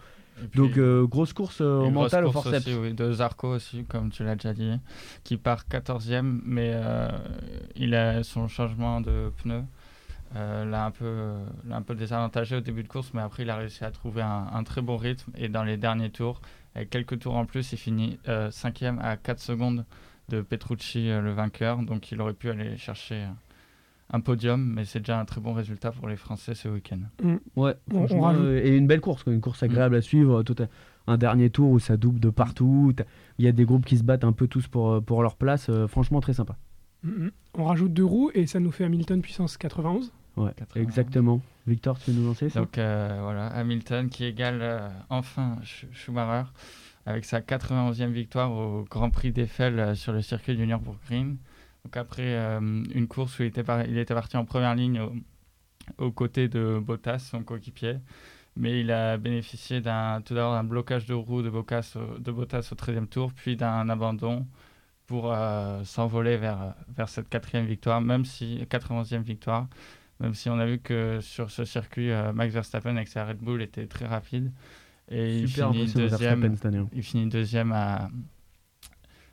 Puis- 0.50 0.60
Donc, 0.60 0.76
euh, 0.78 1.06
grosse 1.06 1.32
course 1.32 1.60
euh, 1.60 1.78
au 1.80 1.90
mental, 1.90 2.24
au 2.24 2.32
forceps. 2.32 2.66
aussi, 2.66 2.76
oui, 2.76 2.92
de 2.92 3.12
Zarco 3.12 3.48
aussi, 3.54 3.84
comme 3.84 4.10
tu 4.10 4.24
l'as 4.24 4.34
déjà 4.34 4.52
dit, 4.52 4.72
qui 5.22 5.36
part 5.36 5.64
14e, 5.68 6.40
mais 6.44 6.72
euh, 6.74 7.08
il 7.76 7.94
a 7.94 8.22
son 8.22 8.48
changement 8.48 9.00
de 9.00 9.32
pneu. 9.42 9.62
l'a 10.34 10.86
un 10.86 10.90
peu 10.90 11.34
l'a 11.68 11.76
un 11.76 11.82
peu 11.82 11.94
désavantagé 11.94 12.56
au 12.56 12.60
début 12.60 12.82
de 12.82 12.88
course 12.88 13.12
mais 13.14 13.22
après 13.22 13.44
il 13.44 13.50
a 13.50 13.56
réussi 13.56 13.84
à 13.84 13.92
trouver 13.92 14.22
un, 14.22 14.46
un 14.52 14.64
très 14.64 14.82
bon 14.82 14.96
rythme 14.96 15.30
et 15.36 15.48
dans 15.48 15.62
les 15.62 15.76
derniers 15.76 16.10
tours 16.10 16.40
avec 16.74 16.90
quelques 16.90 17.20
tours 17.20 17.36
en 17.36 17.44
plus 17.46 17.70
il 17.72 17.78
finit 17.78 18.18
5e 18.26 18.98
à 19.00 19.16
4 19.16 19.38
secondes 19.38 19.84
de 20.30 20.40
Petrucci 20.40 21.06
le 21.06 21.32
vainqueur 21.32 21.78
donc 21.84 22.10
il 22.10 22.20
aurait 22.20 22.32
pu 22.32 22.50
aller 22.50 22.76
chercher 22.76 23.26
un 24.12 24.20
podium 24.20 24.62
mais 24.74 24.84
c'est 24.84 24.98
déjà 25.00 25.18
un 25.18 25.24
très 25.24 25.40
bon 25.40 25.52
résultat 25.54 25.90
pour 25.92 26.08
les 26.08 26.16
Français 26.16 26.54
ce 26.54 26.68
week-end 26.68 26.98
Ouais, 27.56 27.74
On- 27.92 27.96
on 27.96 28.06
franchement, 28.06 28.22
rajoute- 28.22 28.44
euh, 28.44 28.62
et 28.64 28.76
une 28.76 28.86
belle 28.86 29.00
course, 29.00 29.24
une 29.26 29.40
course 29.40 29.62
agréable 29.62 29.96
à 29.96 30.02
suivre. 30.02 30.42
Tout 30.42 30.56
un, 30.60 30.68
un 31.12 31.16
dernier 31.18 31.50
tour 31.50 31.70
où 31.70 31.78
ça 31.78 31.96
double 31.96 32.20
de 32.20 32.30
partout. 32.30 32.92
Il 33.38 33.44
y 33.44 33.48
a 33.48 33.52
des 33.52 33.64
groupes 33.64 33.84
qui 33.86 33.96
se 33.98 34.02
battent 34.04 34.24
un 34.24 34.32
peu 34.32 34.46
tous 34.46 34.68
pour, 34.68 34.90
euh, 34.92 35.00
pour 35.00 35.22
leur 35.22 35.36
place. 35.36 35.68
euh, 35.68 35.86
franchement, 35.88 36.20
très 36.20 36.34
sympa. 36.34 36.56
Mhm. 37.02 37.30
On 37.54 37.64
rajoute 37.64 37.92
deux 37.92 38.04
roues 38.04 38.30
et 38.34 38.46
ça 38.46 38.60
nous 38.60 38.70
fait 38.70 38.84
Hamilton 38.84 39.20
puissance 39.20 39.56
91. 39.56 40.12
Ouais, 40.36 40.50
80. 40.56 40.82
exactement. 40.82 41.40
Victor, 41.66 41.98
tu 41.98 42.10
veux 42.10 42.20
nous 42.20 42.26
lancer 42.26 42.48
ça 42.50 42.60
Donc 42.60 42.76
euh, 42.78 43.18
voilà, 43.22 43.46
Hamilton 43.48 44.08
qui 44.08 44.24
égale 44.24 44.58
euh, 44.62 44.88
enfin 45.08 45.56
Sch- 45.62 45.86
Schumacher 45.92 46.48
avec 47.06 47.24
sa 47.24 47.40
91e 47.40 48.10
victoire 48.12 48.50
au 48.52 48.84
Grand 48.90 49.10
Prix 49.10 49.32
d'Eiffel 49.32 49.78
euh, 49.78 49.94
sur 49.94 50.12
le 50.12 50.22
circuit 50.22 50.56
du 50.56 50.66
Nürburgring. 50.66 51.36
Donc 51.84 51.96
après 51.96 52.22
euh, 52.36 52.60
une 52.94 53.06
course 53.08 53.38
où 53.38 53.42
il 53.42 53.46
était, 53.46 53.62
par- 53.64 53.84
il 53.86 53.98
était 53.98 54.14
parti 54.14 54.36
en 54.36 54.44
première 54.44 54.74
ligne 54.74 55.00
au- 55.00 55.12
aux 55.98 56.10
côtés 56.12 56.48
de 56.48 56.78
Bottas, 56.82 57.18
son 57.18 57.42
coéquipier. 57.42 57.96
Mais 58.56 58.80
il 58.80 58.90
a 58.92 59.16
bénéficié 59.18 59.80
d'un, 59.80 60.20
tout 60.24 60.34
d'abord 60.34 60.52
d'un 60.54 60.64
blocage 60.64 61.06
de 61.06 61.14
roue 61.14 61.42
de 61.42 61.50
Bottas, 61.50 61.96
au- 61.96 62.18
de 62.18 62.30
Bottas 62.32 62.68
au 62.72 62.74
13e 62.74 63.06
tour, 63.08 63.32
puis 63.34 63.56
d'un 63.56 63.88
abandon 63.88 64.46
pour 65.06 65.32
euh, 65.32 65.84
s'envoler 65.84 66.36
vers, 66.38 66.74
vers 66.96 67.08
cette 67.08 67.28
quatrième 67.28 67.66
victoire, 67.66 68.00
même 68.00 68.24
si 68.24 68.64
91e 68.70 69.22
victoire, 69.22 69.66
même 70.20 70.32
si 70.34 70.48
on 70.48 70.58
a 70.58 70.64
vu 70.66 70.78
que 70.78 71.18
sur 71.20 71.50
ce 71.50 71.64
circuit, 71.66 72.10
euh, 72.10 72.32
Max 72.32 72.54
Verstappen 72.54 72.96
avec 72.96 73.08
sa 73.08 73.26
Red 73.26 73.38
Bull 73.38 73.60
était 73.60 73.86
très 73.86 74.06
rapide. 74.06 74.52
Et 75.10 75.40
il 75.40 75.48
finit, 75.72 75.84
deuxième, 76.08 76.40
hein. 76.44 76.48
il 76.94 77.02
finit 77.02 77.26
deuxième 77.28 77.72
à, 77.72 78.08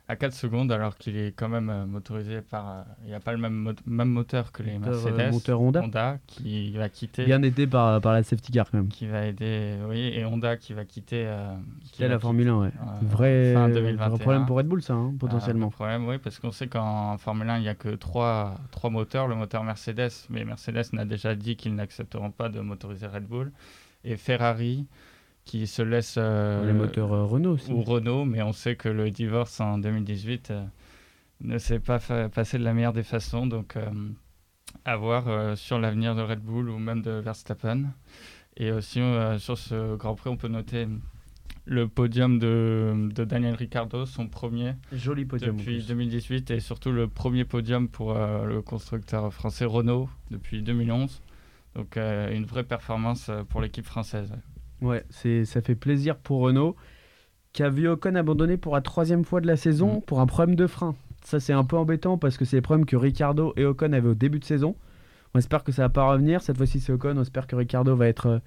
à 0.08 0.16
4 0.16 0.32
secondes, 0.34 0.70
alors 0.72 0.98
qu'il 0.98 1.16
est 1.16 1.32
quand 1.34 1.48
même 1.48 1.70
euh, 1.70 1.86
motorisé 1.86 2.42
par. 2.42 2.68
euh, 2.68 2.82
il 3.04 3.08
n'y 3.08 3.14
a 3.14 3.20
pas 3.20 3.32
le 3.32 3.38
même, 3.38 3.54
mo- 3.54 3.72
même 3.86 4.08
moteur 4.08 4.50
que 4.52 4.62
les 4.62 4.74
euh, 4.74 4.78
Mercedes. 4.80 5.30
moteur 5.32 5.60
Honda. 5.60 6.18
qui 6.26 6.72
va 6.72 6.88
quitter. 6.88 7.24
Bien 7.24 7.40
aidé 7.42 7.66
par, 7.66 8.00
par 8.00 8.12
la 8.12 8.22
safety 8.22 8.52
car 8.52 8.70
quand 8.70 8.78
même. 8.78 8.88
Qui 8.88 9.06
va 9.06 9.24
aider. 9.26 9.76
Oui, 9.88 10.10
et 10.12 10.24
Honda 10.24 10.56
qui 10.56 10.74
va 10.74 10.84
quitter. 10.84 11.24
euh, 11.26 11.54
qui 11.82 11.98
C'est 11.98 12.02
va 12.02 12.08
la 12.14 12.18
Formule 12.18 12.48
1, 12.48 12.58
ouais. 12.60 12.66
euh, 12.68 12.70
Vrai, 13.06 13.52
fin 13.54 13.68
vrai 13.68 13.80
2021. 13.80 14.18
problème 14.18 14.46
pour 14.46 14.56
Red 14.58 14.66
Bull, 14.66 14.82
ça, 14.82 14.94
hein, 14.94 15.12
Ah, 15.14 15.16
potentiellement. 15.20 15.66
le 15.66 15.72
problème, 15.72 16.06
oui, 16.08 16.18
parce 16.18 16.38
qu'on 16.40 16.50
sait 16.52 16.66
qu'en 16.66 17.16
Formule 17.16 17.48
1, 17.48 17.58
il 17.58 17.62
n'y 17.62 17.68
a 17.68 17.74
que 17.76 17.94
trois, 17.94 18.56
trois 18.72 18.90
moteurs. 18.90 19.28
Le 19.28 19.36
moteur 19.36 19.62
Mercedes, 19.64 20.10
mais 20.30 20.44
Mercedes 20.44 20.92
n'a 20.92 21.04
déjà 21.04 21.34
dit 21.36 21.56
qu'ils 21.56 21.74
n'accepteront 21.76 22.32
pas 22.32 22.48
de 22.48 22.60
motoriser 22.60 23.06
Red 23.06 23.24
Bull. 23.26 23.52
Et 24.04 24.16
Ferrari, 24.16 24.84
qui 25.44 25.66
se 25.66 25.82
laisse. 25.82 26.14
euh, 26.18 26.64
les 26.66 26.72
moteurs 26.72 27.12
euh, 27.12 27.24
Renault 27.24 27.52
aussi. 27.52 27.72
Ou 27.72 27.82
Renault, 27.82 28.24
mais 28.24 28.42
on 28.42 28.52
sait 28.52 28.76
que 28.76 28.88
le 28.88 29.10
divorce 29.10 29.60
en 29.60 29.78
2018 29.78 30.50
euh, 30.50 30.64
ne 31.40 31.58
s'est 31.58 31.80
pas 31.80 31.98
passé 32.28 32.58
de 32.58 32.64
la 32.64 32.72
meilleure 32.72 32.92
des 32.92 33.02
façons. 33.02 33.46
Donc, 33.46 33.76
à 34.84 34.96
voir 34.96 35.56
sur 35.56 35.78
l'avenir 35.78 36.14
de 36.14 36.22
Red 36.22 36.40
Bull 36.40 36.68
ou 36.70 36.78
même 36.78 37.02
de 37.02 37.10
Verstappen. 37.12 37.84
Et 38.56 38.70
aussi, 38.70 39.00
sur 39.38 39.58
ce 39.58 39.96
Grand 39.96 40.14
Prix, 40.14 40.30
on 40.30 40.36
peut 40.36 40.46
noter 40.48 40.86
le 41.64 41.88
podium 41.88 42.38
de, 42.38 43.08
de 43.14 43.24
Daniel 43.24 43.54
Ricciardo, 43.54 44.04
son 44.06 44.28
premier 44.28 44.74
Joli 44.92 45.24
podium. 45.24 45.56
depuis 45.56 45.76
plus. 45.78 45.86
2018 45.88 46.50
et 46.50 46.60
surtout 46.60 46.90
le 46.92 47.06
premier 47.08 47.44
podium 47.44 47.88
pour 47.88 48.12
euh, 48.16 48.44
le 48.44 48.62
constructeur 48.62 49.32
français 49.32 49.64
Renault 49.64 50.08
depuis 50.30 50.62
2011. 50.62 51.22
Donc 51.76 51.96
euh, 51.96 52.34
une 52.34 52.44
vraie 52.44 52.64
performance 52.64 53.30
pour 53.48 53.60
l'équipe 53.60 53.86
française. 53.86 54.32
Ouais, 54.82 55.04
c'est, 55.10 55.44
ça 55.46 55.60
fait 55.62 55.74
plaisir 55.74 56.16
pour 56.16 56.40
Renault, 56.40 56.76
qui 57.52 57.62
a 57.62 57.70
vu 57.70 57.88
Ocon 57.88 58.14
abandonner 58.16 58.56
pour 58.56 58.74
la 58.74 58.80
troisième 58.82 59.24
fois 59.24 59.40
de 59.40 59.46
la 59.46 59.56
saison 59.56 59.98
Mm. 59.98 60.02
pour 60.02 60.20
un 60.20 60.26
problème 60.26 60.56
de 60.56 60.66
frein. 60.66 60.94
Ça, 61.24 61.38
c'est 61.40 61.52
un 61.52 61.64
peu 61.64 61.76
embêtant 61.76 62.18
parce 62.18 62.36
que 62.36 62.44
c'est 62.44 62.56
les 62.56 62.62
problèmes 62.62 62.84
que 62.86 62.96
Ricardo 62.96 63.52
et 63.56 63.64
Ocon 63.64 63.92
avaient 63.92 64.08
au 64.08 64.14
début 64.14 64.40
de 64.40 64.44
saison. 64.44 64.74
On 65.34 65.38
espère 65.38 65.62
que 65.64 65.72
ça 65.72 65.82
va 65.82 65.88
pas 65.88 66.04
revenir. 66.10 66.42
Cette 66.42 66.56
fois-ci, 66.58 66.80
c'est 66.80 66.92
Ocon. 66.92 67.14
On 67.16 67.22
espère 67.22 67.46
que 67.46 67.56
Ricardo 67.56 67.94
va 67.96 68.06
être, 68.08 68.26
euh, 68.26 68.38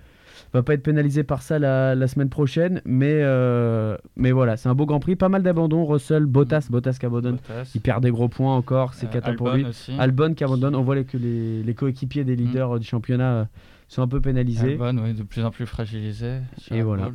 va 0.54 0.62
pas 0.62 0.74
être 0.76 0.84
pénalisé 0.84 1.24
par 1.24 1.41
ça 1.41 1.58
la, 1.58 1.95
la 1.95 2.08
semaine 2.08 2.30
prochaine. 2.30 2.82
Mais, 2.86 3.21
euh, 3.24 3.98
mais 4.17 4.32
voilà, 4.32 4.56
c'est 4.58 4.69
un 4.69 4.76
beau 4.76 4.86
Grand 4.86 5.00
Prix. 5.00 5.15
Pas 5.15 5.30
mal 5.30 5.41
d'abandons. 5.41 5.86
Russell, 5.86 6.26
Bottas, 6.26 6.67
Bottas 6.69 6.98
qui 7.00 7.06
abandonne. 7.08 7.38
Bottas. 7.38 7.71
Il 7.74 7.82
perd 7.82 8.04
des 8.04 8.12
gros 8.12 8.28
points 8.28 8.56
encore. 8.56 8.93
C'est 8.93 9.08
Euh, 9.08 9.10
cata 9.10 9.34
pour 9.34 9.48
Albon 9.50 9.58
lui. 9.63 9.69
aussi. 9.69 9.93
Albon 9.98 10.34
qui 10.36 10.43
abandonne. 10.43 10.76
On 10.76 10.84
voit 10.84 11.02
que 11.04 11.17
les, 11.17 11.63
les 11.63 11.74
coéquipiers 11.74 12.24
des 12.26 12.36
leaders 12.36 12.76
euh, 12.76 12.80
du 12.80 12.86
championnat 12.86 13.32
euh, 13.34 13.45
sont 13.88 14.02
un 14.02 14.08
peu 14.08 14.21
pénalisés. 14.21 14.74
Albon, 14.74 15.04
oui, 15.04 15.13
de 15.13 15.24
plus 15.24 15.43
en 15.43 15.52
plus 15.52 15.65
fragilisé. 15.65 16.39
sur 16.58 16.76
Et 16.76 16.82
voilà. 16.82 17.12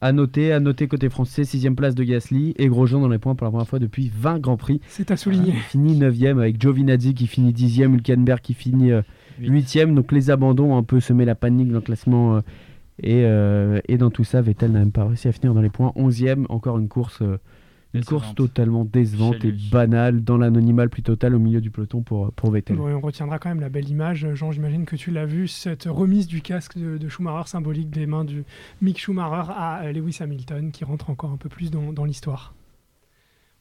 À 0.00 0.12
noter, 0.12 0.52
à 0.52 0.60
noter 0.60 0.86
côté 0.86 1.08
français, 1.08 1.44
sixième 1.44 1.76
place 1.76 1.94
de 1.94 2.04
Gasly 2.04 2.54
et 2.58 2.68
Grosjean 2.68 3.00
dans 3.00 3.08
les 3.08 3.18
points 3.18 3.34
pour 3.34 3.46
la 3.46 3.50
première 3.50 3.68
fois 3.68 3.78
depuis 3.78 4.10
20 4.14 4.38
Grands 4.38 4.56
Prix. 4.58 4.80
C'est 4.86 5.10
à 5.10 5.16
souligner. 5.16 5.52
Il 5.52 5.60
finit 5.60 5.98
9ème 5.98 6.38
avec 6.38 6.60
Giovinazzi 6.60 7.14
qui 7.14 7.26
finit 7.26 7.52
10ème, 7.52 7.94
Hülkenberg 7.94 8.40
qui 8.40 8.52
finit 8.54 8.92
euh, 8.92 9.00
Huit. 9.38 9.64
8ème. 9.64 9.94
Donc 9.94 10.12
les 10.12 10.30
abandons 10.30 10.74
ont 10.74 10.76
un 10.76 10.82
peu 10.82 11.00
semé 11.00 11.24
la 11.24 11.34
panique 11.34 11.68
dans 11.68 11.76
le 11.76 11.80
classement. 11.80 12.36
euh, 12.36 12.40
et, 13.02 13.24
euh, 13.24 13.80
et 13.88 13.96
dans 13.98 14.10
tout 14.10 14.24
ça, 14.24 14.40
Vettel 14.40 14.72
n'a 14.72 14.80
même 14.80 14.92
pas 14.92 15.04
réussi 15.04 15.28
à 15.28 15.32
finir 15.32 15.54
dans 15.54 15.60
les 15.60 15.70
points. 15.70 15.92
11ème, 15.96 16.44
encore 16.48 16.78
une 16.78 16.88
course, 16.88 17.22
euh, 17.22 17.38
une 17.94 18.04
course 18.04 18.34
totalement 18.34 18.84
décevante 18.84 19.44
et 19.44 19.52
banale 19.70 20.22
dans 20.24 20.36
l'anonymat 20.36 20.82
le 20.84 20.88
plus 20.90 21.02
total 21.02 21.34
au 21.34 21.38
milieu 21.38 21.60
du 21.60 21.70
peloton 21.70 22.02
pour, 22.02 22.32
pour 22.32 22.50
Vettel. 22.50 22.76
Bon, 22.76 22.88
on 22.92 23.00
retiendra 23.00 23.38
quand 23.38 23.48
même 23.48 23.60
la 23.60 23.68
belle 23.68 23.88
image. 23.88 24.26
Jean, 24.34 24.50
j'imagine 24.50 24.84
que 24.84 24.96
tu 24.96 25.10
l'as 25.10 25.26
vu, 25.26 25.46
cette 25.48 25.84
remise 25.84 26.26
du 26.26 26.40
casque 26.42 26.76
de, 26.76 26.98
de 26.98 27.08
Schumacher 27.08 27.48
symbolique 27.48 27.90
des 27.90 28.06
mains 28.06 28.24
du 28.24 28.44
Mick 28.82 28.98
Schumacher 28.98 29.50
à 29.56 29.82
euh, 29.84 29.92
Lewis 29.92 30.18
Hamilton, 30.20 30.72
qui 30.72 30.84
rentre 30.84 31.08
encore 31.10 31.30
un 31.30 31.36
peu 31.36 31.48
plus 31.48 31.70
dans, 31.70 31.92
dans 31.92 32.04
l'histoire. 32.04 32.54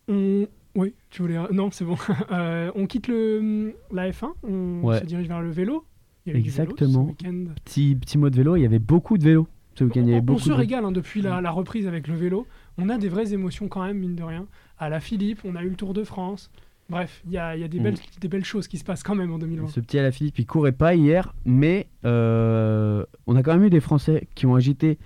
On... 0.07 0.47
Oui, 0.75 0.95
tu 1.11 1.21
voulais... 1.21 1.37
Non, 1.51 1.69
c'est 1.71 1.85
bon. 1.85 1.95
Euh, 2.31 2.71
on 2.75 2.87
quitte 2.87 3.07
le, 3.07 3.73
la 3.91 4.09
F1, 4.09 4.29
on 4.43 4.81
Ouais. 4.83 4.99
se 5.01 5.05
dirige 5.05 5.27
vers 5.27 5.41
le 5.41 5.51
vélo. 5.51 5.85
Il 6.25 6.29
y 6.29 6.31
avait 6.33 6.41
du 6.41 6.49
vélo 6.49 6.71
Exactement. 6.71 7.15
ce. 7.21 7.25
Petit, 7.63 7.95
petit 7.95 8.17
mot 8.17 8.29
de 8.29 8.35
vélo, 8.35 8.55
il 8.55 8.61
y 8.61 8.65
avait 8.65 8.79
beaucoup 8.79 9.17
de 9.19 9.23
vélos 9.23 9.47
ce 9.75 9.83
week-end. 9.83 10.01
Il 10.01 10.07
y 10.07 10.13
On, 10.13 10.13
avait 10.17 10.21
on 10.21 10.25
beaucoup 10.25 10.39
se 10.39 10.49
de- 10.49 10.53
régale 10.55 10.85
hein, 10.85 10.91
depuis 10.91 11.21
la, 11.21 11.41
la 11.41 11.51
reprise 11.51 11.85
avec 11.85 12.07
le 12.07 12.15
vélo. 12.15 12.47
On 12.77 12.89
a 12.89 12.97
des 12.97 13.09
vraies 13.09 13.33
émotions 13.33 13.67
quand 13.67 13.85
même, 13.85 13.97
mine 13.99 14.15
de 14.15 14.23
rien. 14.23 14.45
À 14.79 14.89
la 14.89 14.99
Philippe, 14.99 15.39
on 15.45 15.55
a 15.55 15.63
eu 15.63 15.69
le 15.69 15.75
Tour 15.75 15.93
de 15.93 16.03
France. 16.03 16.49
Bref, 16.89 17.21
il 17.25 17.31
y 17.31 17.37
a, 17.37 17.55
il 17.55 17.61
y 17.61 17.63
a 17.63 17.67
des, 17.67 17.79
Mm. 17.79 17.83
belles, 17.83 17.95
des 18.19 18.27
belles 18.27 18.43
choses 18.45 18.67
qui 18.67 18.77
se 18.77 18.83
passent 18.83 19.03
quand 19.03 19.15
même 19.15 19.31
en 19.31 19.37
2020. 19.37 19.67
Ce 19.69 19.79
petit 19.79 19.97
Alaphilippe, 19.99 20.37
il 20.39 20.45
courait 20.45 20.71
pas 20.73 20.95
hier, 20.95 21.33
mais 21.45 21.87
euh, 22.05 23.05
on 23.27 23.35
a 23.35 23.43
quand 23.43 23.53
même 23.53 23.63
eu 23.63 23.69
des 23.69 23.79
Français 23.79 24.27
qui 24.35 24.45
ont 24.45 24.55
agité 24.55 24.97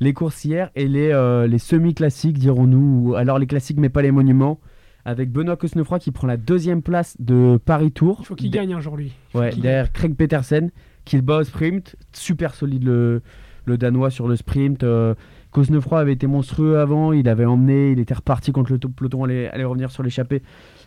les 0.00 0.12
courses 0.12 0.44
hier 0.44 0.70
et 0.74 0.88
les, 0.88 1.10
euh, 1.10 1.46
les 1.46 1.58
semi-classiques, 1.58 2.38
dirons-nous, 2.38 3.10
ou 3.10 3.14
alors 3.14 3.38
les 3.38 3.46
classiques 3.46 3.78
mais 3.78 3.88
pas 3.88 4.02
les 4.02 4.10
monuments, 4.10 4.60
avec 5.04 5.30
Benoît 5.32 5.56
Cosnefroy 5.56 5.98
qui 6.00 6.10
prend 6.10 6.26
la 6.26 6.36
deuxième 6.36 6.82
place 6.82 7.16
de 7.18 7.58
Paris-Tour. 7.64 8.18
Il 8.20 8.26
faut 8.26 8.34
qu'il 8.34 8.50
gagne 8.50 8.74
un 8.74 8.80
jour, 8.80 8.96
lui. 8.96 9.12
Ouais, 9.34 9.50
qu'il 9.50 9.62
derrière 9.62 9.92
Craig 9.92 10.14
Petersen, 10.14 10.70
qui 11.04 11.16
le 11.16 11.22
bat 11.22 11.38
au 11.38 11.44
sprint. 11.44 11.96
Super 12.12 12.54
solide 12.54 12.84
le, 12.84 13.22
le 13.64 13.78
Danois 13.78 14.10
sur 14.10 14.28
le 14.28 14.36
sprint. 14.36 14.82
Euh, 14.84 15.14
Cosnefroy 15.52 16.00
avait 16.00 16.14
été 16.14 16.26
monstrueux 16.26 16.78
avant, 16.78 17.12
il 17.12 17.28
avait 17.28 17.44
emmené, 17.44 17.92
il 17.92 18.00
était 18.00 18.14
reparti 18.14 18.52
quand 18.52 18.68
le 18.70 18.78
peloton 18.78 19.24
allait, 19.24 19.64
revenir 19.64 19.90
sur 19.90 20.02
l'échappée. 20.02 20.42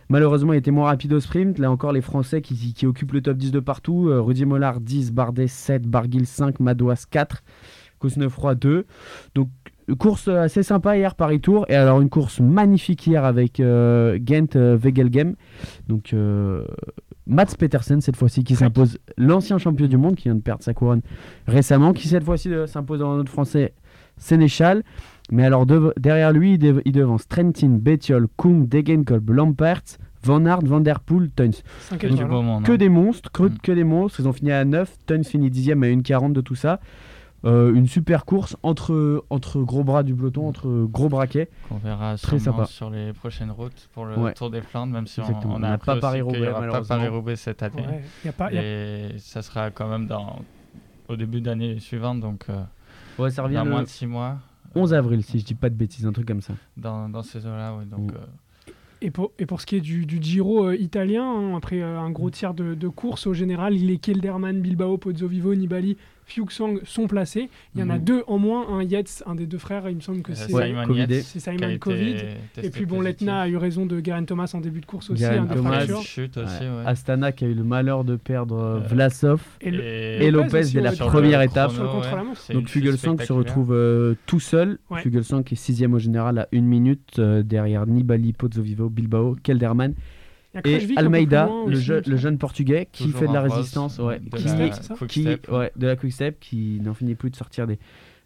Malheureusement, 0.08 0.52
il 0.52 0.56
était 0.56 0.72
moins 0.72 0.86
rapide 0.86 1.12
au 1.12 1.20
sprint. 1.20 1.58
Là 1.58 1.70
encore, 1.70 1.92
les 1.92 2.00
Français 2.00 2.42
qui, 2.42 2.86
occupent 2.86 3.12
le 3.12 3.22
top 3.22 3.36
10 3.36 3.52
de 3.52 3.60
partout. 3.60 4.08
Euh, 4.08 4.20
Rudy 4.20 4.44
Mollard 4.44 4.80
10, 4.80 5.12
Bardet 5.12 5.46
7, 5.46 5.86
Barguil 5.86 6.26
5, 6.26 6.58
Madouas 6.58 7.06
4, 7.08 7.42
Cosnefroy 8.00 8.56
2. 8.56 8.86
Donc, 9.36 9.48
course 10.00 10.26
assez 10.26 10.64
sympa 10.64 10.96
hier, 10.96 11.14
Paris-Tour. 11.14 11.66
Et 11.68 11.74
alors, 11.76 12.00
une 12.00 12.10
course 12.10 12.40
magnifique 12.40 13.06
hier 13.06 13.24
avec 13.24 13.60
euh, 13.60 14.18
Gent 14.24 14.56
euh, 14.56 14.76
Wegelgem. 14.76 15.36
Donc, 15.86 16.12
Mats 17.28 17.54
Petersen 17.58 18.00
cette 18.00 18.16
fois-ci 18.16 18.42
qui 18.44 18.56
s'impose, 18.56 18.98
l'ancien 19.16 19.58
champion 19.58 19.86
du 19.86 19.96
monde 19.96 20.16
qui 20.16 20.24
vient 20.24 20.36
de 20.36 20.40
perdre 20.40 20.62
sa 20.62 20.74
couronne 20.74 21.02
récemment, 21.46 21.92
qui 21.92 22.06
cette 22.06 22.22
fois-ci 22.22 22.50
s'impose 22.66 23.00
dans 23.00 23.16
notre 23.16 23.32
français 23.32 23.74
Sénéchal. 24.16 24.82
Mais 25.30 25.44
alors 25.44 25.66
derrière 25.66 26.32
lui, 26.32 26.54
il, 26.54 26.58
dev- 26.58 26.82
il 26.84 26.92
devance 26.92 27.26
Trentin, 27.26 27.68
Bettiol, 27.80 28.28
Kung, 28.36 28.68
Degenkolb, 28.68 29.28
Lampert, 29.30 29.82
Van 30.22 30.44
Aert, 30.46 30.62
Van 30.64 30.80
Der 30.80 31.00
Poel, 31.00 31.30
Tuns. 31.30 31.62
5 31.80 31.98
Que 31.98 32.06
du 32.06 32.24
beau 32.24 32.42
monde. 32.42 32.62
Que 32.64 32.72
hein. 32.72 32.76
des 32.76 32.88
monstres, 32.88 33.30
que, 33.32 33.42
Mm. 33.44 33.58
que 33.62 33.72
des 33.72 33.84
monstres. 33.84 34.20
Ils 34.20 34.28
ont 34.28 34.32
fini 34.32 34.52
à 34.52 34.64
9. 34.64 34.96
Tuns 35.06 35.24
finit 35.24 35.50
10ème 35.50 35.82
à 35.84 35.88
1,40 35.88 36.32
de 36.32 36.40
tout 36.40 36.54
ça. 36.54 36.80
Euh, 37.44 37.72
une 37.74 37.86
super 37.86 38.24
course 38.24 38.56
entre, 38.64 39.24
entre 39.30 39.60
gros 39.60 39.84
bras 39.84 40.02
du 40.02 40.14
peloton, 40.14 40.48
entre 40.48 40.68
gros 40.90 41.08
braquets. 41.08 41.48
Qu'on 41.68 41.76
verra 41.76 42.16
Très 42.16 42.38
sûrement 42.40 42.58
sympa. 42.58 42.66
sur 42.68 42.90
les 42.90 43.12
prochaines 43.12 43.50
routes 43.52 43.88
pour 43.94 44.04
le 44.04 44.16
Ouais. 44.16 44.32
Tour 44.32 44.50
des 44.50 44.62
Flandres, 44.62 44.92
même 44.92 45.06
si 45.06 45.20
on, 45.20 45.24
Exactement. 45.24 45.58
n'a 45.58 45.78
pas 45.78 45.96
Paris-Roubaix. 45.96 46.50
Paris-Roubaix 46.88 47.36
cette 47.36 47.62
année. 47.62 47.82
Ouais, 47.86 48.02
y 48.24 48.28
a 48.28 48.32
pas, 48.32 48.52
y 48.52 48.58
a- 48.58 48.62
Et 48.62 49.18
ça 49.18 49.42
sera 49.42 49.70
quand 49.70 49.86
même 49.88 50.06
dans, 50.06 50.40
au 51.08 51.14
début 51.16 51.40
d'année 51.40 51.78
suivante, 51.78 52.20
donc 52.20 52.46
euh, 52.48 52.62
Ouais, 53.18 53.30
ça 53.30 53.42
revient 53.42 53.54
dans 53.56 53.64
le 53.64 53.70
moins 53.70 53.82
de 53.82 53.88
6 53.88 54.06
mois. 54.06 54.36
11 54.74 54.92
avril, 54.94 55.22
si 55.22 55.38
je 55.38 55.44
dis 55.44 55.54
pas 55.54 55.70
de 55.70 55.74
bêtises, 55.74 56.06
un 56.06 56.12
truc 56.12 56.26
comme 56.26 56.42
ça. 56.42 56.54
Dans, 56.76 57.08
dans 57.08 57.22
ces 57.22 57.46
eaux-là, 57.46 57.74
oui. 57.78 57.86
Donc, 57.86 58.12
Mm. 58.12 58.14
euh, 58.16 58.72
Et 59.02 59.10
pour, 59.10 59.32
et 59.38 59.46
pour 59.46 59.60
ce 59.60 59.66
qui 59.66 59.76
est 59.76 59.80
du, 59.80 60.04
du 60.06 60.18
Giro 60.20 60.66
euh, 60.66 60.76
italien, 60.76 61.24
hein, 61.24 61.56
après 61.56 61.80
euh, 61.82 61.98
un 62.00 62.10
gros 62.10 62.30
tiers 62.30 62.54
de, 62.54 62.74
de 62.74 62.88
course, 62.88 63.26
au 63.26 63.32
général, 63.34 63.74
il 63.74 63.90
est 63.90 63.98
Kelderman, 63.98 64.60
Bilbao, 64.60 64.96
Pozzovivo, 64.98 65.54
Nibali, 65.54 65.96
Fuglsang 66.26 66.80
sont 66.84 67.06
placés. 67.06 67.48
Il 67.74 67.80
y 67.80 67.84
en 67.84 67.88
a 67.90 67.96
Mhm. 67.98 68.04
deux 68.04 68.24
en 68.26 68.38
moins, 68.38 68.66
un 68.68 68.82
Yates, 68.82 69.22
un 69.26 69.34
des 69.36 69.46
deux 69.46 69.58
frères, 69.58 69.88
il 69.88 69.96
me 69.96 70.00
semble 70.00 70.22
que 70.22 70.32
euh, 70.32 70.34
c'est 70.34 70.52
Ouais, 70.52 70.66
Simon 70.66 71.78
Covid. 71.78 72.16
Et 72.62 72.70
puis 72.70 72.84
bon. 72.84 73.00
Letna 73.00 73.42
a 73.42 73.48
eu 73.48 73.56
raison 73.56 73.86
de 73.86 74.02
Geraint 74.04 74.24
Thomas 74.24 74.50
en 74.54 74.60
début 74.60 74.80
de 74.80 74.86
course 74.86 75.10
aussi, 75.10 75.22
Geraint 75.22 75.44
un 75.44 75.46
Thomas, 75.46 75.86
chute 76.02 76.36
aussi, 76.36 76.62
Ouais. 76.64 76.68
ouais. 76.68 76.82
Astana 76.86 77.30
qui 77.30 77.44
a 77.44 77.48
eu 77.48 77.54
le 77.54 77.62
malheur 77.62 78.02
de 78.04 78.16
perdre 78.16 78.56
euh, 78.58 78.78
Vlasov. 78.80 79.40
Et, 79.60 80.30
Lopez 80.30 80.62
dès 80.72 80.80
la 80.80 80.92
première 80.92 81.38
le 81.38 81.44
étape. 81.46 81.72
Donc 82.52 82.68
Fugelsang 82.68 83.20
se 83.22 83.32
retrouve 83.32 83.72
euh, 83.72 84.14
tout 84.26 84.40
seul. 84.40 84.78
Ouais. 84.90 85.00
Fugelsang 85.02 85.42
qui 85.44 85.54
est 85.54 85.56
sixième 85.56 85.94
au 85.94 85.98
général 85.98 86.38
à 86.38 86.48
une 86.52 86.66
minute 86.66 87.18
euh, 87.18 87.42
derrière 87.42 87.86
Nibali, 87.86 88.32
Pozzovivo, 88.32 88.88
Bilbao, 88.88 89.36
Kelderman 89.42 89.94
et 90.64 90.78
Almeida, 90.96 91.46
loin 91.46 91.66
le, 91.68 91.76
je- 91.76 92.16
jeune 92.16 92.38
portugais 92.38 92.88
qui 92.90 93.04
Toujours 93.04 93.20
fait 93.20 93.26
de 93.28 93.32
la 93.32 93.42
résistance, 93.42 93.98
ouais, 93.98 94.18
de 94.20 94.28
Qui 94.36 94.44
la 95.24 95.38
qui- 95.38 95.50
ouais, 95.50 95.72
de 95.76 95.86
la 95.86 95.96
quick 95.96 96.12
step, 96.12 96.38
qui 96.40 96.80
n'en 96.82 96.94
finit 96.94 97.14
plus 97.14 97.30
de 97.30 97.36
sortir 97.36 97.66
des, 97.66 97.78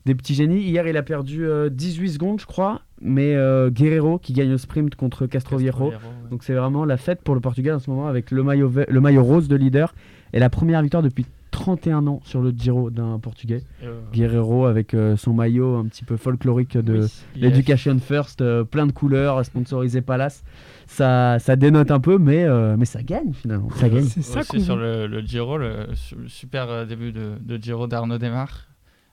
des 0.07 0.15
petits 0.15 0.35
génies. 0.35 0.61
Hier, 0.63 0.87
il 0.87 0.97
a 0.97 1.03
perdu 1.03 1.45
euh, 1.47 1.69
18 1.71 2.11
secondes, 2.13 2.41
je 2.41 2.47
crois, 2.47 2.83
mais 3.01 3.35
euh, 3.35 3.71
Guerrero 3.71 4.19
qui 4.19 4.33
gagne 4.33 4.51
le 4.51 4.59
sprint 4.59 4.95
contre 4.95 5.27
Castroviejo. 5.27 5.73
Castroviejo, 5.91 5.99
ouais. 6.25 6.31
Donc 6.31 6.45
c'est 6.45 6.55
vraiment 6.55 6.85
la 6.85 6.97
fête 6.97 7.23
pour 7.23 7.35
le 7.35 7.41
Portugal 7.41 7.77
en 7.77 7.79
ce 7.81 7.91
moment 7.91 8.07
avec 8.07 8.31
le 8.31 8.43
maillot, 8.43 8.73
le 8.89 9.01
maillot 9.01 9.23
rose 9.25 9.49
de 9.49 9.57
leader 9.57 9.95
et 10.33 10.39
la 10.39 10.49
première 10.51 10.81
victoire 10.83 11.03
depuis 11.03 11.27
31 11.51 12.07
ans 12.07 12.21
sur 12.25 12.41
le 12.41 12.51
Giro 12.51 12.91
d'un 12.91 13.19
Portugais. 13.19 13.63
Euh, 13.83 14.01
Guerrero 14.13 14.67
avec 14.67 14.95
euh, 14.95 15.17
son 15.17 15.33
maillot 15.33 15.77
un 15.77 15.87
petit 15.87 16.05
peu 16.05 16.17
folklorique 16.17 16.77
de 16.77 17.01
oui, 17.03 17.09
l'Education 17.37 17.99
First, 17.99 18.41
euh, 18.41 18.65
plein 18.65 18.87
de 18.87 18.93
couleurs, 18.93 19.45
sponsorisé 19.45 20.01
Palace. 20.01 20.43
Ça, 20.87 21.39
ça 21.39 21.57
dénote 21.57 21.91
un 21.91 22.01
peu, 22.01 22.19
mais, 22.19 22.45
euh, 22.45 22.77
mais 22.79 22.85
ça 22.85 23.03
gagne 23.03 23.33
finalement. 23.33 23.71
Ça 23.71 23.89
gagne. 23.89 24.05
C'est 24.05 24.23
ça 24.23 24.41
aussi 24.41 24.61
sur 24.61 24.77
le, 24.77 25.07
le 25.07 25.21
Giro, 25.21 25.59
le, 25.59 25.87
su- 25.95 26.17
le 26.17 26.29
super 26.29 26.87
début 26.87 27.13
de, 27.13 27.33
de 27.41 27.57
Giro 27.63 27.87
d'Arnaud 27.87 28.19
Desmar. 28.19 28.67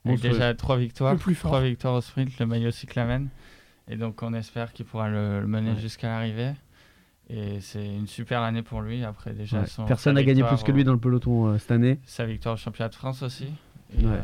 Avec 0.06 0.22
déjà 0.22 0.54
trois 0.54 0.78
victoires, 0.78 1.14
Le 1.14 1.20
plus 1.20 1.36
fort. 1.36 1.52
trois 1.52 1.62
victoires 1.62 1.94
au 1.96 2.02
sprint, 2.02 2.40
le 2.40 2.46
maillot 2.46 2.72
cyclamen. 2.72 3.28
Et 3.90 3.96
donc 3.98 4.22
on 4.24 4.34
espère 4.34 4.72
qu'il 4.74 4.86
pourra 4.86 5.10
le, 5.10 5.42
le 5.42 5.48
mener 5.48 5.72
Ouais. 5.72 5.78
jusqu'à 5.80 6.08
l'arrivée. 6.08 6.52
Et 7.30 7.60
c'est 7.60 7.86
une 7.86 8.08
super 8.08 8.42
année 8.42 8.62
pour 8.64 8.82
lui. 8.82 9.04
Après 9.04 9.34
déjà 9.34 9.60
Ouais. 9.62 9.66
son, 9.68 9.86
Personne 9.86 10.16
n'a 10.16 10.24
gagné 10.24 10.44
plus 10.44 10.64
que 10.64 10.72
lui 10.72 10.84
dans 10.84 10.94
le 10.94 11.00
peloton 11.00 11.48
euh, 11.48 11.58
cette 11.58 11.72
année. 11.72 12.00
Sa 12.06 12.26
victoire 12.26 12.54
au 12.56 12.58
championnat 12.58 12.90
de 12.90 12.96
France 12.96 13.22
aussi. 13.24 13.48
Et, 13.98 14.06
Ouais. 14.06 14.12
euh, 14.14 14.22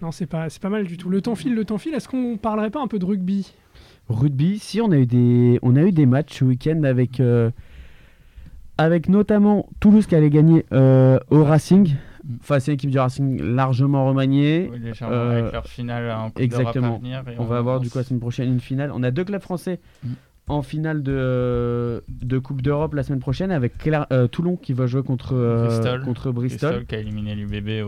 Non, 0.00 0.12
c'est 0.12 0.26
pas, 0.26 0.48
mal 0.70 0.86
du 0.86 0.96
tout. 0.96 1.10
Le 1.10 1.20
temps 1.20 1.34
file, 1.34 1.54
le 1.54 1.64
temps 1.64 1.76
file. 1.78 1.92
Est-ce 1.94 2.08
qu'on 2.08 2.36
parlerait 2.38 2.70
pas 2.70 2.80
un 2.80 2.86
peu 2.86 2.98
de 2.98 3.04
rugby? 3.04 3.52
Rugby, 4.08 4.58
si 4.58 4.80
on 4.80 4.90
a 4.92 4.96
eu 4.96 5.06
des, 5.06 5.58
on 5.62 5.76
a 5.76 5.82
eu 5.82 5.92
des 5.92 6.06
matchs 6.06 6.38
ce 6.38 6.44
week-end 6.44 6.82
avec, 6.84 7.20
euh, 7.20 7.50
avec 8.78 9.08
notamment 9.08 9.68
Toulouse 9.80 10.06
qui 10.06 10.14
allait 10.14 10.30
gagner 10.30 10.64
euh, 10.72 11.18
au 11.30 11.44
Racing. 11.44 11.90
Mm. 12.24 12.36
Enfin, 12.40 12.60
c'est 12.60 12.70
une 12.72 12.74
équipe 12.76 12.90
du 12.90 12.98
Racing 12.98 13.42
largement 13.42 14.06
remaniée. 14.06 14.70
oui, 14.72 14.92
Euh, 15.02 15.40
avec 15.40 15.52
leur 15.52 15.66
finale 15.66 16.10
en 16.10 16.26
Coupe 16.30 16.40
exactement. 16.40 16.94
à 16.94 16.98
venir. 16.98 17.24
Et 17.28 17.34
On 17.38 17.44
va 17.44 17.58
avoir 17.58 17.80
du 17.80 17.90
coup 17.90 17.98
la 17.98 18.04
semaine 18.04 18.20
prochaine 18.20 18.48
une 18.52 18.60
finale. 18.60 18.90
On 18.94 19.02
a 19.02 19.10
deux 19.10 19.24
clubs 19.24 19.42
français 19.42 19.80
Mm. 20.04 20.08
En 20.48 20.62
finale 20.62 21.02
de, 21.02 22.02
de 22.08 22.38
Coupe 22.38 22.62
d'Europe 22.62 22.94
la 22.94 23.02
semaine 23.02 23.20
prochaine 23.20 23.50
avec 23.50 23.74
euh, 24.12 24.26
Toulon 24.28 24.56
qui 24.56 24.72
va 24.72 24.86
jouer 24.86 25.02
contre 25.02 25.34
euh, 25.34 25.66
Bristol. 25.66 26.04
contre 26.04 26.32
Bristol. 26.32 26.70
Bristol 26.70 26.86
qui 26.86 26.94
a 26.94 26.98
éliminé 26.98 27.34
l'UBB 27.34 27.86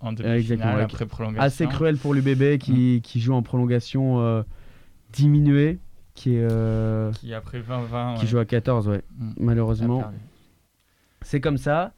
en 0.00 0.10
exactement, 0.10 0.28
demi-finale 0.34 0.80
après 0.80 1.06
prolongation. 1.06 1.42
Assez 1.42 1.66
cruel 1.66 1.96
pour 1.96 2.14
l'UBB 2.14 2.54
Mm. 2.54 2.58
qui, 2.58 3.00
qui 3.02 3.20
joue 3.20 3.34
en 3.34 3.42
prolongation 3.42 4.20
euh, 4.20 4.42
diminuée, 5.12 5.78
qui, 6.14 6.34
est, 6.36 6.46
euh, 6.50 7.10
Qui 7.12 7.34
a 7.34 7.40
pris 7.40 7.58
20-20. 7.60 8.14
qui 8.16 8.20
ouais. 8.22 8.26
joue 8.26 8.38
à 8.38 8.44
14, 8.44 8.88
ouais. 8.88 9.02
Mm. 9.18 9.32
malheureusement. 9.38 10.04
C'est 11.22 11.40
comme 11.40 11.58
ça. 11.58 11.92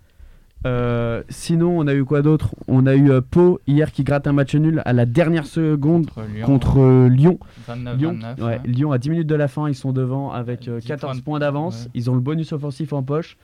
Euh, 0.67 1.23
sinon, 1.31 1.79
on 1.79 1.87
a 1.87 1.95
eu 1.95 2.05
quoi 2.05 2.21
d'autre? 2.23 2.55
On 2.69 2.87
a 2.87 2.95
eu 2.95 3.11
euh, 3.11 3.21
Pau 3.23 3.61
hier 3.67 3.93
qui 3.93 4.05
gratte 4.05 4.27
un 4.27 4.33
match 4.33 4.55
nul 4.55 4.83
à 4.85 4.93
la 4.93 5.07
dernière 5.07 5.47
seconde 5.47 6.07
Contre 6.11 6.27
Lyon. 6.35 6.47
contre 6.47 6.79
euh, 6.81 7.09
Lyon. 7.09 7.39
29, 7.67 7.97
Lyon, 7.99 8.11
29, 8.13 8.39
ouais, 8.39 8.45
ouais. 8.45 8.61
Lyon 8.67 8.93
à 8.93 8.99
10 8.99 9.11
minutes 9.11 9.27
de 9.27 9.35
la 9.35 9.49
fin, 9.49 9.69
ils 9.69 9.75
sont 9.75 9.93
devant 9.93 10.33
avec 10.33 10.69
euh, 10.69 10.79
10 10.81 10.87
14 10.87 11.13
points 11.13 11.23
points, 11.23 11.39
de- 11.39 11.45
d'avance. 11.45 11.85
ouais. 11.85 11.91
Ils 11.95 12.11
ont 12.11 12.15
le 12.15 12.21
bonus 12.21 12.53
offensif 12.53 12.93
en 12.93 13.03
poche. 13.03 13.39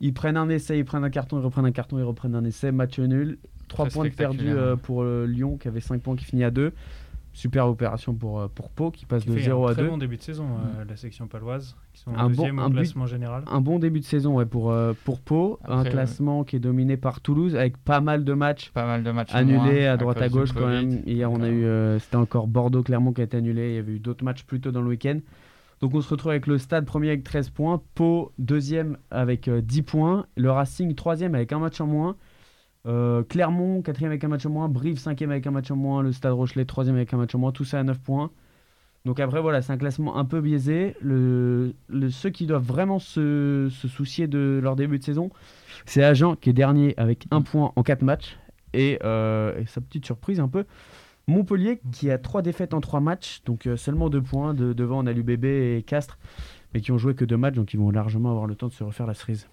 Ils 0.00 0.14
prennent 0.14 0.36
un 0.36 0.48
essai, 0.48 0.78
ils 0.78 0.84
prennent 0.84 1.04
un 1.04 1.10
carton, 1.10 1.38
ils 1.38 1.44
reprennent 1.44 1.66
un 1.66 1.72
carton, 1.72 1.98
ils 1.98 2.02
reprennent 2.04 2.34
un 2.34 2.44
essai. 2.44 2.72
Match 2.72 2.98
nul. 2.98 3.38
3 3.68 3.86
Très 3.86 3.94
points 3.94 4.04
de 4.04 4.10
perdus 4.10 4.48
euh, 4.48 4.76
pour 4.76 5.02
euh, 5.02 5.26
Lyon 5.26 5.56
qui 5.60 5.66
avait 5.68 5.80
5 5.80 6.00
points 6.00 6.16
qui 6.16 6.24
finit 6.24 6.44
à 6.44 6.50
2. 6.50 6.72
Super 7.36 7.68
opération 7.68 8.14
pour, 8.14 8.40
euh, 8.40 8.48
pour 8.48 8.70
Pau 8.70 8.90
qui 8.90 9.04
passe 9.04 9.22
Qui 9.24 9.28
de 9.28 9.34
fait 9.34 9.42
0 9.42 9.66
un 9.66 9.70
à 9.70 9.74
très 9.74 9.82
2. 9.82 9.88
bon 9.90 9.98
début 9.98 10.16
de 10.16 10.22
saison, 10.22 10.46
euh, 10.46 10.84
la 10.88 10.96
section 10.96 11.26
paloise, 11.26 11.76
qui 11.92 12.00
sont 12.00 12.10
Un 12.16 12.30
bon- 12.30 12.46
un 12.58 12.68
but- 12.70 12.76
classement 12.76 13.04
général. 13.06 13.44
Un 13.46 13.60
bon 13.60 13.78
début 13.78 14.00
de 14.00 14.06
saison 14.06 14.36
ouais, 14.36 14.46
pour, 14.46 14.70
euh, 14.70 14.94
pour 15.04 15.20
Pau. 15.20 15.58
un 15.68 15.84
classement 15.84 16.44
qui 16.44 16.56
est 16.56 16.60
dominé 16.60 16.96
par 16.96 17.20
Toulouse 17.20 17.54
avec 17.54 17.76
pas 17.76 18.00
mal 18.00 18.24
de 18.24 18.32
matchs 18.32 18.70
Pas 18.70 18.86
mal 18.86 19.02
de 19.02 19.10
matchs 19.10 19.34
en 19.34 19.38
annulés 19.38 19.82
moins 19.82 19.90
à 19.92 19.96
droite 19.98 20.22
à 20.22 20.30
gauche 20.30 20.52
quand 20.52 20.66
même. 20.66 21.02
Hier, 21.04 21.30
on 21.30 21.42
a 21.42 21.48
eu, 21.50 21.64
euh, 21.66 21.98
c'était 21.98 22.16
encore 22.16 22.46
Bordeaux-Clermont 22.46 23.12
qui 23.12 23.20
a 23.20 23.24
été 23.24 23.36
annulé. 23.36 23.68
Il 23.72 23.74
y 23.74 23.78
avait 23.80 23.92
eu 23.92 23.98
d'autres 24.00 24.24
matchs 24.24 24.44
plus 24.44 24.60
tôt 24.62 24.70
dans 24.72 24.80
le 24.80 24.88
week-end. 24.88 25.18
Donc 25.82 25.94
on 25.94 26.00
se 26.00 26.08
retrouve 26.08 26.30
avec 26.30 26.46
le 26.46 26.56
Stade 26.56 26.86
premier 26.86 27.08
avec 27.08 27.22
13 27.22 27.50
points, 27.50 27.82
Pau 27.94 28.32
deuxième 28.38 28.96
avec 29.10 29.46
euh, 29.48 29.60
10 29.60 29.82
points, 29.82 30.24
le 30.38 30.50
Racing 30.50 30.94
troisième 30.94 31.34
avec 31.34 31.52
un 31.52 31.58
match 31.58 31.82
en 31.82 31.86
moins, 31.86 32.16
euh, 32.86 33.22
Clermont 33.22 33.82
quatrième 33.82 34.10
avec 34.10 34.24
un 34.24 34.28
match 34.28 34.46
en 34.46 34.50
moins, 34.50 34.68
Brive 34.68 34.98
cinquième 34.98 35.30
avec 35.30 35.46
un 35.46 35.50
match 35.50 35.70
en 35.70 35.76
moins, 35.76 36.02
le 36.02 36.12
Stade 36.12 36.32
Rochelet 36.32 36.64
troisième 36.64 36.96
avec 36.96 37.12
un 37.14 37.16
match 37.16 37.34
en 37.34 37.38
moins, 37.38 37.52
tout 37.52 37.64
ça 37.64 37.80
à 37.80 37.82
9 37.82 37.98
points. 37.98 38.30
Donc 39.04 39.20
après 39.20 39.40
voilà, 39.40 39.62
c'est 39.62 39.72
un 39.72 39.76
classement 39.76 40.16
un 40.16 40.24
peu 40.24 40.40
biaisé. 40.40 40.96
Ceux 41.02 42.30
qui 42.30 42.46
doivent 42.46 42.66
vraiment 42.66 42.98
se, 42.98 43.68
soucier 43.70 44.26
de 44.26 44.60
leur 44.62 44.74
début 44.74 44.98
de 44.98 45.04
saison, 45.04 45.30
c'est 45.84 46.02
Agen 46.02 46.34
qui 46.36 46.50
est 46.50 46.52
dernier 46.52 46.94
avec 46.96 47.26
un 47.30 47.42
point 47.42 47.72
en 47.76 47.82
4 47.82 48.02
matchs. 48.02 48.36
Et, 48.72 48.98
euh, 49.04 49.58
et 49.58 49.64
sa 49.66 49.80
petite 49.80 50.04
surprise 50.04 50.38
un 50.38 50.48
peu, 50.48 50.64
Montpellier 51.28 51.80
qui 51.92 52.10
a 52.10 52.18
3 52.18 52.42
défaites 52.42 52.72
en 52.72 52.80
3 52.80 53.00
matchs, 53.00 53.42
donc 53.44 53.66
euh, 53.66 53.76
seulement 53.76 54.08
2 54.08 54.22
points. 54.22 54.54
De, 54.54 54.72
devant 54.72 55.02
on 55.02 55.06
a 55.06 55.12
et 55.12 55.82
Castres, 55.84 56.18
mais 56.72 56.80
qui 56.80 56.92
ont 56.92 56.98
joué 56.98 57.14
que 57.14 57.24
2 57.24 57.36
matchs, 57.36 57.54
donc 57.54 57.74
ils 57.74 57.80
vont 57.80 57.90
largement 57.90 58.30
avoir 58.30 58.46
le 58.46 58.54
temps 58.54 58.68
de 58.68 58.72
se 58.72 58.84
refaire 58.84 59.06
la 59.06 59.14
cerise. 59.14 59.48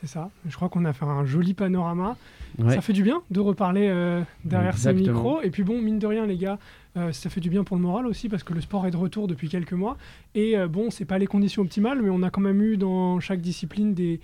C'est 0.00 0.08
ça. 0.08 0.28
Je 0.48 0.56
crois 0.56 0.68
qu'on 0.68 0.84
a 0.86 0.92
fait 0.92 1.04
un 1.04 1.24
joli 1.24 1.54
panorama. 1.54 2.16
Ouais. 2.58 2.74
Ça 2.74 2.80
fait 2.80 2.92
du 2.92 3.04
bien 3.04 3.22
de 3.30 3.38
reparler 3.38 3.86
euh, 3.88 4.22
derrière 4.44 4.76
ces 4.76 4.92
micros. 4.92 5.40
Et 5.42 5.50
puis 5.50 5.62
bon, 5.62 5.80
mine 5.80 6.00
de 6.00 6.06
rien, 6.08 6.26
les 6.26 6.36
gars, 6.36 6.58
euh, 6.96 7.12
ça 7.12 7.30
fait 7.30 7.40
du 7.40 7.48
bien 7.48 7.62
pour 7.62 7.76
le 7.76 7.82
moral 7.82 8.04
aussi 8.08 8.28
parce 8.28 8.42
que 8.42 8.52
le 8.54 8.60
sport 8.60 8.88
est 8.88 8.90
de 8.90 8.96
retour 8.96 9.28
depuis 9.28 9.48
quelques 9.48 9.72
mois. 9.72 9.96
Et 10.34 10.58
euh, 10.58 10.66
bon, 10.66 10.90
c'est 10.90 11.04
pas 11.04 11.18
les 11.18 11.28
conditions 11.28 11.62
optimales, 11.62 12.02
mais 12.02 12.10
on 12.10 12.24
a 12.24 12.30
quand 12.30 12.40
même 12.40 12.60
eu 12.60 12.76
dans 12.76 13.20
chaque 13.20 13.40
discipline 13.40 13.94
des, 13.94 14.20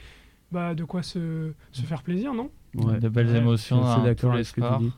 bah, 0.50 0.74
de 0.74 0.82
quoi 0.82 1.04
se, 1.04 1.52
se 1.70 1.82
faire 1.82 2.02
plaisir, 2.02 2.34
non? 2.34 2.50
Ouais. 2.74 2.98
De 2.98 3.08
belles 3.08 3.28
Ouais, 3.30 3.38
émotions 3.38 3.80
dans 3.80 4.02
d'accord 4.02 4.16
tous 4.16 4.26
les 4.30 4.32
avec 4.34 4.46
ce 4.46 4.52
que 4.54 4.60
tu 4.60 4.66
sports. 4.66 4.80
dis. 4.80 4.92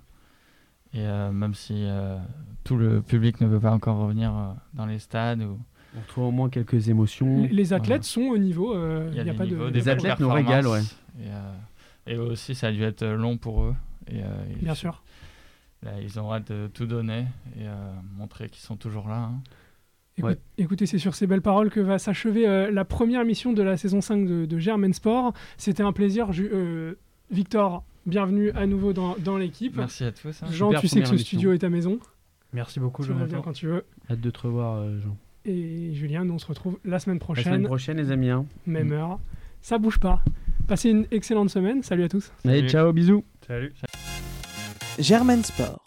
Et 0.95 1.01
euh, 1.07 1.33
même 1.33 1.53
si 1.55 1.75
euh, 1.85 2.17
tout 2.65 2.77
le 2.77 3.03
public 3.03 3.43
ne 3.43 3.47
veut 3.47 3.61
pas 3.61 3.73
encore 3.73 3.99
revenir 3.99 4.31
euh, 4.35 4.53
dans 4.73 4.87
les 4.87 4.99
stades, 4.99 5.43
ou... 5.43 5.59
On 5.97 6.01
retrouve 6.01 6.25
au 6.25 6.31
moins 6.31 6.49
quelques 6.49 6.89
émotions. 6.89 7.43
Les- 7.43 7.49
Les 7.49 7.73
athlètes 7.73 8.05
sont 8.05 8.23
au 8.23 8.39
niveau. 8.39 8.75
euh, 8.75 9.09
il 9.11 9.17
y 9.17 9.21
a, 9.21 9.25
y 9.25 9.29
a 9.29 9.33
des 9.33 9.39
pas 9.39 9.45
niveaux, 9.45 9.65
de. 9.67 9.71
des 9.71 9.81
Les 9.81 9.89
athlètes 9.89 10.21
nous 10.21 10.29
régalent, 10.31 10.63
performances. 10.73 10.97
Et, 11.21 11.27
euh, 11.29 12.13
et 12.15 12.17
aussi, 12.17 12.55
ça 12.55 12.69
a 12.69 12.73
dû 12.73 12.83
être 12.83 13.05
long 13.07 13.37
pour 13.37 13.63
eux. 13.65 13.75
Et, 14.11 14.23
euh, 14.23 14.27
ils- 14.51 14.65
Bien 14.65 14.75
sûr. 14.75 15.03
Là, 15.83 15.93
ils 16.01 16.19
ont 16.21 16.33
hâte 16.33 16.51
de 16.53 16.69
tout 16.73 16.87
donner 16.87 17.27
et 17.59 17.67
euh, 17.67 17.93
montrer 18.17 18.49
qu'ils 18.49 18.63
sont 18.63 18.77
toujours 18.77 19.09
là. 19.09 19.17
hein. 19.17 19.41
Écoute- 20.17 20.31
Ouais. 20.31 20.39
Écoutez, 20.59 20.87
c'est 20.87 20.99
sur 20.99 21.15
ces 21.15 21.27
belles 21.27 21.43
paroles 21.43 21.71
que 21.71 21.81
va 21.81 21.99
s'achever 21.99 22.47
euh, 22.47 22.71
la 22.71 22.85
première 22.85 23.23
émission 23.23 23.53
de 23.53 23.63
la 23.63 23.77
saison 23.77 24.01
5 24.01 24.27
de, 24.27 24.45
de 24.47 24.59
Germain 24.59 24.93
Sport. 24.93 25.33
C'était 25.57 25.83
un 25.83 25.93
plaisir. 25.93 26.29
Euh, 26.39 26.95
Victor, 27.31 27.83
bienvenue 28.07 28.51
à 28.53 28.67
nouveau 28.67 28.93
dans, 28.93 29.17
dans 29.19 29.39
l'équipe. 29.39 29.75
Merci 29.77 30.05
à 30.05 30.13
tous. 30.13 30.43
hein. 30.43 30.47
Jean, 30.51 30.69
Super 30.69 30.81
tu 30.83 30.89
sais 30.89 31.01
que 31.01 31.07
ce 31.07 31.13
émission. 31.13 31.27
studio 31.27 31.53
est 31.53 31.59
ta 31.59 31.71
maison. 31.71 31.99
Merci 32.53 32.79
beaucoup, 32.79 33.03
Tu 33.05 33.13
reviens 33.13 33.41
quand 33.41 33.53
tu 33.55 33.67
veux. 33.67 33.85
Hâte 34.11 34.21
de 34.21 34.31
te 34.31 34.41
revoir, 34.41 34.77
euh, 34.77 35.01
Jean. 35.01 35.17
Et 35.45 35.93
Julien, 35.95 36.25
nous 36.25 36.35
on 36.35 36.39
se 36.39 36.47
retrouve 36.47 36.79
la 36.85 36.99
semaine 36.99 37.17
La 37.19 37.25
prochaine, 37.25 37.45
semaine 37.45 37.65
prochaine, 37.65 37.97
les 37.97 38.11
amis. 38.11 38.31
hein. 38.31 38.47
même 38.67 38.89
Mm. 38.89 38.93
heure. 38.93 39.21
Ça 39.61 39.79
bouge 39.79 39.99
pas. 39.99 40.23
Passez 40.69 40.91
une 40.91 41.07
excellente 41.11 41.51
semaine. 41.51 41.83
Salut 41.83 42.05
à 42.05 42.09
tous. 42.09 42.33
Allez, 42.45 42.59
Salut. 42.59 42.71
ciao, 42.71 42.93
bisous. 42.93 43.25
Salut. 43.47 43.73
Germain 44.99 45.43
Sport. 45.43 45.83